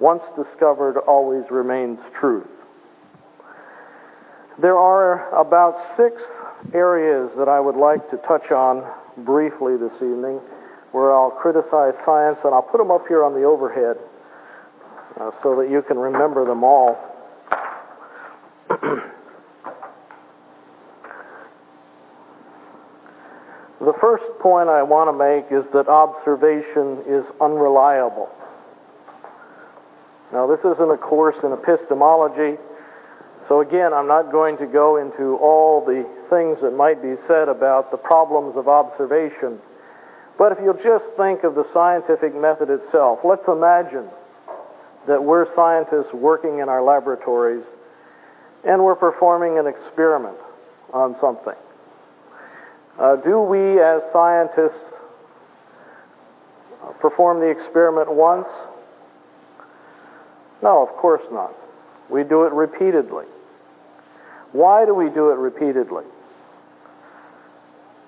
once 0.00 0.22
discovered, 0.34 0.98
always 0.98 1.44
remains 1.50 2.00
truth? 2.18 2.48
There 4.60 4.76
are 4.76 5.30
about 5.38 5.96
six 5.96 6.20
areas 6.74 7.30
that 7.38 7.48
I 7.48 7.60
would 7.60 7.76
like 7.76 8.10
to 8.10 8.16
touch 8.26 8.50
on 8.50 8.82
briefly 9.24 9.76
this 9.76 9.94
evening 9.96 10.40
where 10.92 11.12
I'll 11.12 11.30
criticize 11.30 11.94
science, 12.04 12.38
and 12.42 12.54
I'll 12.54 12.62
put 12.62 12.78
them 12.78 12.90
up 12.90 13.06
here 13.06 13.22
on 13.22 13.34
the 13.34 13.44
overhead 13.44 13.98
uh, 15.20 15.30
so 15.42 15.54
that 15.56 15.70
you 15.70 15.82
can 15.82 15.98
remember 15.98 16.46
them 16.46 16.64
all. 16.64 16.96
the 23.80 23.94
first 24.00 24.24
point 24.40 24.68
I 24.68 24.82
want 24.82 25.08
to 25.08 25.16
make 25.16 25.52
is 25.52 25.64
that 25.72 25.88
observation 25.88 27.04
is 27.06 27.24
unreliable. 27.40 28.30
Now, 30.32 30.46
this 30.46 30.60
isn't 30.60 30.90
a 30.90 30.96
course 30.96 31.36
in 31.44 31.52
epistemology, 31.52 32.58
so 33.48 33.60
again, 33.60 33.92
I'm 33.92 34.08
not 34.08 34.32
going 34.32 34.58
to 34.58 34.66
go 34.66 34.96
into 34.96 35.36
all 35.36 35.84
the 35.84 36.02
things 36.30 36.58
that 36.62 36.72
might 36.72 37.00
be 37.00 37.14
said 37.28 37.48
about 37.48 37.90
the 37.90 37.96
problems 37.96 38.56
of 38.56 38.66
observation. 38.66 39.60
But 40.38 40.52
if 40.52 40.58
you'll 40.62 40.82
just 40.82 41.04
think 41.16 41.44
of 41.44 41.54
the 41.54 41.66
scientific 41.72 42.34
method 42.34 42.70
itself, 42.70 43.20
let's 43.24 43.46
imagine 43.46 44.08
that 45.06 45.22
we're 45.22 45.46
scientists 45.54 46.12
working 46.12 46.58
in 46.58 46.68
our 46.68 46.82
laboratories 46.82 47.64
and 48.64 48.82
we're 48.82 48.96
performing 48.96 49.58
an 49.58 49.66
experiment 49.66 50.36
on 50.92 51.16
something. 51.20 51.54
Uh, 52.98 53.16
do 53.16 53.40
we, 53.40 53.80
as 53.80 54.02
scientists, 54.12 54.80
perform 57.00 57.40
the 57.40 57.48
experiment 57.50 58.12
once? 58.12 58.48
No, 60.62 60.82
of 60.86 60.88
course 60.96 61.22
not. 61.30 61.54
We 62.10 62.24
do 62.24 62.44
it 62.44 62.52
repeatedly. 62.52 63.26
Why 64.52 64.86
do 64.86 64.94
we 64.94 65.10
do 65.10 65.30
it 65.30 65.36
repeatedly? 65.36 66.04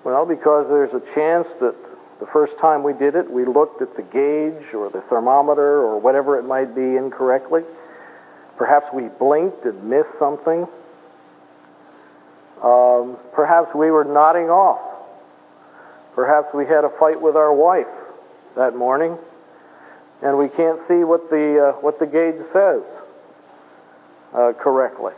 Well, 0.03 0.25
because 0.25 0.67
there's 0.69 0.93
a 0.93 1.03
chance 1.13 1.47
that 1.59 1.75
the 2.19 2.27
first 2.33 2.53
time 2.59 2.83
we 2.83 2.93
did 2.93 3.15
it, 3.15 3.29
we 3.29 3.45
looked 3.45 3.81
at 3.81 3.95
the 3.95 4.01
gauge 4.01 4.73
or 4.73 4.89
the 4.89 5.01
thermometer 5.09 5.83
or 5.83 5.99
whatever 5.99 6.39
it 6.39 6.43
might 6.43 6.73
be 6.73 6.97
incorrectly. 6.97 7.61
Perhaps 8.57 8.87
we 8.93 9.03
blinked 9.19 9.65
and 9.65 9.83
missed 9.83 10.09
something. 10.17 10.67
Um, 12.63 13.17
perhaps 13.33 13.73
we 13.73 13.91
were 13.91 14.03
nodding 14.03 14.49
off. 14.49 14.81
Perhaps 16.13 16.53
we 16.53 16.65
had 16.65 16.83
a 16.83 16.89
fight 16.99 17.21
with 17.21 17.35
our 17.35 17.53
wife 17.53 17.87
that 18.55 18.75
morning, 18.75 19.17
and 20.21 20.37
we 20.37 20.49
can't 20.49 20.79
see 20.87 21.03
what 21.05 21.29
the 21.29 21.69
uh, 21.69 21.79
what 21.79 21.99
the 21.99 22.05
gauge 22.05 22.41
says 22.51 22.83
uh, 24.33 24.53
correctly. 24.59 25.13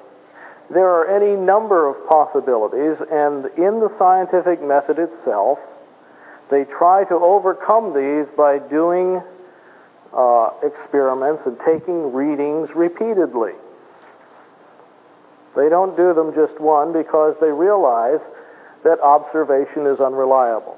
There 0.70 0.88
are 0.88 1.10
any 1.10 1.36
number 1.36 1.88
of 1.90 2.08
possibilities, 2.08 2.98
and 3.12 3.46
in 3.58 3.80
the 3.80 3.92
scientific 3.98 4.62
method 4.62 5.00
itself, 5.00 5.60
they 6.52 6.66
try 6.66 7.04
to 7.06 7.16
overcome 7.16 7.94
these 7.94 8.28
by 8.38 8.60
doing 8.60 9.22
uh, 10.14 10.50
experiments 10.62 11.44
and 11.46 11.58
taking 11.66 12.14
readings 12.14 12.70
repeatedly. 12.76 13.54
They 15.56 15.70
don't 15.70 15.98
do 15.98 16.14
them 16.14 16.34
just 16.34 16.60
one 16.60 16.94
because 16.94 17.36
they 17.42 17.52
realize 17.52 18.20
that 18.84 19.00
observation 19.02 19.86
is 19.86 20.00
unreliable. 20.00 20.78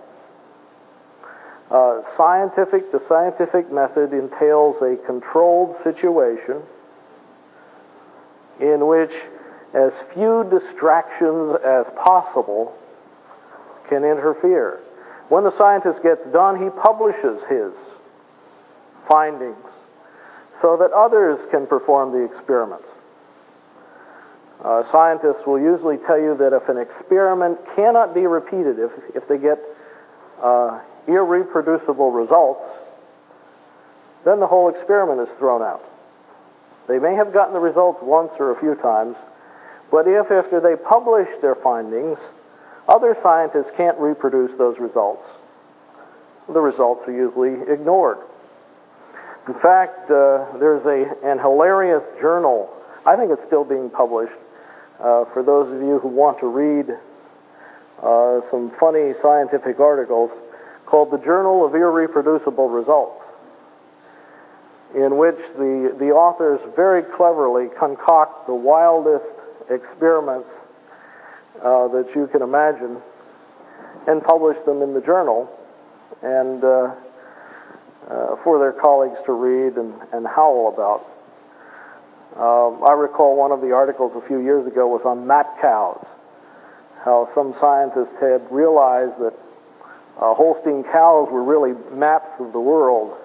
Uh, 1.71 2.01
scientific, 2.17 2.91
the 2.91 3.01
scientific 3.07 3.71
method 3.71 4.13
entails 4.13 4.75
a 4.81 4.97
controlled 5.05 5.75
situation 5.83 6.61
in 8.59 8.85
which 8.87 9.11
as 9.73 9.91
few 10.13 10.45
distractions 10.51 11.57
as 11.65 11.85
possible 12.03 12.75
can 13.89 14.03
interfere. 14.03 14.79
When 15.29 15.43
the 15.43 15.57
scientist 15.57 16.03
gets 16.03 16.21
done, 16.31 16.61
he 16.61 16.69
publishes 16.69 17.41
his 17.49 17.73
findings 19.07 19.57
so 20.61 20.77
that 20.77 20.91
others 20.91 21.39
can 21.49 21.65
perform 21.65 22.11
the 22.11 22.23
experiments. 22.23 22.87
Uh, 24.63 24.83
scientists 24.91 25.45
will 25.45 25.59
usually 25.59 25.97
tell 26.07 26.19
you 26.19 26.37
that 26.37 26.53
if 26.53 26.69
an 26.69 26.77
experiment 26.77 27.59
cannot 27.75 28.13
be 28.13 28.25
repeated, 28.25 28.79
if, 28.79 28.91
if 29.13 29.27
they 29.27 29.37
get 29.37 29.59
uh, 30.41 30.79
irreproducible 31.07 32.15
results, 32.15 32.63
then 34.23 34.39
the 34.39 34.47
whole 34.47 34.69
experiment 34.69 35.19
is 35.19 35.27
thrown 35.37 35.61
out. 35.61 35.83
They 36.87 36.97
may 36.97 37.15
have 37.15 37.33
gotten 37.33 37.53
the 37.53 37.59
results 37.59 37.99
once 38.01 38.31
or 38.39 38.51
a 38.51 38.59
few 38.59 38.75
times, 38.75 39.17
but 39.91 40.07
if 40.07 40.31
after 40.31 40.61
they 40.61 40.75
publish 40.75 41.27
their 41.41 41.55
findings, 41.55 42.17
other 42.87 43.17
scientists 43.21 43.71
can't 43.75 43.97
reproduce 43.99 44.57
those 44.57 44.79
results. 44.79 45.23
The 46.47 46.59
results 46.59 47.01
are 47.07 47.13
usually 47.13 47.55
ignored. 47.71 48.17
In 49.47 49.55
fact, 49.55 50.09
uh, 50.09 50.57
there's 50.59 50.85
a, 50.85 51.27
an 51.27 51.39
hilarious 51.39 52.03
journal, 52.21 52.69
I 53.05 53.17
think 53.17 53.31
it's 53.31 53.43
still 53.47 53.65
being 53.65 53.89
published, 53.89 54.33
uh, 55.03 55.25
for 55.33 55.43
those 55.43 55.67
of 55.67 55.81
you 55.81 55.99
who 55.99 56.07
want 56.07 56.39
to 56.39 56.47
read 56.47 56.87
uh, 58.01 58.39
some 58.49 58.71
funny 58.79 59.13
scientific 59.21 59.79
articles, 59.79 60.31
called 60.85 61.11
the 61.11 61.17
Journal 61.17 61.65
of 61.65 61.73
Irreproducible 61.73 62.73
Results, 62.73 63.21
in 64.95 65.17
which 65.17 65.39
the, 65.57 65.95
the 65.99 66.11
authors 66.11 66.59
very 66.75 67.03
cleverly 67.03 67.67
concoct 67.79 68.47
the 68.47 68.53
wildest 68.55 69.25
experiments 69.69 70.47
uh, 71.63 71.87
that 71.89 72.07
you 72.15 72.27
can 72.27 72.41
imagine 72.41 72.97
and 74.07 74.23
publish 74.23 74.57
them 74.65 74.81
in 74.81 74.93
the 74.93 75.01
journal 75.01 75.49
and 76.21 76.63
uh, 76.63 76.93
uh, 78.09 78.35
for 78.43 78.59
their 78.59 78.73
colleagues 78.73 79.17
to 79.25 79.31
read 79.31 79.77
and, 79.77 79.93
and 80.11 80.27
howl 80.27 80.71
about. 80.73 81.07
Um, 82.33 82.81
I 82.81 82.93
recall 82.93 83.37
one 83.37 83.51
of 83.51 83.61
the 83.61 83.73
articles 83.73 84.11
a 84.15 84.27
few 84.27 84.41
years 84.41 84.65
ago 84.65 84.87
was 84.87 85.03
on 85.05 85.27
map 85.27 85.61
cows, 85.61 86.03
how 87.05 87.29
some 87.35 87.53
scientists 87.61 88.17
had 88.19 88.41
realized 88.49 89.13
that 89.21 89.37
uh, 90.17 90.33
Holstein 90.33 90.83
cows 90.91 91.29
were 91.29 91.43
really 91.43 91.77
maps 91.93 92.33
of 92.39 92.51
the 92.51 92.59
world. 92.59 93.13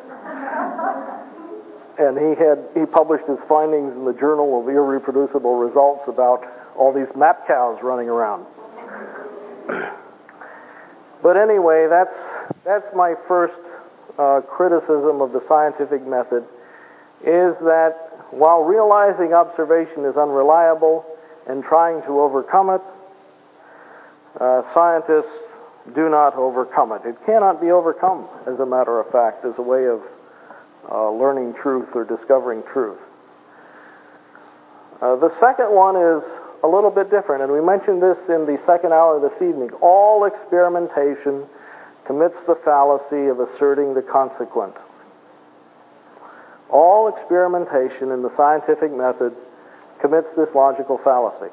and 1.99 2.21
he 2.21 2.37
had 2.37 2.69
he 2.75 2.85
published 2.85 3.25
his 3.25 3.41
findings 3.49 3.97
in 3.97 4.05
the 4.05 4.13
Journal 4.13 4.61
of 4.61 4.69
Irreproducible 4.69 5.57
Results 5.57 6.05
about 6.07 6.45
all 6.77 6.93
these 6.93 7.09
map 7.17 7.47
cows 7.47 7.79
running 7.83 8.09
around. 8.09 8.47
but 11.23 11.37
anyway, 11.37 11.89
that's 11.89 12.15
that's 12.65 12.87
my 12.95 13.15
first 13.27 13.59
uh, 14.19 14.41
criticism 14.47 15.21
of 15.21 15.33
the 15.33 15.43
scientific 15.49 16.07
method 16.07 16.45
is 17.25 17.57
that 17.67 18.08
while 18.31 18.62
realizing 18.62 19.33
observation 19.33 20.05
is 20.05 20.16
unreliable 20.16 21.05
and 21.47 21.64
trying 21.64 22.03
to 22.03 22.20
overcome 22.20 22.70
it, 22.70 22.83
uh, 24.41 24.62
scientists 24.74 25.33
do 25.95 26.09
not 26.09 26.35
overcome 26.35 26.93
it. 26.93 27.03
It 27.05 27.16
cannot 27.24 27.61
be 27.61 27.70
overcome, 27.70 28.29
as 28.47 28.59
a 28.61 28.66
matter 28.66 29.01
of 29.01 29.11
fact, 29.11 29.45
as 29.45 29.55
a 29.57 29.62
way 29.62 29.87
of 29.87 30.03
uh, 30.91 31.11
learning 31.11 31.55
truth 31.62 31.89
or 31.95 32.05
discovering 32.05 32.62
truth. 32.72 32.99
Uh, 35.01 35.16
the 35.16 35.33
second 35.41 35.72
one 35.72 35.97
is 35.97 36.22
a 36.64 36.68
little 36.68 36.91
bit 36.91 37.11
different, 37.11 37.43
and 37.43 37.53
we 37.53 37.61
mentioned 37.61 38.03
this 38.03 38.18
in 38.29 38.45
the 38.45 38.59
second 38.66 38.93
hour 38.93 39.20
this 39.20 39.37
evening. 39.41 39.70
All 39.81 40.24
experimentation 40.24 41.47
commits 42.07 42.37
the 42.47 42.57
fallacy 42.64 43.29
of 43.29 43.39
asserting 43.41 43.95
the 43.95 44.03
consequent. 44.03 44.74
All 46.71 47.09
experimentation 47.09 48.12
in 48.12 48.23
the 48.23 48.31
scientific 48.37 48.93
method 48.93 49.35
commits 50.01 50.29
this 50.37 50.49
logical 50.55 50.99
fallacy. 51.03 51.53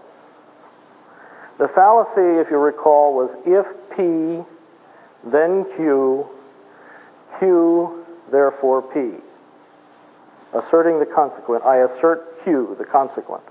The 1.58 1.70
fallacy, 1.74 2.42
if 2.42 2.52
you 2.52 2.58
recall, 2.58 3.16
was 3.16 3.30
if 3.46 3.66
P, 3.96 4.44
then 5.32 5.66
Q, 5.78 6.28
Q, 7.40 8.06
therefore 8.32 8.82
P. 8.82 9.24
Asserting 10.54 11.00
the 11.00 11.06
consequent. 11.06 11.64
I 11.64 11.78
assert 11.78 12.44
Q, 12.44 12.76
the 12.78 12.86
consequent. 12.86 13.44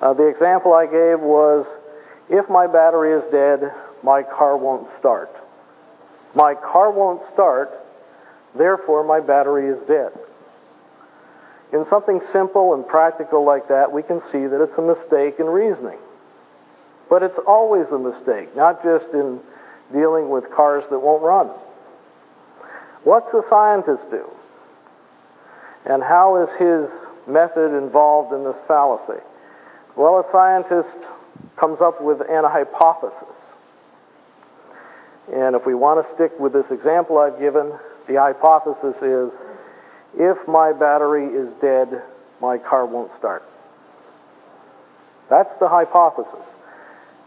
Uh, 0.00 0.12
the 0.14 0.26
example 0.26 0.74
I 0.74 0.86
gave 0.86 1.20
was 1.20 1.66
if 2.28 2.48
my 2.48 2.66
battery 2.66 3.18
is 3.18 3.24
dead, 3.32 3.72
my 4.02 4.22
car 4.22 4.56
won't 4.56 4.88
start. 4.98 5.30
My 6.34 6.54
car 6.54 6.90
won't 6.90 7.22
start, 7.32 7.70
therefore 8.56 9.04
my 9.04 9.20
battery 9.20 9.68
is 9.68 9.78
dead. 9.88 10.12
In 11.72 11.84
something 11.90 12.20
simple 12.32 12.74
and 12.74 12.86
practical 12.86 13.44
like 13.44 13.68
that, 13.68 13.90
we 13.92 14.02
can 14.02 14.20
see 14.30 14.46
that 14.46 14.62
it's 14.62 14.78
a 14.78 14.82
mistake 14.82 15.40
in 15.40 15.46
reasoning. 15.46 15.98
But 17.10 17.22
it's 17.22 17.38
always 17.46 17.86
a 17.92 17.98
mistake, 17.98 18.54
not 18.56 18.82
just 18.82 19.06
in 19.12 19.40
dealing 19.92 20.28
with 20.28 20.44
cars 20.54 20.84
that 20.90 20.98
won't 20.98 21.22
run. 21.22 21.48
What's 23.04 23.32
a 23.34 23.42
scientist 23.48 24.02
do? 24.10 24.24
And 25.84 26.02
how 26.02 26.42
is 26.42 26.48
his 26.58 26.90
method 27.32 27.76
involved 27.76 28.32
in 28.32 28.44
this 28.44 28.56
fallacy? 28.66 29.22
Well, 29.96 30.18
a 30.18 30.24
scientist 30.32 30.98
comes 31.56 31.80
up 31.80 32.02
with 32.02 32.20
an 32.20 32.44
hypothesis. 32.44 33.34
And 35.32 35.56
if 35.56 35.66
we 35.66 35.74
want 35.74 36.06
to 36.06 36.14
stick 36.14 36.38
with 36.38 36.52
this 36.52 36.66
example 36.70 37.18
I've 37.18 37.38
given, 37.38 37.72
the 38.06 38.14
hypothesis 38.14 38.94
is 39.02 39.30
if 40.16 40.48
my 40.48 40.72
battery 40.72 41.26
is 41.26 41.48
dead, 41.60 42.02
my 42.40 42.58
car 42.58 42.86
won't 42.86 43.10
start. 43.18 43.42
That's 45.28 45.52
the 45.60 45.68
hypothesis. 45.68 46.46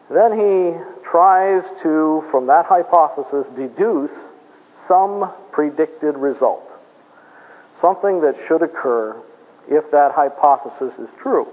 Then 0.10 0.34
he 0.34 0.74
tries 1.10 1.64
to, 1.84 2.24
from 2.32 2.48
that 2.48 2.66
hypothesis, 2.66 3.46
deduce 3.56 4.12
some 4.88 5.32
predicted 5.52 6.16
result. 6.16 6.64
Something 7.82 8.22
that 8.22 8.36
should 8.48 8.64
occur 8.64 9.16
if 9.68 9.90
that 9.92 10.12
hypothesis 10.14 10.94
is 11.00 11.10
true. 11.22 11.48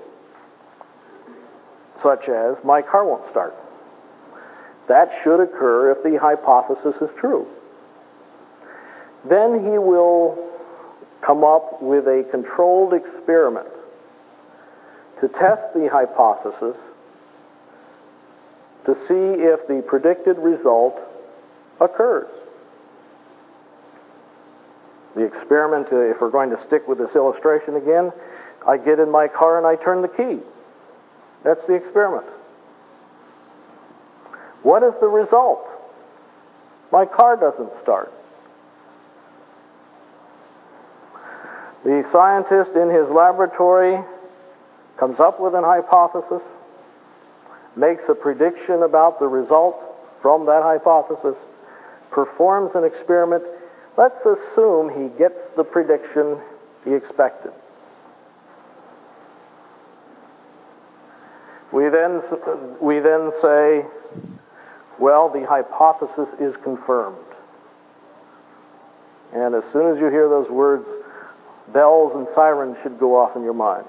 Such 2.03 2.29
as, 2.29 2.57
my 2.65 2.83
car 2.83 3.05
won't 3.07 3.31
start. 3.31 3.55
That 4.89 5.11
should 5.23 5.41
occur 5.41 5.93
if 5.93 6.03
the 6.03 6.19
hypothesis 6.19 6.95
is 7.03 7.11
true. 7.19 7.47
Then 9.29 9.65
he 9.65 9.79
will 9.79 10.56
come 11.27 11.43
up 11.43 11.83
with 11.83 12.07
a 12.07 12.25
controlled 12.31 12.95
experiment 12.95 13.69
to 15.21 15.29
test 15.29 15.75
the 15.75 15.89
hypothesis 15.91 16.77
to 18.85 18.95
see 19.09 19.43
if 19.43 19.67
the 19.67 19.83
predicted 19.87 20.39
result 20.39 20.97
occurs. 21.81 22.29
The 25.17 25.23
experiment, 25.23 25.89
uh, 25.93 25.97
if 25.97 26.21
we're 26.21 26.31
going 26.31 26.51
to 26.51 26.59
stick 26.67 26.87
with 26.87 26.99
this 26.99 27.11
illustration 27.17 27.75
again, 27.75 28.13
I 28.67 28.77
get 28.77 29.01
in 29.01 29.11
my 29.11 29.27
car 29.27 29.59
and 29.59 29.67
I 29.67 29.83
turn 29.83 30.03
the 30.03 30.09
key. 30.09 30.39
That's 31.43 31.65
the 31.67 31.75
experiment. 31.75 32.27
What 34.63 34.83
is 34.83 34.93
the 35.01 35.07
result? 35.07 35.67
My 36.93 37.07
car 37.07 37.37
doesn't 37.37 37.71
start. 37.83 38.13
The 41.87 42.03
scientist 42.11 42.73
in 42.75 42.91
his 42.91 43.09
laboratory 43.15 44.03
comes 44.99 45.21
up 45.21 45.39
with 45.39 45.55
an 45.55 45.63
hypothesis, 45.63 46.43
makes 47.77 48.03
a 48.09 48.15
prediction 48.15 48.83
about 48.83 49.21
the 49.21 49.29
result 49.29 49.77
from 50.21 50.47
that 50.47 50.65
hypothesis, 50.65 51.37
performs 52.11 52.73
an 52.75 52.83
experiment. 52.83 53.45
Let's 53.97 54.19
assume 54.19 55.01
he 55.01 55.17
gets 55.17 55.39
the 55.57 55.63
prediction 55.63 56.39
he 56.85 56.93
expected. 56.93 57.53
We 61.73 61.89
then, 61.89 62.21
we 62.83 62.99
then 62.99 63.31
say, 63.41 63.87
well, 64.99 65.29
the 65.29 65.47
hypothesis 65.47 66.35
is 66.41 66.53
confirmed. 66.65 67.17
And 69.33 69.55
as 69.55 69.63
soon 69.73 69.95
as 69.95 70.01
you 70.01 70.11
hear 70.11 70.29
those 70.29 70.51
words, 70.51 70.85
bells 71.73 72.13
and 72.15 72.27
sirens 72.35 72.77
should 72.83 72.99
go 72.99 73.17
off 73.17 73.37
in 73.37 73.43
your 73.43 73.55
mind. 73.55 73.87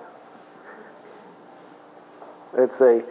It's 2.57 2.81
a 2.81 3.01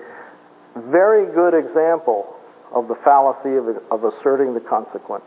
very 0.91 1.33
good 1.33 1.55
example 1.55 2.35
of 2.75 2.89
the 2.89 2.97
fallacy 3.05 3.57
of, 3.57 3.69
of 3.91 4.05
asserting 4.05 4.55
the 4.55 4.61
consequent. 4.61 5.25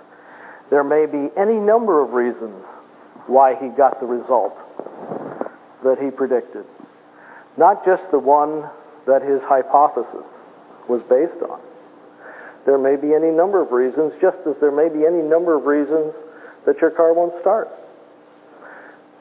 There 0.70 0.84
may 0.84 1.06
be 1.06 1.30
any 1.38 1.56
number 1.56 2.02
of 2.02 2.14
reasons 2.14 2.64
why 3.28 3.56
he 3.56 3.70
got 3.70 4.00
the 4.00 4.06
result 4.06 4.58
that 5.84 5.98
he 6.02 6.12
predicted, 6.12 6.66
not 7.58 7.86
just 7.86 8.04
the 8.12 8.20
one 8.20 8.70
that 9.08 9.22
his 9.22 9.42
hypothesis 9.44 10.26
was 10.88 11.02
based 11.10 11.42
on. 11.50 11.60
There 12.66 12.78
may 12.78 12.98
be 12.98 13.14
any 13.14 13.32
number 13.32 13.62
of 13.62 13.72
reasons, 13.72 14.14
just 14.22 14.38
as 14.46 14.56
there 14.60 14.72
may 14.72 14.90
be 14.90 15.06
any 15.06 15.22
number 15.24 15.56
of 15.56 15.66
reasons 15.66 16.14
that 16.66 16.82
your 16.82 16.92
car 16.92 17.14
won't 17.14 17.34
start. 17.42 17.70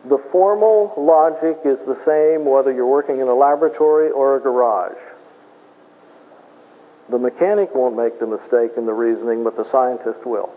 The 0.08 0.18
formal 0.32 0.94
logic 0.96 1.60
is 1.66 1.76
the 1.86 1.98
same 2.06 2.46
whether 2.46 2.72
you're 2.72 2.86
working 2.86 3.20
in 3.20 3.28
a 3.28 3.34
laboratory 3.34 4.10
or 4.10 4.36
a 4.36 4.40
garage. 4.40 4.96
The 7.10 7.18
mechanic 7.18 7.74
won't 7.74 7.96
make 7.96 8.18
the 8.18 8.26
mistake 8.26 8.72
in 8.78 8.86
the 8.86 8.92
reasoning, 8.92 9.44
but 9.44 9.56
the 9.56 9.70
scientist 9.70 10.24
will. 10.24 10.50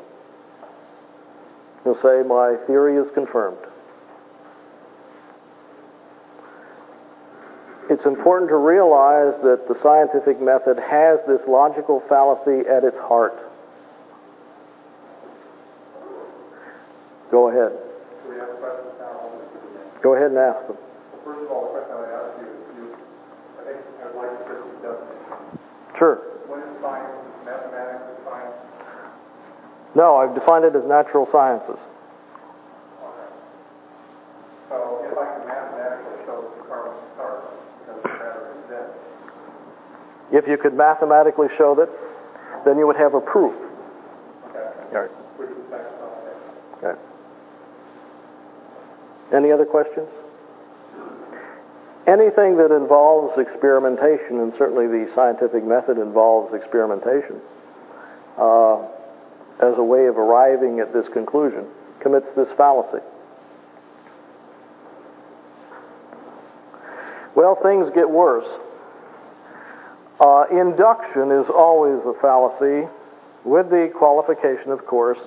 He'll 1.84 2.02
say, 2.02 2.24
My 2.24 2.56
theory 2.68 2.96
is 2.96 3.12
confirmed. 3.14 3.58
It's 7.90 8.06
important 8.06 8.50
to 8.52 8.58
realize 8.58 9.34
that 9.44 9.68
the 9.68 9.76
scientific 9.84 10.42
method 10.42 10.80
has 10.80 11.20
this 11.28 11.42
logical 11.46 12.02
fallacy 12.08 12.66
at 12.70 12.86
its 12.86 12.98
heart. 13.00 13.36
Go 17.32 17.50
ahead. 17.50 17.91
Go 20.04 20.16
ahead 20.16 20.32
and 20.32 20.38
ask 20.40 20.66
them. 20.68 20.78
First 21.24 21.46
of 21.46 21.52
all, 21.52 21.70
the 21.70 21.80
question 21.80 21.94
I 21.94 22.00
would 22.02 22.10
ask 22.10 22.34
you 22.42 22.48
is, 22.50 22.58
you, 22.78 22.86
I 23.58 23.62
think 23.70 23.78
I'd 24.02 24.16
like 24.18 24.34
to 24.50 24.54
the 24.58 24.78
definition. 24.82 25.60
Sure. 25.98 26.16
What 26.50 26.60
is 26.66 26.74
science? 26.82 27.14
Is 27.14 27.46
mathematics 27.46 28.04
is 28.10 28.20
science? 28.26 28.58
No, 29.94 30.18
I've 30.18 30.34
defined 30.34 30.66
it 30.66 30.76
as 30.76 30.84
natural 30.90 31.28
sciences. 31.32 31.78
So 34.70 35.04
if 35.06 35.14
I 35.18 35.26
can 35.38 35.44
mathematically 35.46 36.18
show 36.26 36.42
that 36.42 36.54
the 36.58 36.64
car 36.66 36.82
will 36.90 37.04
start 37.14 37.44
because 37.86 38.02
the 38.02 38.10
battery 38.10 38.56
is 38.58 38.70
dead, 38.72 38.88
If 40.32 40.48
you 40.48 40.58
could 40.58 40.74
mathematically 40.74 41.48
show 41.58 41.76
that, 41.76 41.90
then 42.66 42.78
you 42.80 42.88
would 42.88 42.96
have 42.96 43.14
a 43.14 43.20
proof. 43.22 43.54
okay, 44.50 44.96
All 44.96 45.02
right. 45.06 45.12
which 45.38 45.50
is 45.52 45.70
next 45.70 45.92
on 46.02 46.10
Okay. 46.82 46.96
Any 49.34 49.52
other 49.52 49.66
questions? 49.66 50.08
Anything 52.08 52.58
that 52.58 52.76
involves 52.76 53.38
experimentation, 53.40 54.40
and 54.40 54.54
certainly 54.58 54.88
the 54.88 55.10
scientific 55.16 55.64
method 55.64 55.98
involves 55.98 56.54
experimentation, 56.54 57.40
uh, 58.38 58.82
as 59.62 59.78
a 59.78 59.84
way 59.84 60.08
of 60.08 60.18
arriving 60.18 60.80
at 60.80 60.92
this 60.94 61.06
conclusion, 61.14 61.66
commits 62.02 62.26
this 62.36 62.48
fallacy. 62.58 63.04
Well, 67.36 67.56
things 67.62 67.90
get 67.94 68.10
worse. 68.10 68.48
Uh, 70.20 70.46
induction 70.52 71.32
is 71.32 71.46
always 71.50 72.02
a 72.06 72.14
fallacy, 72.20 72.90
with 73.46 73.70
the 73.70 73.92
qualification, 73.96 74.72
of 74.72 74.86
course, 74.86 75.20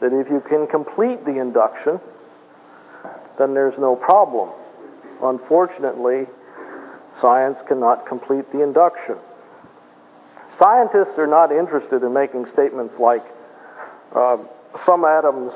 that 0.00 0.12
if 0.12 0.28
you 0.28 0.42
can 0.48 0.66
complete 0.66 1.24
the 1.24 1.38
induction, 1.40 2.00
then 3.38 3.54
there's 3.54 3.78
no 3.78 3.96
problem. 3.96 4.50
Unfortunately, 5.22 6.26
science 7.20 7.56
cannot 7.68 8.06
complete 8.06 8.50
the 8.52 8.62
induction. 8.62 9.16
Scientists 10.58 11.18
are 11.18 11.26
not 11.26 11.52
interested 11.52 12.02
in 12.02 12.12
making 12.12 12.46
statements 12.52 12.94
like 12.98 13.24
uh, 14.14 14.38
some 14.86 15.04
atoms, 15.04 15.52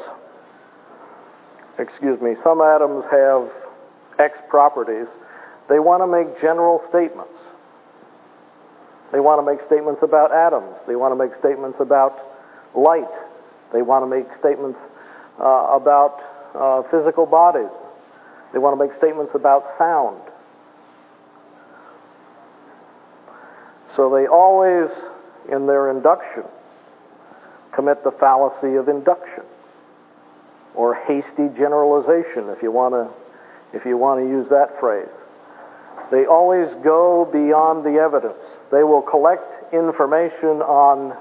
excuse 1.78 2.20
me, 2.20 2.35
some 2.45 2.61
atoms 2.61 3.05
have 3.11 3.49
X 4.18 4.39
properties. 4.49 5.07
They 5.68 5.78
want 5.78 6.03
to 6.03 6.07
make 6.07 6.41
general 6.41 6.83
statements. 6.91 7.33
They 9.12 9.20
want 9.20 9.41
to 9.41 9.47
make 9.47 9.64
statements 9.66 10.03
about 10.03 10.33
atoms. 10.33 10.76
They 10.87 10.97
want 10.97 11.12
to 11.12 11.16
make 11.16 11.37
statements 11.41 11.78
about 11.81 12.16
light. 12.74 13.11
They 13.72 13.83
want 13.83 14.05
to 14.05 14.07
make 14.07 14.26
statements 14.39 14.78
uh, 15.41 15.74
about 15.74 16.20
uh, 16.55 16.83
physical 16.91 17.27
bodies. 17.27 17.71
They 18.53 18.59
want 18.59 18.79
to 18.79 18.85
make 18.85 18.97
statements 18.99 19.33
about 19.35 19.65
sound. 19.79 20.21
So 23.97 24.11
they 24.11 24.27
always, 24.27 24.91
in 25.51 25.67
their 25.67 25.91
induction, 25.91 26.45
commit 27.75 28.03
the 28.05 28.13
fallacy 28.13 28.77
of 28.77 28.89
induction 28.89 29.45
or 30.75 30.95
hasty 30.95 31.49
generalization, 31.59 32.49
if 32.51 32.63
you 32.63 32.71
want 32.71 32.95
to, 32.95 33.09
if 33.77 33.85
you 33.85 33.97
want 33.97 34.21
to 34.21 34.27
use 34.29 34.49
that 34.51 34.79
phrase. 34.79 35.09
They 36.11 36.27
always 36.27 36.69
go 36.83 37.29
beyond 37.31 37.85
the 37.85 38.01
evidence. 38.01 38.43
They 38.73 38.83
will 38.83 39.03
collect 39.03 39.73
information 39.73 40.63
on 40.63 41.17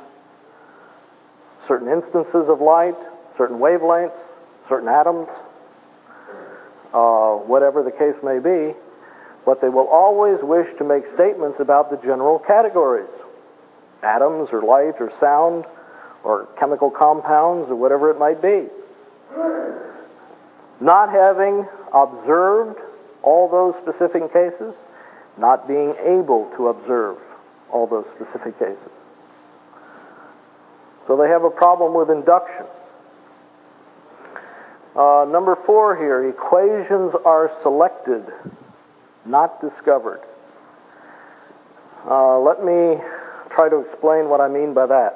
certain 1.67 1.89
instances 1.89 2.49
of 2.49 2.61
light, 2.61 2.97
certain 3.37 3.57
wavelengths, 3.57 4.17
certain 4.69 4.87
atoms, 4.87 5.27
uh, 6.93 7.33
whatever 7.43 7.83
the 7.83 7.91
case 7.91 8.15
may 8.23 8.39
be, 8.39 8.73
but 9.45 9.61
they 9.61 9.69
will 9.69 9.87
always 9.87 10.37
wish 10.41 10.67
to 10.77 10.83
make 10.83 11.03
statements 11.15 11.59
about 11.59 11.89
the 11.89 11.97
general 11.97 12.39
categories 12.39 13.09
atoms 14.03 14.49
or 14.53 14.61
light 14.61 14.95
or 15.01 15.11
sound 15.19 15.65
or 16.23 16.47
chemical 16.59 16.89
compounds 16.89 17.69
or 17.69 17.75
whatever 17.75 18.11
it 18.11 18.19
might 18.19 18.41
be. 18.41 18.67
Not 20.79 21.09
having 21.11 21.67
observed 21.93 22.79
all 23.23 23.49
those 23.49 23.75
specific 23.83 24.31
cases, 24.31 24.73
not 25.37 25.67
being 25.67 25.93
able 25.99 26.49
to 26.55 26.69
observe 26.69 27.17
all 27.71 27.87
those 27.87 28.05
specific 28.15 28.57
cases. 28.57 28.91
So 31.07 31.17
they 31.17 31.27
have 31.27 31.43
a 31.43 31.49
problem 31.49 31.93
with 31.93 32.09
induction. 32.09 32.65
Uh, 34.99 35.23
number 35.31 35.55
four 35.65 35.95
here 35.95 36.27
equations 36.27 37.13
are 37.23 37.49
selected, 37.63 38.21
not 39.25 39.61
discovered. 39.61 40.19
Uh, 42.05 42.37
let 42.39 42.65
me 42.65 42.97
try 43.55 43.69
to 43.69 43.79
explain 43.79 44.27
what 44.27 44.41
I 44.41 44.49
mean 44.49 44.73
by 44.73 44.87
that. 44.87 45.15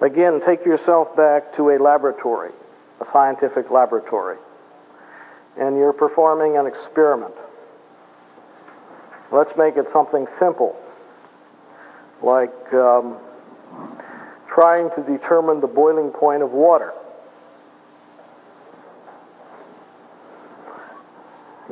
Again, 0.00 0.40
take 0.46 0.64
yourself 0.64 1.16
back 1.16 1.56
to 1.56 1.70
a 1.70 1.82
laboratory, 1.82 2.52
a 3.00 3.06
scientific 3.12 3.72
laboratory, 3.72 4.38
and 5.58 5.76
you're 5.76 5.92
performing 5.92 6.56
an 6.56 6.66
experiment. 6.66 7.34
Let's 9.32 9.50
make 9.58 9.78
it 9.78 9.86
something 9.92 10.28
simple, 10.38 10.76
like 12.22 12.54
um, 12.72 13.18
trying 14.54 14.90
to 14.90 15.02
determine 15.02 15.60
the 15.60 15.66
boiling 15.66 16.10
point 16.10 16.44
of 16.44 16.52
water. 16.52 16.92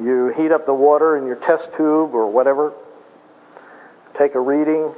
You 0.01 0.33
heat 0.37 0.53
up 0.53 0.67
the 0.67 0.75
water 0.75 1.17
in 1.17 1.27
your 1.27 1.37
test 1.37 1.65
tube 1.77 2.15
or 2.15 2.31
whatever, 2.31 2.73
take 4.19 4.35
a 4.35 4.41
reading, 4.41 4.95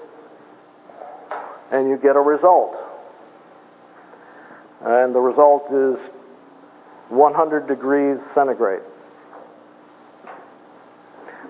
and 1.73 1.89
you 1.89 1.97
get 1.97 2.17
a 2.17 2.21
result. 2.21 2.77
And 4.83 5.15
the 5.15 5.21
result 5.21 5.67
is 5.73 5.99
100 7.09 7.67
degrees 7.67 8.19
centigrade. 8.35 8.83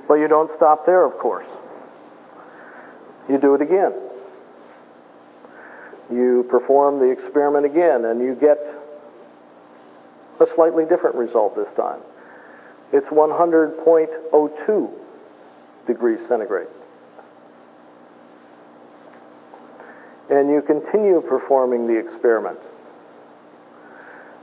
But 0.07 0.15
you 0.15 0.29
don't 0.29 0.51
stop 0.57 0.87
there, 0.87 1.05
of 1.05 1.19
course. 1.19 1.47
You 3.29 3.39
do 3.39 3.55
it 3.55 3.63
again. 3.63 3.93
You 6.11 6.45
perform 6.51 6.99
the 6.99 7.11
experiment 7.11 7.67
again, 7.67 8.05
and 8.05 8.21
you 8.21 8.35
get 8.35 8.59
a 10.41 10.47
slightly 10.57 10.85
different 10.85 11.17
result 11.17 11.55
this 11.55 11.69
time. 11.77 12.01
It's 12.93 13.07
100.02 13.07 14.91
degrees 15.87 16.19
centigrade. 16.29 16.67
And 20.29 20.49
you 20.49 20.63
continue 20.63 21.21
performing 21.21 21.87
the 21.87 21.99
experiment 21.99 22.59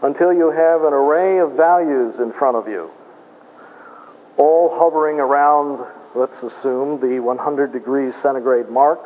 until 0.02 0.32
you 0.32 0.52
have 0.52 0.84
an 0.84 0.94
array 0.94 1.40
of 1.40 1.54
values 1.54 2.16
in 2.20 2.32
front 2.34 2.56
of 2.58 2.68
you, 2.68 2.90
all 4.38 4.70
hovering 4.78 5.20
around, 5.20 5.86
let's 6.16 6.38
assume, 6.38 7.02
the 7.02 7.20
100 7.20 7.74
degrees 7.74 8.14
centigrade 8.22 8.70
mark. 8.70 9.00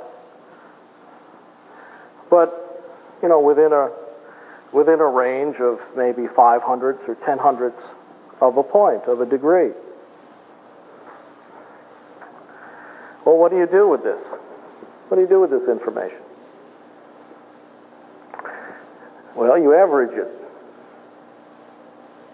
But, 2.30 2.84
you 3.22 3.30
know, 3.30 3.40
within 3.40 3.72
a, 3.74 3.92
within 4.74 5.00
a 5.00 5.08
range 5.08 5.58
of 5.58 5.80
maybe 5.96 6.28
five 6.36 6.62
hundredths 6.62 7.04
or 7.08 7.16
ten 7.26 7.38
hundredths 7.38 7.84
of 8.42 8.58
a 8.58 8.64
point, 8.64 9.04
of 9.06 9.22
a 9.22 9.26
degree. 9.26 9.72
Well, 13.26 13.38
what 13.38 13.52
do 13.52 13.58
you 13.58 13.68
do 13.68 13.88
with 13.88 14.04
this? 14.04 14.18
What 15.08 15.16
do 15.18 15.22
you 15.22 15.30
do 15.30 15.40
with 15.40 15.52
this 15.52 15.70
information? 15.70 16.18
Well, 19.36 19.58
you 19.58 19.76
average 19.76 20.18
it. 20.18 20.28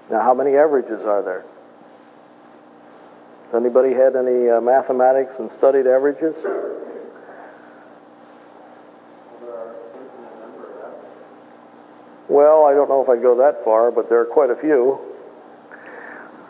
Now, 0.09 0.21
how 0.21 0.33
many 0.33 0.55
averages 0.55 1.01
are 1.05 1.21
there? 1.21 1.43
Has 3.51 3.61
anybody 3.61 3.93
had 3.93 4.15
any 4.15 4.49
uh, 4.49 4.61
mathematics 4.61 5.33
and 5.37 5.51
studied 5.57 5.87
averages? 5.87 6.35
Well, 12.29 12.65
I 12.65 12.73
don't 12.73 12.89
know 12.89 13.03
if 13.03 13.09
I'd 13.09 13.21
go 13.21 13.37
that 13.37 13.63
far, 13.63 13.91
but 13.91 14.09
there 14.09 14.21
are 14.21 14.25
quite 14.25 14.49
a 14.49 14.55
few. 14.55 14.99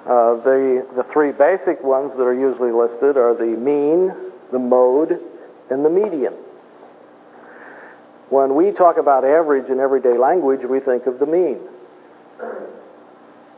Uh, 0.07 0.39
the, 0.39 0.87
the 0.95 1.03
three 1.11 1.33
basic 1.33 1.83
ones 1.83 2.13
that 2.15 2.23
are 2.23 2.33
usually 2.33 2.71
listed 2.71 3.17
are 3.17 3.35
the 3.35 3.43
mean, 3.59 4.07
the 4.53 4.59
mode, 4.59 5.19
and 5.69 5.83
the 5.83 5.89
median. 5.89 6.33
When 8.29 8.55
we 8.55 8.71
talk 8.71 8.95
about 8.95 9.25
average 9.25 9.69
in 9.69 9.81
everyday 9.81 10.17
language, 10.17 10.61
we 10.63 10.79
think 10.79 11.07
of 11.07 11.19
the 11.19 11.25
mean. 11.25 11.59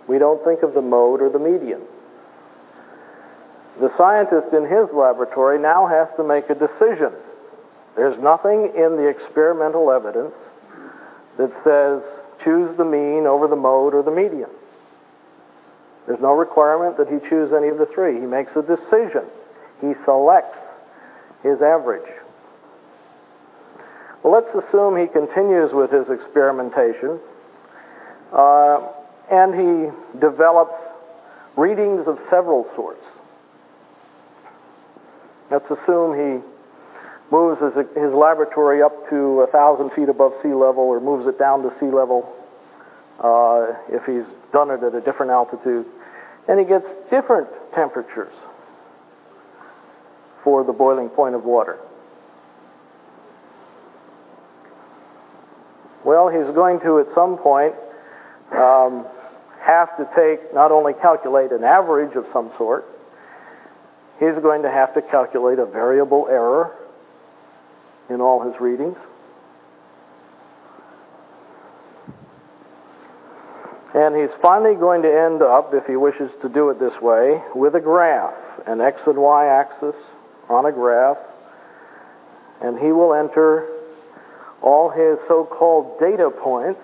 We 0.08 0.18
don't 0.18 0.44
think 0.44 0.64
of 0.64 0.74
the 0.74 0.82
mode 0.82 1.22
or 1.22 1.30
the 1.30 1.38
median. 1.38 1.82
The 3.80 3.96
scientist 3.96 4.52
in 4.52 4.64
his 4.64 4.90
laboratory 4.92 5.60
now 5.60 5.86
has 5.86 6.08
to 6.18 6.24
make 6.24 6.50
a 6.50 6.56
decision. 6.56 7.14
There's 7.96 8.18
nothing 8.22 8.74
in 8.76 8.98
the 8.98 9.08
experimental 9.08 9.92
evidence 9.92 10.34
that 11.38 11.54
says 11.64 12.02
choose 12.44 12.76
the 12.78 12.86
mean 12.86 13.28
over 13.28 13.48
the 13.48 13.56
mode 13.56 13.94
or 13.94 14.02
the 14.02 14.12
median. 14.12 14.50
There's 16.10 16.22
no 16.22 16.34
requirement 16.34 16.98
that 16.98 17.08
he 17.08 17.20
choose 17.30 17.54
any 17.54 17.68
of 17.68 17.78
the 17.78 17.86
three. 17.86 18.20
He 18.20 18.26
makes 18.26 18.50
a 18.56 18.64
decision. 18.64 19.30
He 19.80 19.94
selects 20.06 20.58
his 21.44 21.62
average. 21.62 22.10
Well, 24.24 24.34
let's 24.34 24.50
assume 24.50 24.98
he 24.98 25.06
continues 25.06 25.72
with 25.72 25.92
his 25.92 26.10
experimentation 26.10 27.20
uh, 28.34 28.90
and 29.30 29.54
he 29.54 30.20
develops 30.20 30.82
readings 31.56 32.08
of 32.08 32.18
several 32.32 32.68
sorts. 32.76 33.06
Let's 35.52 35.70
assume 35.70 36.18
he 36.18 36.44
moves 37.30 37.62
his, 37.62 37.86
his 37.96 38.12
laboratory 38.14 38.82
up 38.82 39.08
to 39.12 39.42
a 39.42 39.48
thousand 39.52 39.92
feet 39.92 40.10
above 40.10 40.34
sea 40.42 40.56
level 40.56 40.90
or 40.90 41.00
moves 41.00 41.28
it 41.28 41.38
down 41.38 41.62
to 41.62 41.72
sea 41.80 41.92
level 41.92 42.34
uh, 43.20 43.68
if 43.90 44.04
he's 44.06 44.26
done 44.52 44.72
it 44.72 44.82
at 44.82 44.96
a 44.96 45.02
different 45.02 45.32
altitude. 45.32 45.86
And 46.50 46.60
he 46.60 46.66
gets 46.66 46.86
different 47.12 47.48
temperatures 47.76 48.34
for 50.44 50.64
the 50.64 50.74
boiling 50.74 51.10
point 51.10 51.36
of 51.36 51.46
water. 51.46 51.78
Well, 56.04 56.30
he's 56.30 56.52
going 56.56 56.80
to 56.80 57.00
at 57.00 57.08
some 57.14 57.38
point 57.38 57.76
um, 58.52 59.06
have 59.62 59.96
to 59.98 60.10
take, 60.16 60.54
not 60.56 60.72
only 60.72 60.94
calculate 60.94 61.52
an 61.52 61.64
average 61.64 62.16
of 62.16 62.26
some 62.34 62.52
sort, 62.58 62.86
he's 64.20 64.34
going 64.42 64.64
to 64.64 64.72
have 64.72 64.94
to 64.96 65.04
calculate 65.04 65.60
a 65.60 65.68
variable 65.68 66.28
error 66.30 66.76
in 68.10 68.22
all 68.22 68.42
his 68.42 68.60
readings. 68.60 68.98
And 73.94 74.16
he's 74.16 74.30
finally 74.42 74.76
going 74.76 75.02
to 75.02 75.12
end 75.12 75.42
up, 75.42 75.74
if 75.74 75.86
he 75.88 75.96
wishes 75.96 76.30
to 76.42 76.50
do 76.50 76.70
it 76.70 76.80
this 76.80 76.94
way, 77.02 77.42
with 77.56 77.76
a 77.76 77.80
graph, 77.80 78.36
an 78.68 78.82
x 78.82 79.00
and 79.08 79.18
y 79.18 79.48
axis 79.48 79.96
on 80.48 80.66
a 80.66 80.72
graph, 80.72 81.18
and 82.62 82.78
he 82.78 82.92
will 82.92 83.14
enter 83.14 83.68
all 84.62 84.90
his 84.90 85.18
so-called 85.28 86.00
data 86.00 86.30
points 86.30 86.82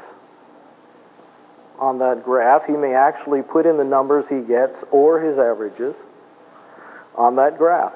on 1.77 1.99
that 1.99 2.23
graph. 2.23 2.63
He 2.65 2.73
may 2.73 2.95
actually 2.95 3.41
put 3.41 3.65
in 3.65 3.77
the 3.77 3.83
numbers 3.83 4.25
he 4.29 4.41
gets 4.41 4.75
or 4.91 5.19
his 5.19 5.37
averages 5.37 5.93
on 7.15 7.35
that 7.35 7.57
graph. 7.57 7.93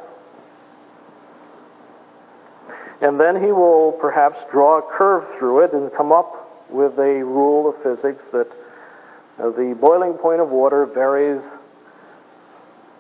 And 3.02 3.20
then 3.20 3.42
he 3.42 3.52
will 3.52 3.94
perhaps 3.94 4.38
draw 4.52 4.80
a 4.80 4.82
curve 4.82 5.24
through 5.40 5.64
it 5.64 5.74
and 5.74 5.90
come 5.96 6.12
up 6.12 6.70
with 6.70 7.00
a 7.00 7.24
rule 7.24 7.70
of 7.70 7.76
physics 7.82 8.22
that 8.34 8.48
the 9.40 9.76
boiling 9.80 10.14
point 10.14 10.42
of 10.42 10.50
water 10.50 10.86
varies 10.86 11.42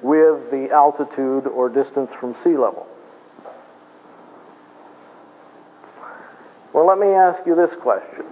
with 0.02 0.50
the 0.52 0.70
altitude 0.72 1.46
or 1.48 1.68
distance 1.70 2.10
from 2.20 2.36
sea 2.44 2.58
level. 2.58 2.88
Well, 6.74 6.88
let 6.88 6.98
me 6.98 7.08
ask 7.08 7.46
you 7.46 7.56
this 7.56 7.72
question. 7.82 8.26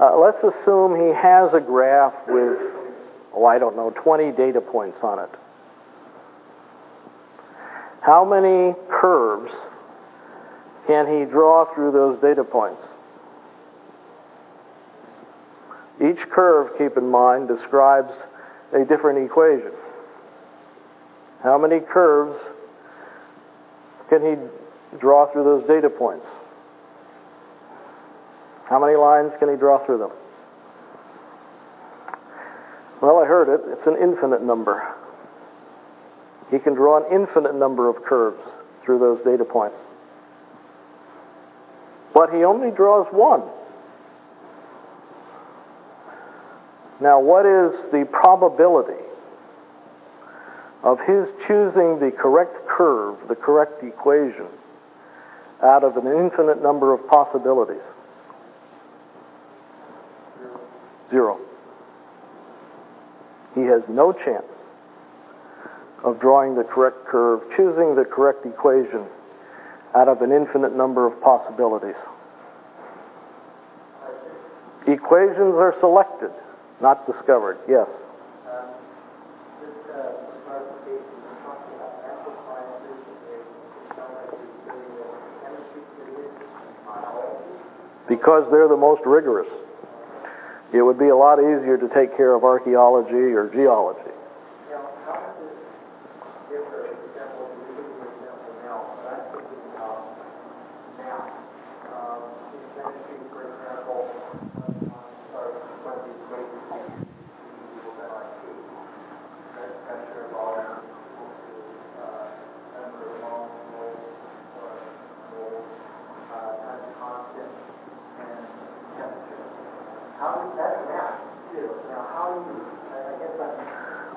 Uh, 0.00 0.16
let's 0.16 0.38
assume 0.38 0.96
he 0.96 1.12
has 1.14 1.52
a 1.52 1.60
graph 1.60 2.14
with, 2.26 2.58
oh, 3.34 3.44
I 3.44 3.58
don't 3.58 3.76
know, 3.76 3.90
20 3.90 4.32
data 4.32 4.60
points 4.60 4.98
on 5.02 5.18
it. 5.18 5.30
How 8.00 8.24
many 8.24 8.74
curves 8.90 9.52
can 10.86 11.06
he 11.06 11.30
draw 11.30 11.72
through 11.74 11.92
those 11.92 12.20
data 12.20 12.42
points? 12.42 12.82
Each 16.02 16.18
curve, 16.30 16.76
keep 16.78 16.96
in 16.96 17.08
mind, 17.08 17.46
describes 17.46 18.12
a 18.72 18.84
different 18.84 19.24
equation. 19.24 19.70
How 21.42 21.58
many 21.58 21.78
curves 21.80 22.36
can 24.08 24.22
he 24.22 24.98
draw 24.98 25.30
through 25.32 25.44
those 25.44 25.66
data 25.68 25.88
points? 25.88 26.26
How 28.64 28.80
many 28.80 28.96
lines 28.96 29.32
can 29.38 29.48
he 29.48 29.56
draw 29.56 29.84
through 29.84 29.98
them? 29.98 30.10
Well, 33.00 33.18
I 33.18 33.26
heard 33.26 33.48
it. 33.48 33.60
It's 33.66 33.86
an 33.86 33.96
infinite 34.00 34.42
number. 34.42 34.82
He 36.50 36.58
can 36.58 36.74
draw 36.74 36.96
an 36.98 37.12
infinite 37.12 37.54
number 37.54 37.88
of 37.88 38.04
curves 38.04 38.42
through 38.84 38.98
those 38.98 39.24
data 39.24 39.44
points. 39.44 39.76
But 42.14 42.32
he 42.32 42.44
only 42.44 42.70
draws 42.70 43.06
one. 43.12 43.42
Now, 47.02 47.18
what 47.18 47.44
is 47.44 47.72
the 47.90 48.06
probability 48.12 49.02
of 50.84 51.00
his 51.00 51.26
choosing 51.48 51.98
the 51.98 52.12
correct 52.16 52.54
curve, 52.68 53.16
the 53.28 53.34
correct 53.34 53.82
equation, 53.82 54.46
out 55.64 55.82
of 55.82 55.96
an 55.96 56.06
infinite 56.06 56.62
number 56.62 56.94
of 56.94 57.08
possibilities? 57.08 57.82
Zero. 61.10 61.40
He 63.56 63.62
has 63.62 63.82
no 63.88 64.12
chance 64.12 64.46
of 66.04 66.20
drawing 66.20 66.54
the 66.54 66.62
correct 66.62 67.04
curve, 67.06 67.40
choosing 67.56 67.96
the 67.96 68.04
correct 68.04 68.46
equation 68.46 69.06
out 69.96 70.06
of 70.06 70.22
an 70.22 70.30
infinite 70.30 70.76
number 70.76 71.04
of 71.08 71.20
possibilities. 71.20 71.98
Equations 74.86 75.54
are 75.58 75.74
selected, 75.80 76.30
not 76.82 77.06
discovered. 77.06 77.58
Yes. 77.68 77.86
Because 88.08 88.44
they're 88.50 88.68
the 88.68 88.76
most 88.76 89.00
rigorous. 89.06 89.48
It 90.74 90.82
would 90.82 90.98
be 90.98 91.08
a 91.08 91.16
lot 91.16 91.38
easier 91.38 91.78
to 91.78 91.88
take 91.94 92.16
care 92.16 92.34
of 92.34 92.44
archaeology 92.44 93.32
or 93.32 93.48
geology. 93.48 94.12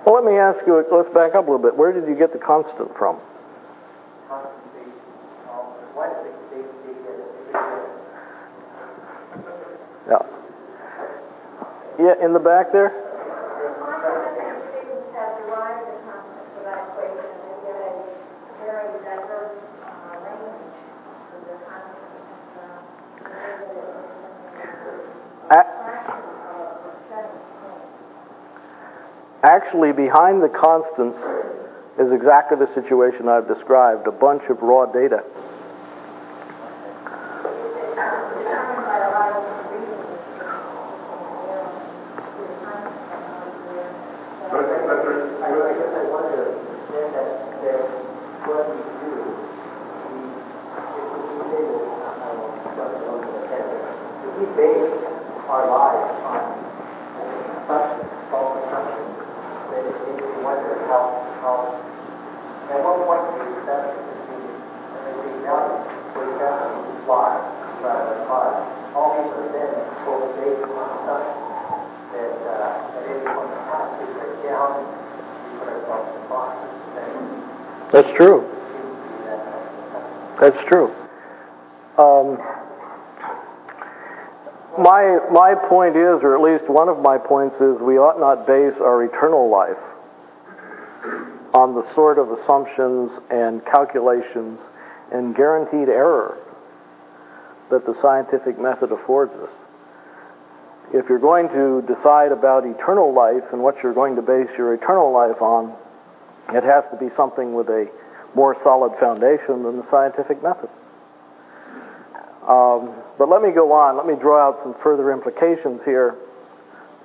Well, 0.05 0.21
let 0.75 0.83
me 0.83 0.87
ask 0.87 0.91
you, 0.91 0.97
let's 0.97 1.13
back 1.13 1.35
up 1.35 1.47
a 1.47 1.51
little 1.51 1.63
bit. 1.63 1.77
Where 1.77 1.91
did 1.91 2.07
you 2.07 2.15
get 2.15 2.33
the 2.33 2.39
constant 2.39 2.91
from? 2.97 3.19
Yeah. 10.07 10.19
Yeah, 11.99 12.25
in 12.25 12.33
the 12.33 12.39
back 12.39 12.71
there? 12.71 13.04
Actually, 29.75 29.91
behind 29.91 30.41
the 30.41 30.47
constants 30.47 31.19
is 31.99 32.07
exactly 32.13 32.55
the 32.55 32.73
situation 32.73 33.27
I've 33.27 33.45
described 33.45 34.07
a 34.07 34.11
bunch 34.11 34.43
of 34.49 34.61
raw 34.61 34.85
data. 34.85 35.21
That's 77.95 78.11
true. 78.17 78.43
That's 80.35 80.54
true. 80.67 80.93
Um, 81.97 82.37
my 84.77 85.19
my 85.31 85.55
point 85.69 85.95
is, 85.95 86.19
or 86.21 86.35
at 86.35 86.41
least 86.41 86.69
one 86.69 86.89
of 86.89 86.99
my 86.99 87.17
points 87.17 87.55
is, 87.55 87.79
we 87.79 87.97
ought 87.97 88.19
not 88.19 88.45
base 88.45 88.75
our 88.81 89.03
eternal 89.03 89.49
life 89.49 89.79
on 91.53 91.73
the 91.73 91.87
sort 91.95 92.19
of 92.19 92.31
assumptions 92.31 93.09
and 93.31 93.63
calculations 93.65 94.59
and 95.13 95.35
guaranteed 95.35 95.87
error 95.87 96.37
that 97.71 97.85
the 97.85 97.95
scientific 98.01 98.59
method 98.59 98.91
affords 98.91 99.31
us. 99.35 99.49
If 100.93 101.07
you're 101.09 101.19
going 101.19 101.47
to 101.49 101.81
decide 101.87 102.31
about 102.31 102.65
eternal 102.65 103.13
life 103.13 103.43
and 103.53 103.63
what 103.63 103.81
you're 103.81 103.93
going 103.93 104.17
to 104.17 104.21
base 104.21 104.49
your 104.57 104.73
eternal 104.73 105.13
life 105.13 105.41
on, 105.41 105.73
it 106.49 106.63
has 106.63 106.83
to 106.91 106.97
be 106.97 107.13
something 107.15 107.55
with 107.55 107.69
a 107.69 107.87
more 108.35 108.55
solid 108.63 108.91
foundation 108.99 109.63
than 109.63 109.77
the 109.77 109.85
scientific 109.89 110.43
method. 110.43 110.69
Um, 112.47 112.93
but 113.17 113.29
let 113.29 113.41
me 113.41 113.51
go 113.51 113.71
on. 113.71 113.97
Let 113.97 114.05
me 114.05 114.15
draw 114.15 114.47
out 114.47 114.59
some 114.61 114.75
further 114.83 115.11
implications 115.11 115.81
here 115.83 116.15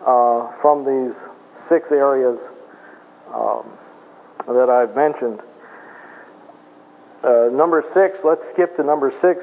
uh, 0.04 0.50
from 0.60 0.84
these 0.84 1.16
six 1.68 1.90
areas 1.90 2.38
um, 3.32 3.70
that 4.46 4.68
I've 4.68 4.94
mentioned. 4.94 5.40
Uh, 7.22 7.48
number 7.52 7.84
six, 7.94 8.18
let's 8.24 8.42
skip 8.52 8.76
to 8.76 8.82
number 8.82 9.12
six 9.20 9.40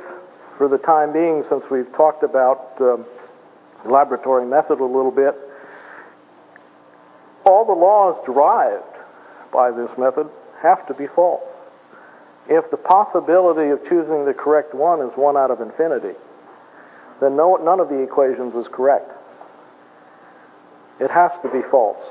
for 0.58 0.68
the 0.68 0.78
time 0.78 1.14
being 1.14 1.44
since 1.50 1.64
we've 1.72 1.92
talked 1.94 2.24
about 2.24 2.74
uh, 2.82 2.98
laboratory 3.86 4.46
method 4.46 4.80
a 4.80 4.86
little 4.86 5.12
bit. 5.12 5.36
All 7.46 7.66
the 7.66 7.74
laws 7.74 8.22
derived 8.26 8.84
by 9.54 9.72
this 9.72 9.90
method 9.98 10.30
have 10.62 10.86
to 10.88 10.94
be 10.94 11.08
false. 11.08 11.47
If 12.50 12.72
the 12.72 12.78
possibility 12.78 13.72
of 13.72 13.84
choosing 13.90 14.24
the 14.24 14.34
correct 14.34 14.74
one 14.74 15.02
is 15.02 15.12
one 15.16 15.36
out 15.36 15.52
of 15.52 15.60
infinity, 15.60 16.16
then 17.20 17.36
no, 17.36 17.60
none 17.60 17.82
of 17.82 17.90
the 17.90 18.00
equations 18.00 18.56
is 18.56 18.66
correct. 18.72 19.12
It 21.00 21.12
has 21.12 21.32
to 21.44 21.50
be 21.50 21.60
false. 21.70 22.02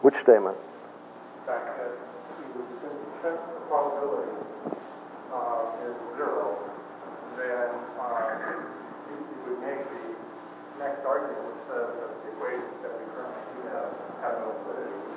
Which 0.00 0.14
statement? 0.22 0.56
The 0.56 1.52
fact 1.52 1.76
that 1.76 1.92
since 3.20 3.36
the 3.36 3.60
probability 3.68 4.32
uh, 5.28 5.84
is 5.84 5.96
zero, 6.16 6.56
then 7.36 7.68
uh, 8.00 8.56
you, 9.12 9.20
you 9.20 9.38
would 9.44 9.60
make 9.60 9.84
the 9.84 10.16
next 10.80 11.04
argument 11.04 11.44
which 11.44 11.60
says 11.68 11.92
that 12.00 12.10
the 12.24 12.32
equations 12.32 12.80
that 12.80 12.96
we 12.96 13.04
currently 13.12 13.44
do 13.52 13.68
have 13.76 13.92
have 14.24 14.34
no 14.40 14.56
validity. 14.64 15.10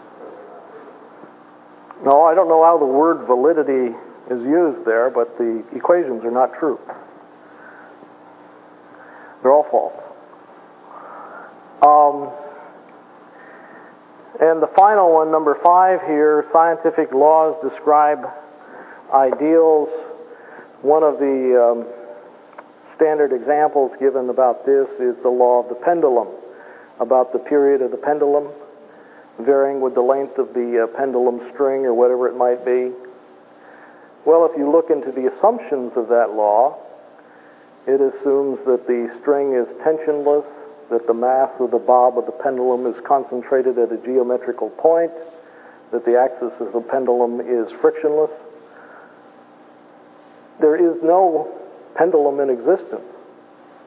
No, 2.03 2.23
I 2.23 2.35
don't 2.35 2.49
know 2.49 2.63
how 2.63 2.77
the 2.77 2.85
word 2.85 3.25
validity 3.25 3.95
is 4.29 4.41
used 4.43 4.85
there, 4.85 5.09
but 5.09 5.37
the 5.37 5.63
equations 5.75 6.23
are 6.25 6.31
not 6.31 6.53
true. 6.59 6.79
They're 9.41 9.51
all 9.51 9.67
false. 9.71 9.93
Um, 11.81 12.31
and 14.39 14.61
the 14.61 14.71
final 14.75 15.13
one, 15.13 15.31
number 15.31 15.57
five 15.63 16.01
here, 16.01 16.45
scientific 16.51 17.13
laws 17.13 17.55
describe 17.61 18.25
ideals. 19.13 19.89
One 20.81 21.03
of 21.03 21.19
the 21.19 21.55
um, 21.55 21.87
standard 22.95 23.31
examples 23.31 23.91
given 23.99 24.29
about 24.29 24.65
this 24.65 24.87
is 24.99 25.15
the 25.23 25.29
law 25.29 25.63
of 25.63 25.69
the 25.69 25.75
pendulum, 25.75 26.27
about 26.99 27.31
the 27.31 27.39
period 27.39 27.81
of 27.81 27.91
the 27.91 27.97
pendulum, 27.97 28.49
varying 29.39 29.81
with 29.81 29.95
the 29.95 30.01
length 30.01 30.37
of 30.37 30.53
the 30.53 30.83
uh, 30.83 30.97
pendulum 30.97 31.41
string 31.53 31.85
or 31.85 31.93
whatever 31.93 32.27
it 32.27 32.37
might 32.37 32.63
be. 32.65 32.91
Well, 34.25 34.45
if 34.45 34.57
you 34.57 34.71
look 34.71 34.89
into 34.89 35.11
the 35.11 35.31
assumptions 35.33 35.93
of 35.95 36.07
that 36.09 36.33
law, 36.33 36.77
it 37.85 37.99
assumes 37.99 38.59
that 38.65 38.87
the 38.87 39.11
string 39.21 39.53
is 39.53 39.67
tensionless, 39.83 40.45
that 40.89 41.07
the 41.07 41.13
mass 41.13 41.49
of 41.59 41.71
the 41.71 41.79
bob 41.79 42.17
of 42.17 42.25
the 42.25 42.31
pendulum 42.31 42.85
is 42.85 42.95
concentrated 43.05 43.77
at 43.77 43.91
a 43.91 43.97
geometrical 43.97 44.69
point, 44.69 45.11
that 45.91 46.05
the 46.05 46.17
axis 46.17 46.53
of 46.59 46.71
the 46.71 46.81
pendulum 46.81 47.41
is 47.41 47.71
frictionless. 47.81 48.31
There 50.61 50.77
is 50.77 51.01
no 51.03 51.51
pendulum 51.95 52.39
in 52.39 52.49
existence 52.49 53.03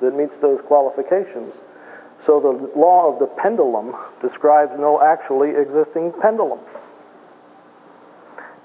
that 0.02 0.14
meets 0.14 0.34
those 0.42 0.60
qualifications. 0.66 1.54
So 2.26 2.40
the 2.40 2.78
law 2.78 3.12
of 3.12 3.20
the 3.20 3.26
pendulum 3.26 3.94
describes 4.20 4.72
no 4.78 5.00
actually 5.00 5.50
existing 5.50 6.12
pendulum. 6.20 6.58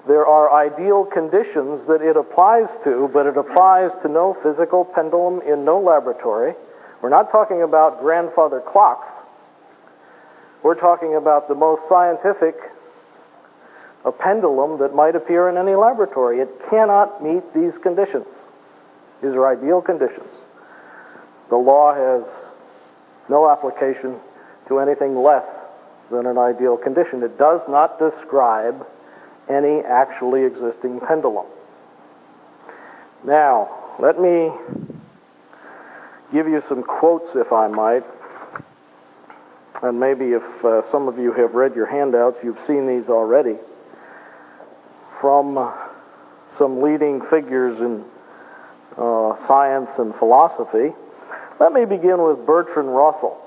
There 0.08 0.26
are 0.26 0.52
ideal 0.52 1.04
conditions 1.04 1.86
that 1.86 2.02
it 2.02 2.16
applies 2.16 2.66
to, 2.82 3.08
but 3.12 3.26
it 3.26 3.36
applies 3.36 3.90
to 4.02 4.08
no 4.08 4.36
physical 4.42 4.84
pendulum 4.84 5.40
in 5.46 5.64
no 5.64 5.80
laboratory. 5.80 6.54
We're 7.00 7.08
not 7.08 7.30
talking 7.30 7.62
about 7.62 8.00
grandfather 8.00 8.60
clocks. 8.60 9.06
We're 10.64 10.78
talking 10.78 11.14
about 11.14 11.46
the 11.46 11.54
most 11.54 11.82
scientific 11.88 12.56
a 14.04 14.10
pendulum 14.10 14.80
that 14.80 14.94
might 14.94 15.14
appear 15.14 15.48
in 15.48 15.56
any 15.56 15.76
laboratory. 15.76 16.40
It 16.40 16.50
cannot 16.68 17.22
meet 17.22 17.42
these 17.54 17.72
conditions. 17.82 18.26
These 19.22 19.32
are 19.32 19.46
ideal 19.46 19.80
conditions. 19.80 20.26
The 21.50 21.56
law 21.56 21.94
has 21.94 22.24
no 23.32 23.50
application 23.50 24.20
to 24.68 24.78
anything 24.78 25.16
less 25.16 25.48
than 26.10 26.26
an 26.26 26.36
ideal 26.36 26.76
condition. 26.76 27.22
It 27.22 27.38
does 27.38 27.60
not 27.68 27.98
describe 27.98 28.86
any 29.48 29.80
actually 29.80 30.44
existing 30.44 31.00
pendulum. 31.00 31.46
Now, 33.24 33.94
let 33.98 34.20
me 34.20 34.52
give 36.32 36.46
you 36.46 36.62
some 36.68 36.82
quotes, 36.82 37.30
if 37.34 37.52
I 37.52 37.68
might. 37.68 38.04
And 39.82 39.98
maybe 39.98 40.26
if 40.26 40.64
uh, 40.64 40.82
some 40.92 41.08
of 41.08 41.18
you 41.18 41.32
have 41.32 41.54
read 41.54 41.74
your 41.74 41.86
handouts, 41.86 42.36
you've 42.44 42.60
seen 42.66 42.86
these 42.86 43.08
already. 43.08 43.56
From 45.20 45.72
some 46.58 46.82
leading 46.82 47.22
figures 47.30 47.78
in 47.80 48.04
uh, 48.96 49.34
science 49.48 49.88
and 49.98 50.14
philosophy. 50.16 50.94
Let 51.60 51.72
me 51.72 51.84
begin 51.84 52.22
with 52.22 52.46
Bertrand 52.46 52.94
Russell. 52.94 53.38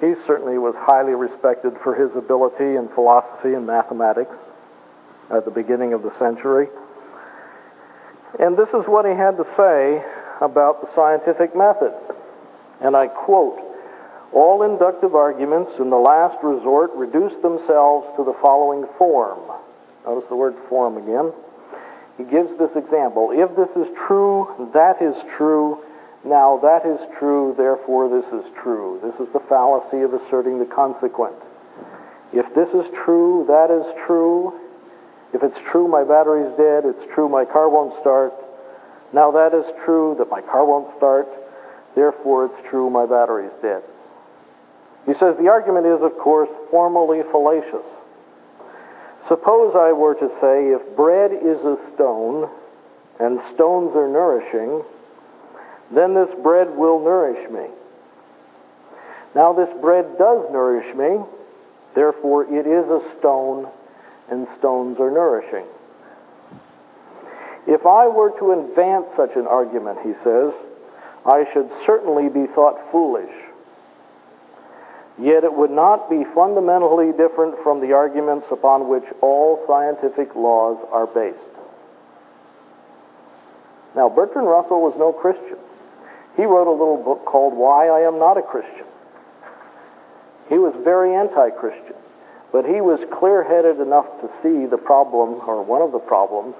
He 0.00 0.14
certainly 0.26 0.58
was 0.58 0.74
highly 0.78 1.14
respected 1.14 1.74
for 1.82 1.94
his 1.94 2.14
ability 2.16 2.76
in 2.76 2.88
philosophy 2.94 3.54
and 3.54 3.66
mathematics 3.66 4.34
at 5.30 5.44
the 5.44 5.50
beginning 5.50 5.92
of 5.92 6.02
the 6.02 6.16
century. 6.18 6.68
And 8.38 8.56
this 8.56 8.68
is 8.68 8.86
what 8.86 9.04
he 9.04 9.12
had 9.12 9.36
to 9.36 9.44
say 9.56 10.04
about 10.40 10.80
the 10.80 10.88
scientific 10.94 11.56
method. 11.56 11.92
And 12.80 12.96
I 12.96 13.08
quote, 13.08 13.58
all 14.32 14.62
inductive 14.62 15.14
arguments 15.14 15.72
in 15.80 15.90
the 15.90 15.96
last 15.96 16.36
resort 16.44 16.92
reduce 16.94 17.32
themselves 17.42 18.06
to 18.16 18.24
the 18.24 18.36
following 18.42 18.86
form. 18.98 19.40
Notice 20.04 20.28
the 20.28 20.36
word 20.36 20.54
form 20.68 20.96
again. 20.96 21.32
He 22.18 22.24
gives 22.24 22.50
this 22.58 22.70
example. 22.76 23.30
If 23.32 23.56
this 23.56 23.70
is 23.74 23.88
true, 24.06 24.70
that 24.74 25.00
is 25.00 25.16
true. 25.36 25.82
Now 26.24 26.58
that 26.62 26.84
is 26.84 26.98
true, 27.18 27.54
therefore 27.56 28.08
this 28.08 28.26
is 28.32 28.44
true. 28.62 29.00
This 29.02 29.14
is 29.26 29.32
the 29.32 29.40
fallacy 29.48 30.02
of 30.02 30.14
asserting 30.14 30.58
the 30.58 30.66
consequent. 30.66 31.36
If 32.32 32.46
this 32.54 32.68
is 32.74 32.84
true, 33.04 33.44
that 33.48 33.70
is 33.70 33.86
true. 34.06 34.52
If 35.32 35.42
it's 35.42 35.58
true 35.70 35.88
my 35.88 36.04
battery's 36.04 36.56
dead, 36.56 36.84
it's 36.84 37.14
true 37.14 37.28
my 37.28 37.44
car 37.44 37.68
won't 37.68 37.98
start. 38.00 38.32
Now 39.12 39.30
that 39.32 39.54
is 39.54 39.64
true 39.84 40.16
that 40.18 40.28
my 40.30 40.42
car 40.42 40.66
won't 40.66 40.94
start, 40.96 41.28
therefore 41.94 42.46
it's 42.46 42.68
true 42.68 42.90
my 42.90 43.06
battery's 43.06 43.54
dead. 43.62 43.82
He 45.06 45.14
says 45.14 45.36
the 45.40 45.48
argument 45.48 45.86
is, 45.86 46.02
of 46.02 46.18
course, 46.18 46.50
formally 46.70 47.22
fallacious. 47.30 47.86
Suppose 49.28 49.74
I 49.76 49.92
were 49.92 50.14
to 50.14 50.28
say 50.40 50.72
if 50.72 50.96
bread 50.96 51.32
is 51.32 51.60
a 51.64 51.76
stone 51.94 52.50
and 53.20 53.40
stones 53.54 53.96
are 53.96 54.08
nourishing, 54.08 54.84
then 55.94 56.14
this 56.14 56.28
bread 56.42 56.76
will 56.76 57.02
nourish 57.02 57.50
me. 57.50 57.66
Now 59.34 59.52
this 59.52 59.68
bread 59.80 60.18
does 60.18 60.50
nourish 60.52 60.94
me, 60.96 61.24
therefore 61.94 62.44
it 62.44 62.66
is 62.66 62.84
a 62.90 63.18
stone 63.18 63.68
and 64.30 64.46
stones 64.58 64.98
are 65.00 65.10
nourishing. 65.10 65.64
If 67.66 67.84
I 67.84 68.08
were 68.08 68.30
to 68.38 68.52
advance 68.52 69.06
such 69.16 69.36
an 69.36 69.46
argument, 69.46 69.98
he 70.02 70.14
says, 70.24 70.52
I 71.26 71.44
should 71.52 71.68
certainly 71.84 72.28
be 72.28 72.46
thought 72.54 72.80
foolish. 72.90 73.34
Yet 75.20 75.44
it 75.44 75.52
would 75.52 75.70
not 75.70 76.08
be 76.08 76.24
fundamentally 76.34 77.12
different 77.12 77.56
from 77.62 77.80
the 77.80 77.92
arguments 77.92 78.46
upon 78.50 78.88
which 78.88 79.04
all 79.20 79.62
scientific 79.66 80.34
laws 80.34 80.78
are 80.92 81.06
based. 81.06 81.36
Now, 83.96 84.08
Bertrand 84.08 84.48
Russell 84.48 84.80
was 84.80 84.94
no 84.96 85.12
Christian. 85.12 85.58
He 86.38 86.46
wrote 86.46 86.70
a 86.70 86.78
little 86.78 87.02
book 87.02 87.26
called 87.26 87.52
Why 87.52 87.88
I 87.88 88.06
Am 88.06 88.20
Not 88.20 88.38
a 88.38 88.42
Christian. 88.42 88.86
He 90.48 90.54
was 90.54 90.72
very 90.86 91.12
anti 91.12 91.50
Christian, 91.50 91.98
but 92.52 92.64
he 92.64 92.80
was 92.80 93.02
clear 93.18 93.42
headed 93.42 93.82
enough 93.82 94.06
to 94.22 94.30
see 94.38 94.70
the 94.70 94.78
problem, 94.78 95.42
or 95.42 95.66
one 95.66 95.82
of 95.82 95.90
the 95.90 95.98
problems, 95.98 96.54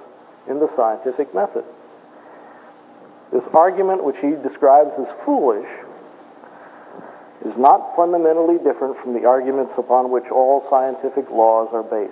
in 0.51 0.59
the 0.59 0.67
scientific 0.75 1.33
method. 1.33 1.63
This 3.31 3.47
argument, 3.55 4.03
which 4.03 4.19
he 4.19 4.35
describes 4.43 4.91
as 4.99 5.07
foolish, 5.23 5.69
is 7.47 7.55
not 7.55 7.95
fundamentally 7.95 8.59
different 8.59 8.99
from 8.99 9.15
the 9.15 9.23
arguments 9.23 9.71
upon 9.77 10.11
which 10.11 10.27
all 10.27 10.67
scientific 10.69 11.31
laws 11.31 11.69
are 11.71 11.87
based. 11.87 12.11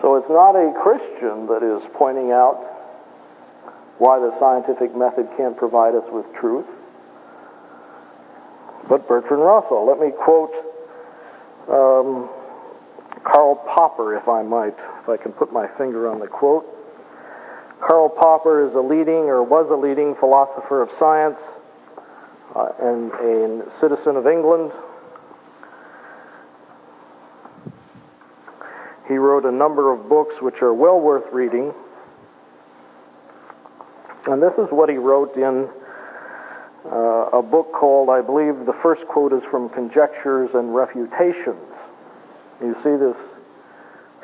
So 0.00 0.16
it's 0.16 0.32
not 0.32 0.56
a 0.56 0.72
Christian 0.80 1.44
that 1.52 1.60
is 1.60 1.84
pointing 1.92 2.32
out 2.32 2.69
why 4.00 4.18
the 4.18 4.32
scientific 4.40 4.96
method 4.96 5.28
can't 5.36 5.54
provide 5.58 5.94
us 5.94 6.08
with 6.10 6.24
truth, 6.40 6.64
but 8.88 9.06
Bertrand 9.06 9.44
Russell. 9.44 9.86
Let 9.86 10.00
me 10.00 10.10
quote 10.10 10.50
um, 11.68 12.30
Karl 13.22 13.56
Popper, 13.68 14.16
if 14.16 14.26
I 14.26 14.42
might, 14.42 14.74
if 15.02 15.08
I 15.08 15.18
can 15.18 15.32
put 15.32 15.52
my 15.52 15.68
finger 15.76 16.08
on 16.08 16.18
the 16.18 16.26
quote. 16.26 16.64
Karl 17.86 18.08
Popper 18.08 18.66
is 18.66 18.74
a 18.74 18.80
leading, 18.80 19.28
or 19.28 19.42
was 19.42 19.68
a 19.70 19.76
leading, 19.76 20.14
philosopher 20.18 20.80
of 20.80 20.88
science 20.98 21.38
uh, 22.56 22.72
and 22.80 23.12
a 23.12 23.70
citizen 23.82 24.16
of 24.16 24.26
England. 24.26 24.72
He 29.08 29.16
wrote 29.16 29.44
a 29.44 29.52
number 29.52 29.92
of 29.92 30.08
books 30.08 30.36
which 30.40 30.62
are 30.62 30.72
well 30.72 30.98
worth 30.98 31.30
reading. 31.34 31.74
And 34.26 34.42
this 34.42 34.52
is 34.58 34.68
what 34.70 34.88
he 34.88 34.96
wrote 34.96 35.34
in 35.36 35.68
uh, 36.84 37.38
a 37.38 37.42
book 37.42 37.72
called, 37.72 38.08
I 38.10 38.20
believe 38.20 38.66
the 38.66 38.76
first 38.82 39.02
quote 39.08 39.32
is 39.32 39.42
from 39.50 39.68
Conjectures 39.70 40.50
and 40.54 40.74
Refutations. 40.74 41.60
You 42.60 42.74
see 42.82 42.96
this 42.96 43.16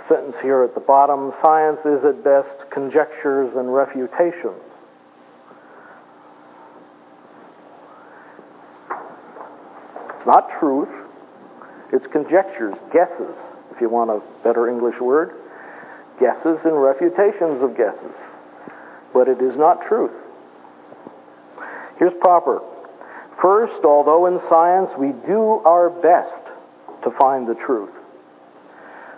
sentence 0.09 0.37
here 0.43 0.63
at 0.63 0.75
the 0.75 0.81
bottom 0.81 1.33
science 1.43 1.81
is 1.85 2.05
at 2.05 2.23
best 2.23 2.71
conjectures 2.71 3.53
and 3.57 3.73
refutations. 3.73 4.63
Not 10.27 10.49
truth, 10.59 10.89
it's 11.93 12.07
conjectures, 12.13 12.75
guesses, 12.93 13.35
if 13.75 13.81
you 13.81 13.89
want 13.89 14.11
a 14.11 14.21
better 14.43 14.69
English 14.69 15.01
word. 15.01 15.31
Guesses 16.21 16.59
and 16.65 16.81
refutations 16.83 17.63
of 17.63 17.77
guesses. 17.77 18.15
But 19.17 19.29
it 19.29 19.41
is 19.41 19.57
not 19.57 19.81
truth. 19.89 20.13
Here's 21.99 22.13
Popper. 22.21 22.61
First, 23.41 23.83
although 23.83 24.27
in 24.27 24.39
science 24.51 24.91
we 24.99 25.13
do 25.27 25.63
our 25.65 25.89
best 25.89 27.03
to 27.03 27.11
find 27.19 27.49
the 27.49 27.55
truth, 27.55 27.95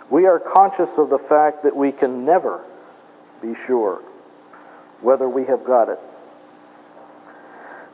we 0.09 0.25
are 0.25 0.39
conscious 0.39 0.87
of 0.97 1.09
the 1.09 1.19
fact 1.27 1.63
that 1.63 1.75
we 1.75 1.91
can 1.91 2.23
never 2.23 2.63
be 3.41 3.55
sure 3.67 4.01
whether 5.01 5.27
we 5.27 5.43
have 5.43 5.65
got 5.65 5.89
it. 5.89 5.99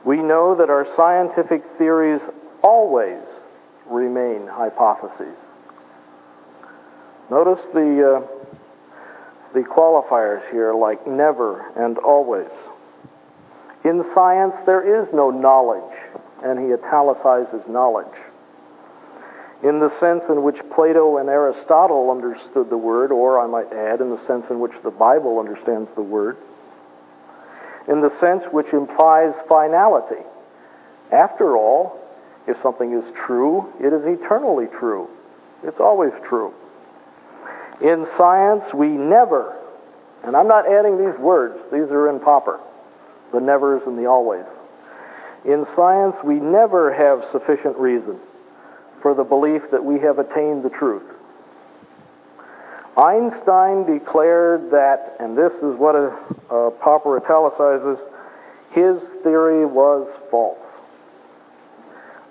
We 0.05 0.17
know 0.17 0.57
that 0.59 0.69
our 0.69 0.85
scientific 0.95 1.63
theories 1.79 2.21
always 2.61 3.23
remain 3.89 4.45
hypotheses. 4.45 5.35
Notice 7.31 7.65
the 7.73 8.21
uh, 8.21 8.34
the 9.55 9.61
qualifiers 9.61 10.47
here 10.51 10.75
like 10.75 11.07
never 11.07 11.65
and 11.77 11.97
always. 11.97 12.51
In 13.85 14.03
science, 14.13 14.53
there 14.65 15.01
is 15.01 15.07
no 15.13 15.31
knowledge, 15.31 15.97
and 16.43 16.59
he 16.59 16.73
italicizes 16.73 17.61
knowledge. 17.69 18.13
In 19.63 19.79
the 19.79 19.91
sense 19.99 20.23
in 20.29 20.43
which 20.43 20.57
Plato 20.75 21.17
and 21.17 21.29
Aristotle 21.29 22.11
understood 22.11 22.69
the 22.69 22.77
word, 22.77 23.11
or 23.11 23.39
I 23.39 23.47
might 23.47 23.71
add, 23.71 24.01
in 24.01 24.09
the 24.09 24.19
sense 24.27 24.45
in 24.49 24.59
which 24.59 24.73
the 24.83 24.91
Bible 24.91 25.39
understands 25.39 25.89
the 25.95 26.03
word, 26.03 26.37
in 27.87 28.01
the 28.01 28.11
sense 28.19 28.43
which 28.51 28.73
implies 28.73 29.33
finality. 29.47 30.21
After 31.11 31.55
all, 31.55 31.97
if 32.47 32.57
something 32.61 32.91
is 32.91 33.05
true, 33.25 33.71
it 33.79 33.93
is 33.93 34.01
eternally 34.05 34.67
true. 34.79 35.07
It's 35.63 35.79
always 35.79 36.11
true. 36.27 36.53
In 37.81 38.07
science, 38.17 38.63
we 38.73 38.87
never, 38.87 39.57
and 40.23 40.35
I'm 40.35 40.47
not 40.47 40.65
adding 40.71 40.97
these 40.97 41.19
words, 41.19 41.57
these 41.71 41.91
are 41.91 42.09
in 42.09 42.19
Popper, 42.19 42.59
the 43.33 43.39
nevers 43.39 43.81
and 43.85 43.97
the 43.97 44.05
always. 44.05 44.45
In 45.45 45.65
science, 45.75 46.15
we 46.23 46.35
never 46.35 46.93
have 46.93 47.23
sufficient 47.31 47.77
reason 47.77 48.19
for 49.01 49.13
the 49.13 49.23
belief 49.23 49.61
that 49.71 49.83
we 49.83 49.99
have 49.99 50.19
attained 50.19 50.63
the 50.63 50.69
truth. 50.69 51.03
Einstein 52.97 53.85
declared 53.85 54.71
that, 54.71 55.17
and 55.19 55.37
this 55.37 55.51
is 55.61 55.77
what 55.77 55.95
a, 55.95 56.15
a 56.49 56.71
Popper 56.71 57.17
italicizes, 57.17 57.99
his 58.71 58.97
theory 59.21 59.65
was 59.65 60.07
false. 60.31 60.57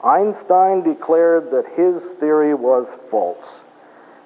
Einstein 0.02 0.82
declared 0.82 1.50
that 1.50 1.64
his 1.76 2.02
theory 2.18 2.54
was 2.54 2.86
false. 3.10 3.44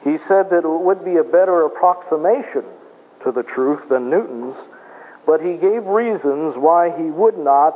He 0.04 0.16
said 0.28 0.50
that 0.50 0.62
it 0.64 0.68
would 0.68 1.04
be 1.04 1.16
a 1.16 1.24
better 1.24 1.64
approximation 1.64 2.64
to 3.24 3.32
the 3.32 3.42
truth 3.42 3.88
than 3.88 4.10
Newton's, 4.10 4.56
but 5.26 5.40
he 5.40 5.56
gave 5.56 5.84
reasons 5.86 6.54
why 6.56 6.96
he 6.96 7.10
would 7.10 7.36
not, 7.36 7.74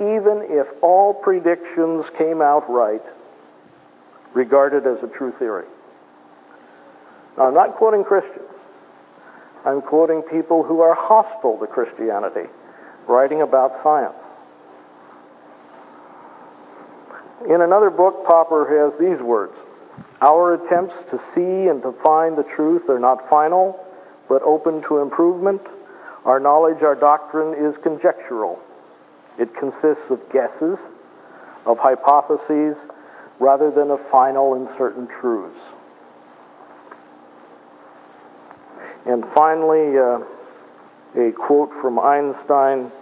even 0.00 0.42
if 0.50 0.66
all 0.82 1.14
predictions 1.14 2.04
came 2.18 2.42
out 2.42 2.68
right, 2.68 3.02
regard 4.34 4.74
it 4.74 4.86
as 4.86 4.98
a 5.02 5.06
true 5.16 5.32
theory. 5.38 5.66
Now, 7.38 7.46
I'm 7.46 7.54
not 7.54 7.76
quoting 7.76 8.04
Christians. 8.04 8.48
I'm 9.64 9.80
quoting 9.80 10.22
people 10.22 10.64
who 10.64 10.80
are 10.80 10.94
hostile 10.94 11.58
to 11.58 11.66
Christianity, 11.66 12.50
writing 13.06 13.42
about 13.42 13.80
science. 13.84 14.14
In 17.48 17.60
another 17.62 17.90
book, 17.90 18.24
Popper 18.26 18.66
has 18.66 18.98
these 19.00 19.22
words 19.22 19.54
Our 20.22 20.54
attempts 20.54 20.94
to 21.10 21.18
see 21.34 21.68
and 21.68 21.82
to 21.82 21.92
find 22.00 22.38
the 22.38 22.44
truth 22.54 22.88
are 22.88 23.00
not 23.00 23.28
final, 23.28 23.84
but 24.28 24.40
open 24.42 24.80
to 24.88 24.98
improvement. 24.98 25.60
Our 26.24 26.38
knowledge, 26.38 26.80
our 26.82 26.94
doctrine 26.94 27.54
is 27.58 27.74
conjectural. 27.82 28.60
It 29.36 29.48
consists 29.58 30.08
of 30.10 30.20
guesses, 30.32 30.78
of 31.66 31.76
hypotheses, 31.80 32.76
rather 33.40 33.72
than 33.72 33.90
of 33.90 33.98
final 34.12 34.54
and 34.54 34.68
certain 34.78 35.08
truths. 35.20 35.58
And 39.04 39.24
finally, 39.34 39.98
uh, 39.98 40.20
a 41.18 41.32
quote 41.32 41.72
from 41.82 41.98
Einstein. 41.98 42.92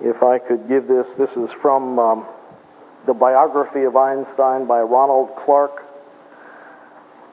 If 0.00 0.22
I 0.22 0.38
could 0.38 0.68
give 0.68 0.86
this, 0.86 1.06
this 1.18 1.30
is 1.30 1.50
from 1.60 1.98
um, 1.98 2.26
the 3.08 3.14
biography 3.14 3.82
of 3.82 3.96
Einstein 3.96 4.68
by 4.68 4.80
Ronald 4.80 5.30
Clark. 5.44 5.89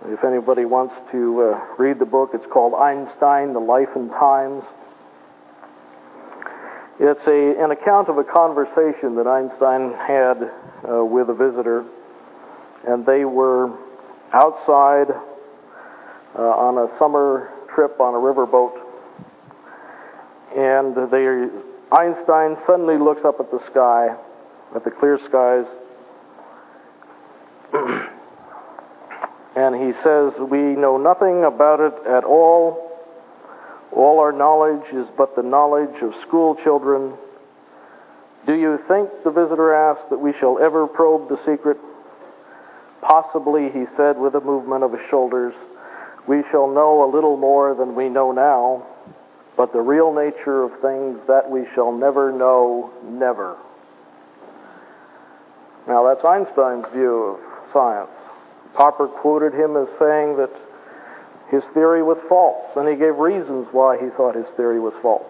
If 0.09 0.23
anybody 0.23 0.63
wants 0.63 0.95
to 1.11 1.41
uh, 1.41 1.75
read 1.77 1.99
the 1.99 2.05
book, 2.05 2.29
it's 2.33 2.45
called 2.53 2.73
Einstein, 2.75 3.51
The 3.51 3.59
Life 3.59 3.89
and 3.93 4.09
Times. 4.11 4.63
It's 6.97 7.27
a, 7.27 7.61
an 7.61 7.71
account 7.71 8.07
of 8.07 8.17
a 8.17 8.23
conversation 8.23 9.15
that 9.17 9.27
Einstein 9.27 9.91
had 9.99 10.49
uh, 10.89 11.03
with 11.03 11.27
a 11.27 11.33
visitor, 11.33 11.83
and 12.87 13.05
they 13.05 13.25
were 13.25 13.67
outside 14.31 15.11
uh, 15.11 16.41
on 16.41 16.77
a 16.77 16.97
summer 16.97 17.49
trip 17.75 17.99
on 17.99 18.15
a 18.15 18.17
riverboat, 18.17 18.79
and 20.55 20.95
they, 21.11 21.51
Einstein 21.91 22.55
suddenly 22.65 22.97
looks 22.97 23.25
up 23.25 23.41
at 23.41 23.51
the 23.51 23.59
sky, 23.69 24.15
at 24.73 24.85
the 24.85 24.91
clear 24.91 25.19
skies, 25.27 25.65
and 29.57 29.73
he 29.73 29.91
says, 30.03 30.33
We 30.37 30.77
know 30.77 30.97
nothing 30.97 31.43
about 31.43 31.79
it 31.79 31.93
at 32.07 32.23
all. 32.23 32.77
All 33.91 34.19
our 34.19 34.31
knowledge 34.31 34.85
is 34.93 35.07
but 35.17 35.35
the 35.35 35.41
knowledge 35.41 35.99
of 36.03 36.13
school 36.27 36.55
children. 36.63 37.17
Do 38.45 38.53
you 38.53 38.77
think, 38.87 39.09
the 39.23 39.31
visitor 39.31 39.73
asked, 39.73 40.11
that 40.11 40.19
we 40.19 40.33
shall 40.39 40.59
ever 40.59 40.85
probe 40.85 41.29
the 41.29 41.39
secret? 41.43 41.77
Possibly, 43.01 43.69
he 43.73 43.85
said 43.97 44.19
with 44.19 44.35
a 44.35 44.41
movement 44.41 44.83
of 44.83 44.91
his 44.91 45.01
shoulders, 45.09 45.55
we 46.27 46.43
shall 46.51 46.67
know 46.67 47.03
a 47.03 47.09
little 47.11 47.35
more 47.35 47.73
than 47.73 47.95
we 47.95 48.09
know 48.09 48.31
now, 48.31 48.85
but 49.55 49.73
the 49.73 49.81
real 49.81 50.13
nature 50.13 50.63
of 50.63 50.71
things 50.81 51.17
that 51.27 51.49
we 51.49 51.65
shall 51.73 51.91
never 51.91 52.31
know, 52.31 52.91
never. 53.03 53.57
Now, 55.87 56.05
that's 56.05 56.23
Einstein's 56.23 56.85
view 56.93 57.15
of 57.15 57.39
science. 57.73 58.16
Popper 58.77 59.07
quoted 59.07 59.53
him 59.53 59.75
as 59.75 59.87
saying 59.97 60.37
that 60.37 60.53
his 61.49 61.63
theory 61.73 62.03
was 62.03 62.17
false, 62.29 62.69
and 62.75 62.87
he 62.87 62.95
gave 62.95 63.17
reasons 63.17 63.67
why 63.71 63.97
he 63.97 64.09
thought 64.15 64.35
his 64.35 64.45
theory 64.55 64.79
was 64.79 64.93
false. 65.01 65.25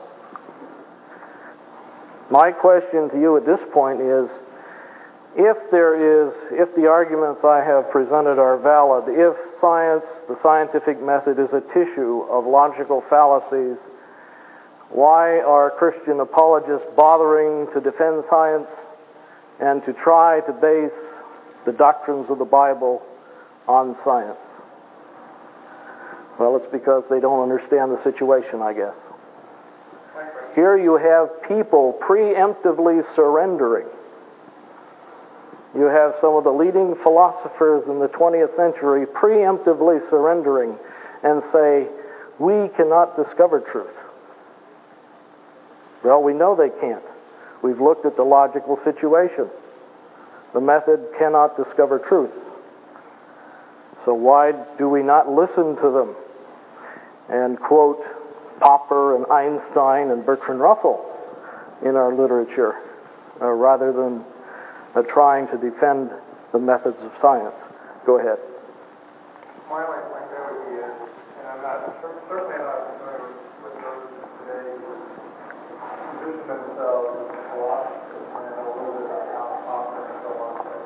My 2.29 2.51
question 2.51 3.09
to 3.09 3.15
you 3.15 3.37
at 3.37 3.45
this 3.45 3.61
point 3.71 4.01
is 4.01 4.27
if 5.37 5.55
there 5.71 5.95
is, 5.95 6.33
if 6.51 6.75
the 6.75 6.87
arguments 6.87 7.39
I 7.45 7.63
have 7.63 7.89
presented 7.89 8.37
are 8.37 8.57
valid, 8.57 9.05
if 9.07 9.37
science, 9.61 10.03
the 10.27 10.37
scientific 10.43 11.01
method, 11.01 11.39
is 11.39 11.47
a 11.53 11.61
tissue 11.71 12.27
of 12.27 12.45
logical 12.45 13.01
fallacies, 13.09 13.77
why 14.89 15.39
are 15.39 15.71
Christian 15.71 16.19
apologists 16.19 16.87
bothering 16.97 17.67
to 17.73 17.79
defend 17.79 18.25
science 18.29 18.67
and 19.61 19.85
to 19.85 19.93
try 19.93 20.41
to 20.41 20.51
base 20.51 20.91
the 21.65 21.71
doctrines 21.71 22.29
of 22.29 22.39
the 22.39 22.45
Bible 22.45 23.01
on 23.67 23.95
science? 24.03 24.37
Well, 26.39 26.55
it's 26.57 26.71
because 26.71 27.03
they 27.09 27.19
don't 27.19 27.41
understand 27.41 27.91
the 27.91 28.03
situation, 28.03 28.61
I 28.61 28.73
guess. 28.73 28.93
Here 30.55 30.77
you 30.77 30.97
have 30.97 31.29
people 31.47 31.97
preemptively 32.01 33.03
surrendering. 33.15 33.87
You 35.75 35.85
have 35.85 36.15
some 36.21 36.35
of 36.35 36.43
the 36.43 36.51
leading 36.51 36.95
philosophers 37.03 37.83
in 37.87 37.99
the 37.99 38.07
20th 38.07 38.55
century 38.55 39.05
preemptively 39.05 39.99
surrendering 40.09 40.77
and 41.23 41.43
say, 41.53 41.87
we 42.39 42.69
cannot 42.75 43.15
discover 43.15 43.59
truth. 43.59 43.93
Well, 46.03 46.21
we 46.23 46.33
know 46.33 46.55
they 46.55 46.69
can't. 46.81 47.03
We've 47.61 47.81
looked 47.81 48.05
at 48.05 48.15
the 48.15 48.23
logical 48.23 48.79
situation. 48.83 49.49
The 50.53 50.61
method 50.61 51.05
cannot 51.17 51.57
discover 51.57 51.99
truth. 51.99 52.31
So 54.07 54.13
why 54.13 54.53
do 54.79 54.87
we 54.87 55.03
not 55.03 55.27
listen 55.27 55.75
to 55.83 55.91
them 55.91 56.15
and 57.27 57.59
quote 57.59 57.99
Popper 58.61 59.17
and 59.17 59.27
Einstein 59.27 60.11
and 60.15 60.25
Bertrand 60.25 60.61
Russell 60.61 61.03
in 61.83 61.97
our 61.97 62.15
literature 62.15 62.79
uh, 63.41 63.51
rather 63.51 63.91
than 63.91 64.23
uh, 64.95 65.03
trying 65.11 65.51
to 65.51 65.57
defend 65.59 66.09
the 66.53 66.57
methods 66.57 66.95
of 67.03 67.11
science? 67.19 67.59
Go 68.05 68.17
ahead. 68.17 68.39
My 69.67 69.83
is, 69.83 69.99
and 71.43 71.47
I'm 71.51 71.61
not, 71.67 71.99
certainly 72.31 72.63
not 72.63 72.87
familiar 72.95 73.27
with 73.59 73.75
those 73.75 74.07
today 74.39 74.71
who 74.87 75.03
position 76.15 76.47
themselves 76.47 77.27
as 77.27 77.43
philosophers 77.51 78.23
and 78.23 78.39
I 78.39 78.55
know 78.55 78.71
a 78.71 78.71
little 78.71 79.03
bit 79.03 79.11
about 79.11 79.27
how 79.35 79.67
Popper 79.67 79.99
and 79.99 80.19
so 80.23 80.31
on, 80.39 80.55
but 80.63 80.79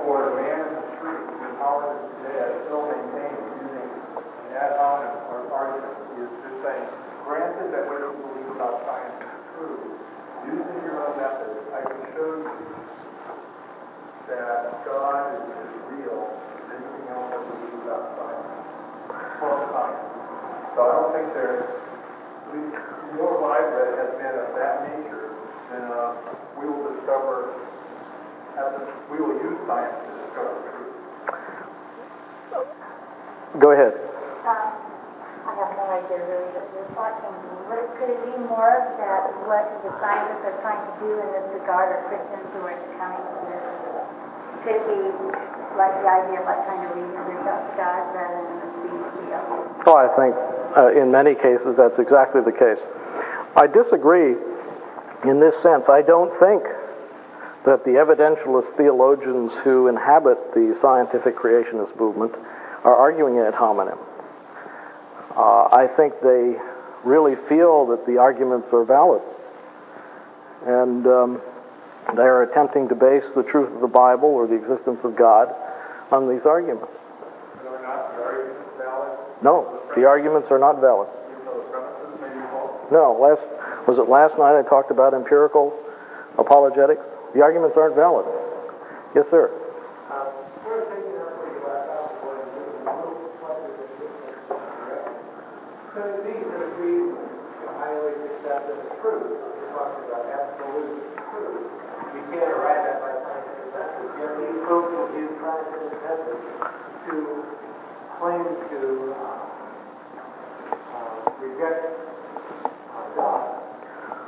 for 0.00 0.16
the 0.24 0.32
man 0.40 0.56
in 0.64 0.72
the 0.72 0.84
street 0.96 1.24
who 1.36 1.48
powers 1.60 1.96
it 1.96 2.14
today, 2.24 2.40
I 2.44 2.50
still 2.64 2.84
maintain 2.88 3.36
using 3.56 3.88
an 3.88 4.52
ad 4.52 4.76
hominem 4.76 5.16
or 5.32 5.48
argument 5.48 5.96
is 6.20 6.28
just 6.44 6.58
saying, 6.60 6.88
granted 7.24 7.72
that 7.72 7.84
what 7.88 8.00
you 8.04 8.12
believe 8.20 8.50
about 8.52 8.84
science 8.84 9.16
is 9.20 9.40
true, 9.56 9.80
using 10.48 10.78
your 10.84 11.04
own 11.04 11.16
method, 11.16 11.52
I 11.72 11.80
can 11.88 12.00
show 12.12 12.28
you 12.36 12.52
that 14.28 14.84
God 14.84 15.36
is 15.36 15.44
as 15.52 15.72
real 15.88 16.20
as 16.32 16.64
anything 16.68 17.06
else 17.12 17.28
that 17.32 17.40
we 17.44 17.52
believe 17.64 17.80
about 17.88 18.04
science. 18.16 18.50
From 19.40 19.58
science. 19.72 20.04
So 20.76 20.78
I 20.84 20.90
don't 21.00 21.12
think 21.16 21.28
there's, 21.32 21.64
more 23.16 23.40
what 23.40 23.56
I've 23.56 23.72
read 23.72 23.92
has 24.04 24.12
been 24.20 24.36
of 24.36 24.52
that 24.58 24.74
nature, 24.90 25.32
then 25.72 25.84
uh, 25.88 26.12
we 26.60 26.68
will 26.68 26.92
discover, 26.92 27.56
as 28.58 28.68
a, 28.74 28.82
we 29.10 29.18
will 29.18 29.38
use 29.42 29.58
science 29.74 29.98
to 29.98 30.10
discover 30.22 30.54
truth. 30.70 30.94
Go 33.58 33.68
ahead. 33.74 33.94
Um, 34.46 34.70
I 35.44 35.52
have 35.58 35.70
no 35.76 35.84
there, 36.08 36.24
really, 36.24 36.50
but 36.54 36.66
the 36.74 36.82
thought 36.94 37.18
came 37.22 37.34
to 37.34 37.46
me. 37.50 37.58
What, 37.68 37.82
could 37.98 38.10
it 38.10 38.20
be 38.26 38.34
more 38.46 38.70
of 38.70 38.86
that 38.98 39.22
what 39.46 39.66
the 39.82 39.90
scientists 40.00 40.44
are 40.46 40.58
trying 40.62 40.82
to 40.82 40.92
do 41.02 41.10
in 41.20 41.28
this 41.36 41.46
regard 41.58 41.90
are 41.90 42.02
Christians 42.08 42.46
who 42.54 42.60
are 42.64 42.78
coming 42.98 43.22
to 43.22 43.38
this? 43.50 43.64
Could 44.64 44.80
be 44.88 45.00
like 45.76 45.92
the 46.00 46.08
idea 46.08 46.40
of 46.40 46.46
like 46.48 46.64
trying 46.64 46.82
to 46.88 46.90
reason 46.96 47.20
out 47.44 47.62
to 47.68 47.72
God 47.76 48.00
rather 48.16 48.40
than 48.48 48.56
the 48.62 48.68
the 49.28 49.90
Oh, 49.90 49.96
I 49.96 50.08
think 50.16 50.32
uh, 50.76 50.96
in 50.96 51.12
many 51.12 51.34
cases 51.34 51.76
that's 51.76 51.98
exactly 52.00 52.40
the 52.40 52.54
case. 52.54 52.80
I 53.56 53.68
disagree 53.68 54.34
in 55.28 55.40
this 55.40 55.54
sense. 55.62 55.84
I 55.88 56.00
don't 56.00 56.32
think 56.40 56.64
that 57.64 57.84
the 57.84 57.96
evidentialist 57.96 58.76
theologians 58.76 59.50
who 59.64 59.88
inhabit 59.88 60.52
the 60.52 60.76
scientific 60.82 61.36
creationist 61.36 61.98
movement 61.98 62.32
are 62.84 62.94
arguing 62.94 63.38
ad 63.38 63.54
hominem. 63.54 63.98
Uh, 65.34 65.72
I 65.72 65.88
think 65.96 66.12
they 66.22 66.54
really 67.04 67.36
feel 67.48 67.86
that 67.88 68.04
the 68.06 68.18
arguments 68.18 68.68
are 68.72 68.84
valid. 68.84 69.22
And 70.66 71.06
um, 71.06 71.42
they 72.16 72.22
are 72.22 72.42
attempting 72.42 72.88
to 72.88 72.94
base 72.94 73.24
the 73.34 73.42
truth 73.42 73.72
of 73.72 73.80
the 73.80 73.88
Bible 73.88 74.28
or 74.28 74.46
the 74.46 74.54
existence 74.54 75.00
of 75.02 75.16
God 75.16 75.48
on 76.12 76.28
these 76.28 76.44
arguments. 76.44 76.92
Are 77.64 77.80
not 77.80 78.16
the 78.16 78.22
arguments 78.22 78.70
valid? 78.76 79.12
No, 79.42 79.80
the 79.96 80.04
arguments 80.04 80.48
are 80.50 80.58
not 80.58 80.80
valid. 80.80 81.08
Even 81.32 81.44
though 81.44 81.64
the 81.64 81.68
premises 81.72 82.20
may 82.20 82.28
be 82.28 82.44
false? 82.52 82.92
No, 82.92 83.16
last 83.16 83.44
was 83.88 83.98
it 83.98 84.08
last 84.08 84.36
night 84.38 84.56
I 84.56 84.62
talked 84.68 84.90
about 84.90 85.12
empirical 85.12 85.72
apologetics? 86.38 87.04
The 87.34 87.42
arguments 87.42 87.76
aren't 87.76 87.96
valid. 87.96 88.26
Yes, 89.14 89.26
sir. 89.30 89.50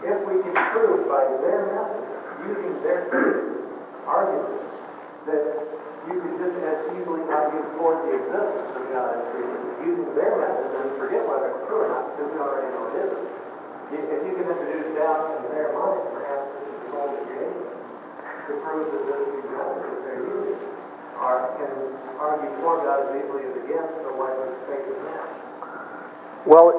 If 0.06 0.22
we 0.28 0.40
can 0.42 0.54
prove 0.72 1.08
by 1.08 1.24
their 1.42 1.66
methods, 1.66 2.15
using 2.47 2.74
their 2.82 3.10
arguments, 4.06 4.62
that 5.27 5.43
you 6.06 6.14
can 6.23 6.32
just 6.39 6.55
as 6.62 6.78
easily 6.94 7.23
argue 7.27 7.66
for 7.74 7.98
the 8.06 8.14
existence 8.14 8.70
of 8.78 8.85
God 8.94 9.18
as 9.18 9.27
using 9.82 10.10
their 10.14 10.39
methods 10.39 10.73
and 10.78 10.94
forget 11.02 11.27
whether 11.27 11.51
it's 11.51 11.66
true 11.66 11.82
or 11.82 11.89
not 11.90 12.14
because 12.14 12.31
we 12.31 12.39
already 12.39 12.70
know 12.70 12.86
it 12.90 12.97
isn't. 13.06 13.27
If 13.86 14.20
you 14.23 14.32
can 14.39 14.47
introduce 14.47 14.94
doubt 14.98 15.43
in 15.43 15.51
their 15.51 15.74
mind, 15.74 16.02
perhaps 16.14 16.47
this 16.59 16.66
is 16.66 16.78
the 16.86 16.98
of 16.98 17.23
creation, 17.27 17.66
to 18.47 18.52
prove 18.62 18.86
that 18.90 19.02
this 19.06 19.23
these 19.35 19.48
methods 19.51 19.82
that 19.82 20.01
they're 20.06 20.23
using 20.27 20.59
are 21.18 21.55
can 21.59 21.74
argue 22.18 22.51
for 22.62 22.82
God 22.82 23.06
as 23.06 23.10
easily 23.18 23.43
as 23.47 23.55
against, 23.66 23.94
so 24.02 24.10
why 24.14 24.31
would 24.31 24.55
take 24.70 24.85
the 24.86 24.97
match? 25.06 25.35
Well, 26.47 26.70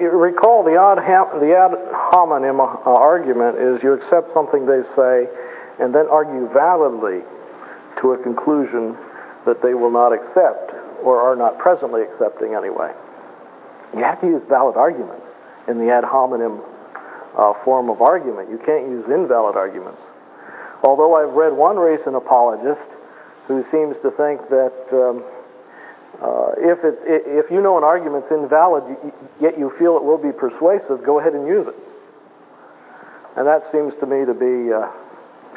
recall 0.00 0.64
the 0.64 0.76
ham, 0.76 1.40
the 1.40 1.56
ad 1.56 1.72
hominem 2.12 2.60
uh, 2.60 2.64
argument 2.84 3.58
is 3.58 3.82
you 3.82 3.92
accept 3.92 4.32
something 4.34 4.66
they 4.66 4.82
say 4.94 5.26
and 5.80 5.94
then 5.94 6.06
argue 6.10 6.48
validly 6.52 7.20
to 8.00 8.12
a 8.12 8.18
conclusion 8.22 8.96
that 9.46 9.62
they 9.62 9.74
will 9.74 9.90
not 9.90 10.12
accept 10.12 10.72
or 11.04 11.20
are 11.20 11.36
not 11.36 11.58
presently 11.58 12.02
accepting 12.02 12.54
anyway. 12.54 12.92
You 13.96 14.02
have 14.02 14.20
to 14.20 14.26
use 14.26 14.42
valid 14.48 14.76
arguments 14.76 15.24
in 15.68 15.78
the 15.78 15.90
ad 15.90 16.04
hominem 16.04 16.60
uh, 17.36 17.52
form 17.64 17.90
of 17.90 18.00
argument. 18.00 18.50
You 18.50 18.58
can't 18.58 18.88
use 18.88 19.04
invalid 19.08 19.56
arguments. 19.56 20.00
Although 20.82 21.14
I've 21.16 21.34
read 21.34 21.52
one 21.52 21.76
recent 21.76 22.16
apologist 22.16 22.84
who 23.46 23.64
seems 23.70 23.96
to 24.02 24.10
think 24.12 24.40
that 24.50 24.76
um, 24.92 25.24
uh, 26.22 26.56
if, 26.56 26.78
it, 26.84 26.98
if 27.04 27.50
you 27.50 27.60
know 27.60 27.76
an 27.76 27.84
argument's 27.84 28.28
invalid, 28.30 28.84
yet 29.40 29.58
you 29.58 29.72
feel 29.78 29.96
it 29.96 30.04
will 30.04 30.18
be 30.18 30.32
persuasive, 30.32 31.04
go 31.04 31.20
ahead 31.20 31.34
and 31.34 31.46
use 31.46 31.66
it. 31.68 31.76
And 33.36 33.46
that 33.46 33.68
seems 33.70 33.92
to 34.00 34.06
me 34.06 34.24
to 34.24 34.32
be 34.32 34.72
uh, 34.72 34.88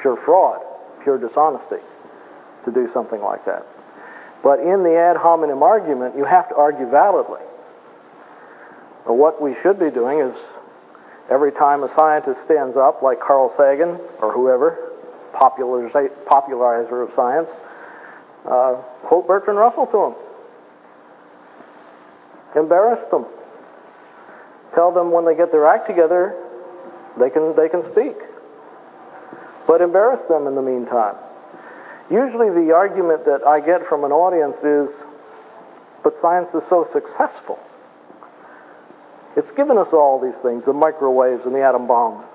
pure 0.02 0.19
fraud, 0.26 0.60
pure 1.03 1.18
dishonesty 1.18 1.80
to 2.65 2.72
do 2.72 2.90
something 2.94 3.22
like 3.22 3.45
that. 3.45 3.65
But 4.44 4.60
in 4.60 4.84
the 4.84 4.95
ad 4.95 5.15
hominem 5.15 5.64
argument, 5.64 6.18
you 6.18 6.26
have 6.26 6.49
to 6.49 6.56
argue 6.56 6.90
validly. 6.90 7.41
But 9.06 9.14
what 9.14 9.41
we 9.41 9.56
should 9.64 9.80
be 9.80 9.91
doing 9.91 10.19
is 10.19 10.36
every 11.31 11.53
time 11.53 11.84
a 11.84 11.94
scientist 11.95 12.40
stands 12.45 12.76
up, 12.76 13.02
like 13.02 13.19
Carl 13.22 13.53
Sagan 13.57 13.99
or 14.22 14.34
whoever, 14.34 14.91
popularizer 15.34 17.02
of 17.02 17.10
science, 17.15 17.48
uh, 18.45 18.76
quote 19.07 19.26
Bertrand 19.27 19.57
Russell 19.57 19.88
to 19.88 19.98
them. 19.98 20.29
Embarrass 22.56 23.00
them. 23.12 23.26
Tell 24.76 24.92
them 24.92 25.12
when 25.12 25.26
they 25.26 25.36
get 25.36 25.52
their 25.52 25.68
act 25.68 25.88
together, 25.88 26.36
they 27.20 27.30
can, 27.30 27.56
they 27.56 27.70
can 27.70 27.84
speak. 27.92 28.18
But 29.68 29.82
embarrass 29.82 30.22
them 30.30 30.48
in 30.48 30.56
the 30.56 30.62
meantime. 30.62 31.16
Usually 32.10 32.50
the 32.50 32.74
argument 32.74 33.26
that 33.26 33.46
I 33.46 33.60
get 33.60 33.88
from 33.88 34.04
an 34.04 34.12
audience 34.12 34.58
is, 34.64 34.90
but 36.04 36.16
science 36.22 36.50
is 36.56 36.64
so 36.70 36.88
successful. 36.92 37.60
It's 39.38 39.50
given 39.56 39.78
us 39.78 39.88
all 39.94 40.20
these 40.20 40.38
things, 40.42 40.64
the 40.66 40.74
microwaves 40.74 41.46
and 41.46 41.54
the 41.54 41.62
atom 41.62 41.88
bombs. 41.88 42.26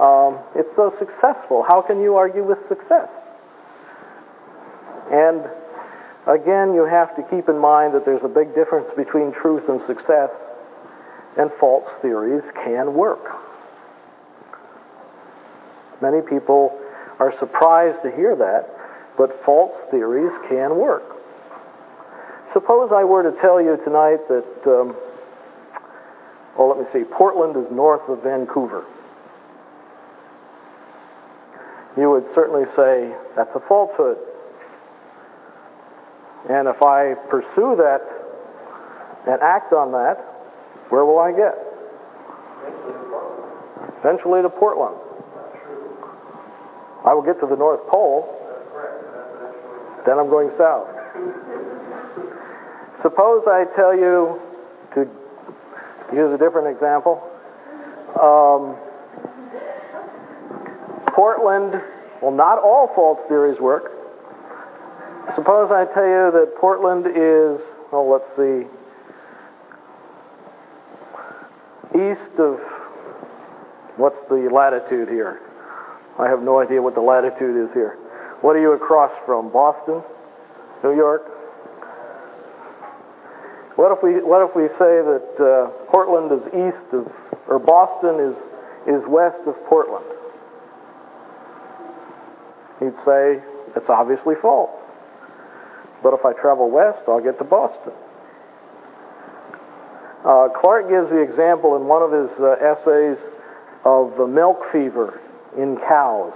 Um, 0.00 0.38
it's 0.56 0.74
so 0.76 0.94
successful. 0.98 1.62
How 1.62 1.82
can 1.82 2.00
you 2.00 2.16
argue 2.16 2.42
with 2.42 2.58
success? 2.68 3.08
And 5.12 5.44
again, 6.26 6.74
you 6.74 6.84
have 6.84 7.14
to 7.16 7.22
keep 7.30 7.48
in 7.48 7.58
mind 7.58 7.94
that 7.94 8.04
there's 8.04 8.24
a 8.24 8.28
big 8.28 8.54
difference 8.54 8.88
between 8.96 9.32
truth 9.32 9.68
and 9.68 9.80
success, 9.86 10.30
and 11.36 11.50
false 11.58 11.88
theories 12.00 12.42
can 12.64 12.94
work. 12.94 13.24
Many 16.00 16.20
people 16.22 16.78
are 17.18 17.32
surprised 17.38 18.02
to 18.02 18.10
hear 18.10 18.36
that, 18.36 18.68
but 19.16 19.44
false 19.44 19.72
theories 19.90 20.32
can 20.48 20.76
work. 20.76 21.02
Suppose 22.52 22.90
I 22.94 23.04
were 23.04 23.22
to 23.22 23.40
tell 23.40 23.60
you 23.60 23.76
tonight 23.84 24.20
that, 24.28 24.46
um, 24.66 24.96
oh, 26.56 26.68
let 26.68 26.78
me 26.78 26.84
see, 26.92 27.04
Portland 27.04 27.56
is 27.56 27.70
north 27.72 28.08
of 28.08 28.22
Vancouver. 28.22 28.84
You 31.96 32.10
would 32.10 32.26
certainly 32.34 32.64
say 32.76 33.14
that's 33.36 33.54
a 33.54 33.60
falsehood. 33.68 34.18
And 36.48 36.68
if 36.68 36.82
I 36.82 37.14
pursue 37.30 37.76
that 37.76 38.00
and 39.26 39.40
act 39.40 39.72
on 39.72 39.92
that, 39.92 40.20
where 40.90 41.04
will 41.04 41.18
I 41.18 41.32
get? 41.32 41.54
Eventually 44.00 44.42
to 44.42 44.50
Portland. 44.50 44.96
I 47.06 47.14
will 47.14 47.22
get 47.22 47.40
to 47.40 47.46
the 47.46 47.56
North 47.56 47.80
Pole. 47.88 48.28
Then 50.06 50.18
I'm 50.18 50.28
going 50.28 50.50
south. 50.58 50.88
Suppose 53.02 53.44
I 53.46 53.64
tell 53.76 53.96
you, 53.96 54.40
to 54.94 55.08
use 56.14 56.32
a 56.32 56.38
different 56.38 56.68
example, 56.68 57.22
um, 58.20 58.76
Portland, 61.14 61.80
well, 62.20 62.32
not 62.32 62.58
all 62.58 62.90
false 62.94 63.20
theories 63.28 63.60
work. 63.60 63.93
Suppose 65.32 65.70
I 65.72 65.86
tell 65.94 66.04
you 66.04 66.30
that 66.32 66.54
Portland 66.60 67.06
is, 67.06 67.60
well, 67.90 68.08
let's 68.10 68.28
see, 68.36 68.68
east 71.96 72.38
of, 72.38 72.60
what's 73.96 74.20
the 74.28 74.48
latitude 74.52 75.08
here? 75.08 75.40
I 76.18 76.28
have 76.28 76.42
no 76.42 76.60
idea 76.60 76.82
what 76.82 76.94
the 76.94 77.00
latitude 77.00 77.56
is 77.56 77.72
here. 77.72 77.96
What 78.42 78.54
are 78.54 78.60
you 78.60 78.72
across 78.72 79.10
from? 79.24 79.50
Boston? 79.50 80.02
New 80.84 80.94
York? 80.94 81.22
What 83.76 83.90
if 83.90 84.02
we 84.04 84.22
what 84.22 84.44
if 84.46 84.54
we 84.54 84.68
say 84.78 85.02
that 85.02 85.30
uh, 85.40 85.90
Portland 85.90 86.30
is 86.30 86.46
east 86.54 86.94
of, 86.94 87.10
or 87.48 87.58
Boston 87.58 88.20
is 88.20 88.36
is 88.86 89.02
west 89.08 89.40
of 89.48 89.56
Portland? 89.66 90.04
He'd 92.78 92.94
say 93.04 93.42
it's 93.74 93.88
obviously 93.88 94.34
false. 94.40 94.83
But 96.04 96.12
if 96.12 96.24
I 96.24 96.34
travel 96.34 96.70
west, 96.70 97.00
I'll 97.08 97.24
get 97.24 97.38
to 97.38 97.44
Boston. 97.44 97.92
Uh, 100.24 100.48
Clark 100.60 100.88
gives 100.88 101.08
the 101.08 101.20
example 101.20 101.76
in 101.76 101.88
one 101.88 102.02
of 102.02 102.12
his 102.12 102.30
uh, 102.38 102.52
essays 102.60 103.18
of 103.84 104.16
the 104.16 104.26
milk 104.26 104.60
fever 104.70 105.20
in 105.56 105.78
cows. 105.88 106.34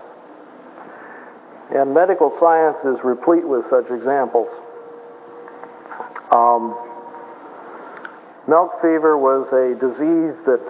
And 1.70 1.92
medical 1.92 2.34
science 2.40 2.78
is 2.84 3.04
replete 3.04 3.46
with 3.46 3.64
such 3.68 3.90
examples. 3.90 4.48
Um, 6.32 6.74
Milk 8.48 8.80
fever 8.80 9.18
was 9.18 9.44
a 9.52 9.76
disease 9.76 10.32
that 10.48 10.60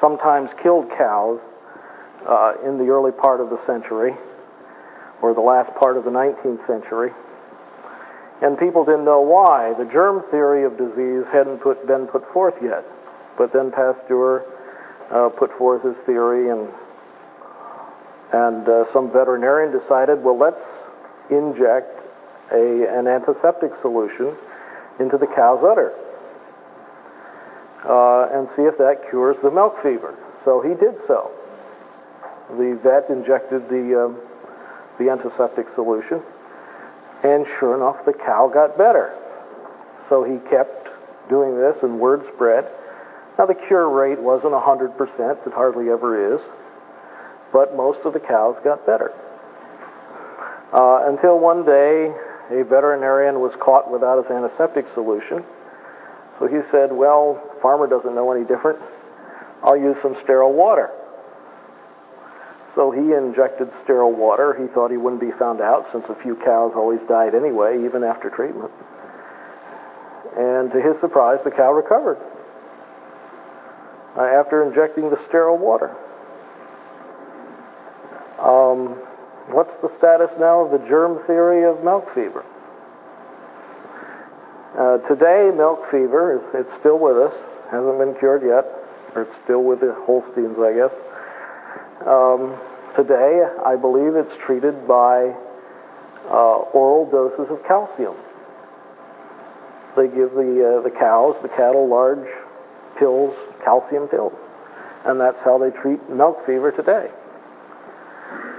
sometimes 0.00 0.48
killed 0.62 0.88
cows 0.96 1.38
uh, 2.26 2.54
in 2.64 2.78
the 2.78 2.88
early 2.88 3.12
part 3.12 3.42
of 3.42 3.50
the 3.50 3.60
century, 3.66 4.16
or 5.20 5.34
the 5.34 5.40
last 5.44 5.68
part 5.76 5.98
of 5.98 6.04
the 6.04 6.10
19th 6.10 6.66
century. 6.66 7.12
And 8.42 8.58
people 8.58 8.84
didn't 8.84 9.04
know 9.04 9.20
why. 9.20 9.74
The 9.78 9.84
germ 9.84 10.22
theory 10.30 10.64
of 10.64 10.78
disease 10.78 11.24
hadn't 11.32 11.58
put, 11.58 11.86
been 11.86 12.06
put 12.06 12.24
forth 12.32 12.54
yet. 12.62 12.84
But 13.36 13.52
then 13.52 13.70
Pasteur 13.70 14.44
uh, 15.10 15.28
put 15.30 15.56
forth 15.58 15.82
his 15.82 15.96
theory, 16.06 16.50
and, 16.50 16.68
and 18.32 18.68
uh, 18.68 18.92
some 18.92 19.12
veterinarian 19.12 19.78
decided, 19.78 20.22
well, 20.22 20.38
let's 20.38 20.64
inject 21.30 22.00
a, 22.52 22.86
an 22.98 23.06
antiseptic 23.06 23.72
solution 23.82 24.36
into 24.98 25.16
the 25.16 25.26
cow's 25.26 25.62
udder 25.64 25.92
uh, 27.84 28.28
and 28.32 28.48
see 28.56 28.62
if 28.62 28.76
that 28.78 29.08
cures 29.08 29.36
the 29.42 29.50
milk 29.50 29.76
fever. 29.82 30.14
So 30.44 30.60
he 30.60 30.74
did 30.74 30.96
so. 31.06 31.30
The 32.50 32.78
vet 32.82 33.08
injected 33.10 33.68
the, 33.68 33.84
uh, 33.94 34.98
the 34.98 35.10
antiseptic 35.10 35.66
solution, 35.74 36.22
and 37.22 37.46
sure 37.58 37.76
enough, 37.76 38.04
the 38.06 38.12
cow 38.12 38.50
got 38.52 38.78
better. 38.78 39.14
So 40.08 40.24
he 40.24 40.38
kept 40.48 40.88
doing 41.28 41.56
this, 41.56 41.76
and 41.82 42.00
word 42.00 42.22
spread. 42.34 42.66
Now, 43.38 43.46
the 43.46 43.54
cure 43.54 43.88
rate 43.88 44.20
wasn't 44.20 44.52
100%, 44.52 45.46
it 45.46 45.52
hardly 45.52 45.88
ever 45.88 46.34
is, 46.34 46.40
but 47.52 47.76
most 47.76 48.00
of 48.04 48.12
the 48.12 48.20
cows 48.20 48.56
got 48.64 48.84
better. 48.84 49.12
Uh, 50.72 51.08
until 51.08 51.38
one 51.38 51.64
day, 51.64 52.12
a 52.50 52.64
veterinarian 52.64 53.40
was 53.40 53.52
caught 53.62 53.90
without 53.90 54.22
his 54.22 54.30
antiseptic 54.30 54.86
solution. 54.94 55.44
So 56.38 56.46
he 56.46 56.58
said, 56.70 56.92
Well, 56.92 57.40
farmer 57.62 57.86
doesn't 57.86 58.14
know 58.14 58.32
any 58.32 58.44
different. 58.44 58.78
I'll 59.62 59.76
use 59.76 59.96
some 60.02 60.16
sterile 60.22 60.52
water. 60.52 60.90
So 62.74 62.90
he 62.90 63.12
injected 63.12 63.68
sterile 63.82 64.12
water. 64.12 64.54
He 64.60 64.72
thought 64.72 64.90
he 64.90 64.96
wouldn't 64.96 65.20
be 65.20 65.32
found 65.38 65.60
out 65.60 65.86
since 65.92 66.04
a 66.08 66.14
few 66.22 66.36
cows 66.36 66.72
always 66.76 67.00
died 67.08 67.34
anyway, 67.34 67.84
even 67.84 68.04
after 68.04 68.30
treatment. 68.30 68.70
And 70.36 70.70
to 70.70 70.80
his 70.80 70.98
surprise, 71.00 71.40
the 71.44 71.50
cow 71.50 71.72
recovered 71.72 72.18
uh, 74.16 74.22
after 74.22 74.62
injecting 74.62 75.10
the 75.10 75.18
sterile 75.28 75.58
water. 75.58 75.90
Um, 78.38 78.96
what's 79.50 79.74
the 79.82 79.90
status 79.98 80.30
now 80.38 80.64
of 80.64 80.70
the 80.70 80.86
germ 80.88 81.20
theory 81.26 81.64
of 81.64 81.84
milk 81.84 82.06
fever? 82.14 82.44
Uh, 84.78 84.98
today, 85.08 85.50
milk 85.54 85.90
fever 85.90 86.38
is 86.38 86.42
it's 86.54 86.80
still 86.80 86.98
with 86.98 87.16
us. 87.16 87.34
Hasn't 87.70 87.98
been 87.98 88.14
cured 88.18 88.42
yet, 88.42 88.64
or 89.14 89.22
it's 89.22 89.34
still 89.44 89.62
with 89.62 89.80
the 89.80 89.94
Holsteins, 90.06 90.56
I 90.58 90.72
guess. 90.72 90.94
Um, 92.06 92.56
today, 92.96 93.44
I 93.66 93.76
believe 93.76 94.16
it's 94.16 94.32
treated 94.46 94.88
by 94.88 95.36
uh, 96.30 96.72
oral 96.72 97.04
doses 97.10 97.50
of 97.50 97.62
calcium. 97.68 98.16
They 99.96 100.06
give 100.08 100.32
the 100.32 100.80
uh, 100.80 100.82
the 100.82 100.90
cows, 100.90 101.36
the 101.42 101.48
cattle, 101.48 101.88
large 101.88 102.26
pills, 102.98 103.36
calcium 103.64 104.08
pills, 104.08 104.32
and 105.04 105.20
that's 105.20 105.36
how 105.44 105.58
they 105.58 105.68
treat 105.82 106.00
milk 106.08 106.38
fever 106.46 106.72
today. 106.72 107.10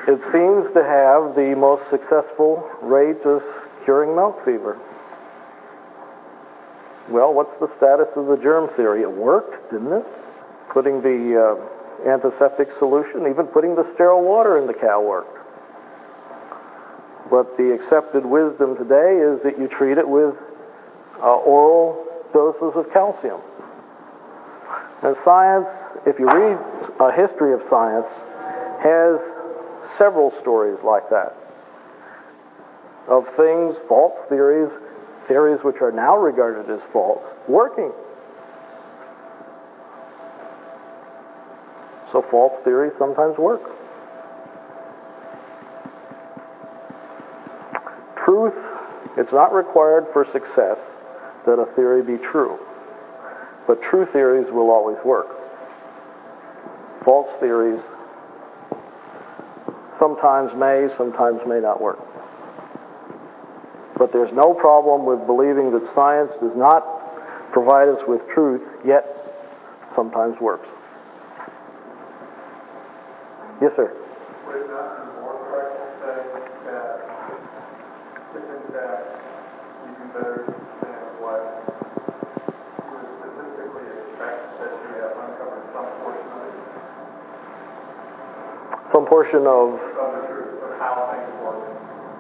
It 0.08 0.22
seems 0.32 0.70
to 0.74 0.84
have 0.86 1.34
the 1.34 1.56
most 1.58 1.90
successful 1.90 2.70
rate 2.84 3.26
of 3.26 3.42
curing 3.86 4.16
milk 4.16 4.38
fever. 4.46 4.78
Well, 7.10 7.34
what's 7.34 7.58
the 7.60 7.70
status 7.78 8.08
of 8.16 8.28
the 8.28 8.38
germ 8.38 8.70
theory? 8.76 9.02
It 9.02 9.12
worked, 9.12 9.72
didn't 9.72 9.94
it? 9.94 10.06
Putting 10.74 11.02
the 11.02 11.58
uh, 11.58 11.81
antiseptic 12.08 12.70
solution, 12.80 13.28
even 13.30 13.48
putting 13.48 13.76
the 13.76 13.86
sterile 13.94 14.24
water 14.24 14.58
in 14.58 14.68
the 14.68 14.74
cow 14.74 15.02
worked. 15.02 15.38
But 17.30 17.58
the 17.58 17.72
accepted 17.74 18.26
wisdom 18.26 18.76
today 18.76 19.22
is 19.22 19.42
that 19.44 19.58
you 19.58 19.68
treat 19.68 19.98
it 19.98 20.08
with 20.08 20.36
uh, 21.22 21.38
oral 21.46 22.06
doses 22.34 22.74
of 22.76 22.92
calcium. 22.92 23.40
And 25.04 25.16
science, 25.24 25.68
if 26.06 26.20
you 26.20 26.28
read 26.28 26.58
a 27.00 27.12
history 27.12 27.54
of 27.54 27.62
science, 27.70 28.10
has 28.84 29.18
several 29.98 30.34
stories 30.42 30.78
like 30.84 31.10
that 31.10 31.38
of 33.08 33.26
things, 33.36 33.76
false 33.88 34.14
theories, 34.30 34.72
theories 35.28 35.60
which 35.64 35.78
are 35.82 35.92
now 35.92 36.16
regarded 36.18 36.70
as 36.70 36.82
false, 36.94 37.24
working. 37.48 37.92
So 42.12 42.24
false 42.30 42.54
theories 42.64 42.94
sometimes 43.00 43.38
work. 43.38 43.62
Truth, 48.26 48.54
it's 49.18 49.32
not 49.32 49.54
required 49.54 50.06
for 50.14 50.26
success 50.32 50.78
that 51.46 51.60
a 51.60 51.66
theory 51.76 52.04
be 52.04 52.22
true, 52.32 52.60
but 53.68 53.82
true 53.90 54.06
theories 54.12 54.48
will 54.52 54.70
always 54.70 54.98
work. 55.06 55.28
False 57.04 57.30
theories 57.40 57.82
sometimes 60.00 60.52
may, 60.56 60.88
sometimes 60.98 61.40
may 61.48 61.60
not 61.60 61.82
work. 61.82 62.00
But 63.98 64.12
there's 64.12 64.34
no 64.34 64.54
problem 64.54 65.06
with 65.06 65.26
believing 65.26 65.72
that 65.72 65.88
science 65.96 66.32
does 66.42 66.56
not 66.56 66.84
provide 67.54 67.88
us 67.88 68.00
with 68.08 68.22
truth, 68.34 68.62
yet 68.86 69.06
sometimes 69.96 70.40
works. 70.40 70.68
Yes, 73.62 73.72
sir. 73.78 73.94
Would 73.94 74.56
it 74.58 74.66
not 74.74 74.98
be 74.98 75.22
more 75.22 75.38
correct 75.46 75.78
to 75.78 75.86
say 76.02 76.18
that 76.66 77.06
if 78.34 78.42
in 78.42 78.64
fact 78.74 79.06
you 79.86 79.92
do 80.02 80.06
better 80.18 80.50
than 80.50 81.02
what 81.22 81.42
you 81.62 82.90
would 82.90 83.06
statistically 83.22 83.86
expect 84.02 84.40
that 84.66 84.72
you 84.82 84.90
have 85.06 85.14
uncovered 85.14 85.66
some 85.78 85.86
portion 86.02 86.26
of 86.34 86.42
it, 86.42 86.58
Some 88.92 89.06
portion 89.06 89.46
of. 89.46 89.78
of 89.78 90.10
the 90.10 90.26
truth 90.26 90.58
of 90.66 90.72
how 90.82 91.14
things 91.14 91.30
work? 91.46 91.62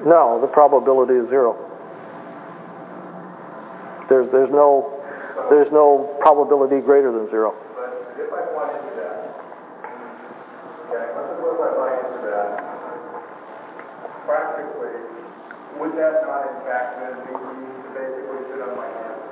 No, 0.05 0.37
the 0.45 0.47
probability 0.53 1.17
is 1.17 1.25
zero. 1.33 1.57
There's, 4.09 4.29
there's, 4.29 4.51
no, 4.51 4.93
there's 5.49 5.71
no 5.71 6.05
probability 6.21 6.81
greater 6.85 7.11
than 7.15 7.29
zero. 7.31 7.55
But 7.73 7.95
if 8.19 8.27
I 8.27 8.43
bought 8.51 8.75
into 8.75 8.91
that, 8.99 9.15
okay, 10.91 11.15
let's 11.15 11.31
suppose 11.31 11.63
I 11.63 11.71
buy 11.79 11.95
into 11.95 12.19
that, 12.27 12.49
practically, 14.27 14.99
would 15.79 15.95
that 15.95 16.27
not 16.27 16.43
in 16.51 16.59
fact 16.67 16.99
then 16.99 17.13
lead 17.23 17.39
me 17.39 17.71
to 17.71 17.89
basically 17.95 18.41
sit 18.51 18.59
on 18.67 18.75
my 18.75 18.83
hands? 18.91 19.23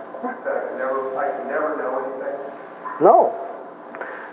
That 0.47 0.55
I 0.55 0.61
can 0.71 0.79
never, 0.79 1.11
I 1.19 1.27
can 1.35 1.47
never 1.51 1.75
know 1.75 1.91
anything? 2.07 2.39
No. 3.01 3.35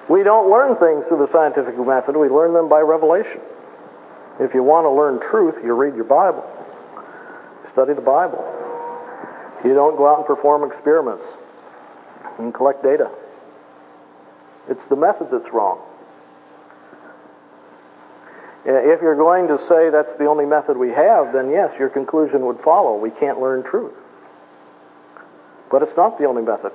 We 0.09 0.23
don't 0.23 0.51
learn 0.51 0.77
things 0.77 1.05
through 1.09 1.27
the 1.27 1.33
scientific 1.33 1.79
method, 1.79 2.17
we 2.17 2.29
learn 2.29 2.55
them 2.55 2.69
by 2.69 2.81
revelation. 2.81 3.41
If 4.39 4.55
you 4.55 4.63
want 4.63 4.85
to 4.85 4.91
learn 4.91 5.21
truth, 5.31 5.57
you 5.65 5.73
read 5.73 5.95
your 5.95 6.05
Bible, 6.05 6.45
study 7.73 7.95
the 7.95 8.03
Bible. 8.03 8.45
You 9.65 9.75
don't 9.75 9.97
go 9.97 10.07
out 10.07 10.19
and 10.19 10.27
perform 10.27 10.71
experiments 10.71 11.25
and 12.39 12.53
collect 12.53 12.83
data. 12.83 13.11
It's 14.69 14.83
the 14.91 14.97
method 14.97 15.29
that's 15.33 15.53
wrong. 15.53 15.81
If 18.69 19.01
you're 19.01 19.17
going 19.17 19.47
to 19.49 19.59
say 19.69 19.91
that's 19.91 20.19
the 20.19 20.27
only 20.27 20.45
method 20.45 20.77
we 20.77 20.91
have, 20.91 21.33
then 21.33 21.51
yes, 21.51 21.71
your 21.79 21.89
conclusion 21.89 22.45
would 22.47 22.61
follow. 22.65 22.97
We 22.99 23.11
can't 23.11 23.41
learn 23.41 23.63
truth. 23.63 23.95
But 25.71 25.83
it's 25.83 25.97
not 25.97 26.19
the 26.19 26.25
only 26.25 26.43
method. 26.43 26.73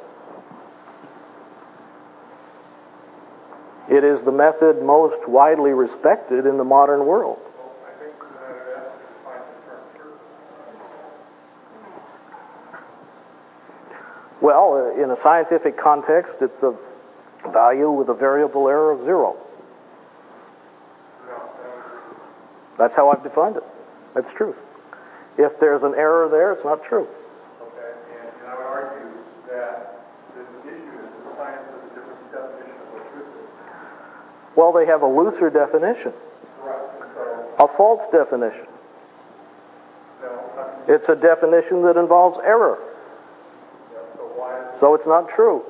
It 3.92 4.06
is 4.06 4.24
the 4.24 4.32
method 4.32 4.82
most 4.82 5.28
widely 5.28 5.72
respected 5.72 6.46
in 6.46 6.58
the 6.58 6.64
modern 6.64 7.06
world. 7.06 7.40
Well, 14.42 14.96
uh, 14.98 15.04
in 15.04 15.12
a 15.12 15.18
scientific 15.22 15.78
context, 15.78 16.34
it's 16.42 16.64
a 16.64 16.74
value 17.52 17.92
with 17.92 18.08
a 18.08 18.14
variable 18.14 18.70
error 18.70 18.92
of 18.92 19.04
zero. 19.06 19.36
That's 22.78 22.96
how 22.96 23.10
I've 23.10 23.24
defined 23.24 23.58
it. 23.58 23.64
That's 24.16 24.32
truth. 24.38 24.56
If 25.38 25.60
there's 25.60 25.84
an 25.84 25.94
error 25.96 26.30
there, 26.30 26.54
it's 26.54 26.64
not 26.66 26.84
true. 26.86 27.08
Okay, 27.62 27.92
and, 28.18 28.30
and 28.40 28.48
I 28.50 28.56
would 28.56 28.66
argue 28.66 29.12
that 29.50 30.00
the 30.34 30.42
issue 30.66 30.80
is 30.80 31.12
that 31.12 31.36
science 31.38 31.68
has 31.70 31.82
a 31.86 31.94
different 31.94 32.32
definition 32.32 32.82
of 32.82 32.88
what 32.94 33.04
truth 33.14 33.28
is. 33.28 33.50
Well, 34.62 34.74
they 34.74 34.86
have 34.86 35.02
a 35.02 35.08
looser 35.08 35.50
definition, 35.50 36.14
a 37.58 37.66
false 37.76 38.02
definition. 38.12 38.68
It's 40.88 41.10
a 41.10 41.16
definition 41.16 41.82
that 41.82 41.98
involves 41.98 42.38
error, 42.46 42.78
so 44.80 44.94
it's 44.94 45.08
not 45.08 45.30
true. 45.36 45.64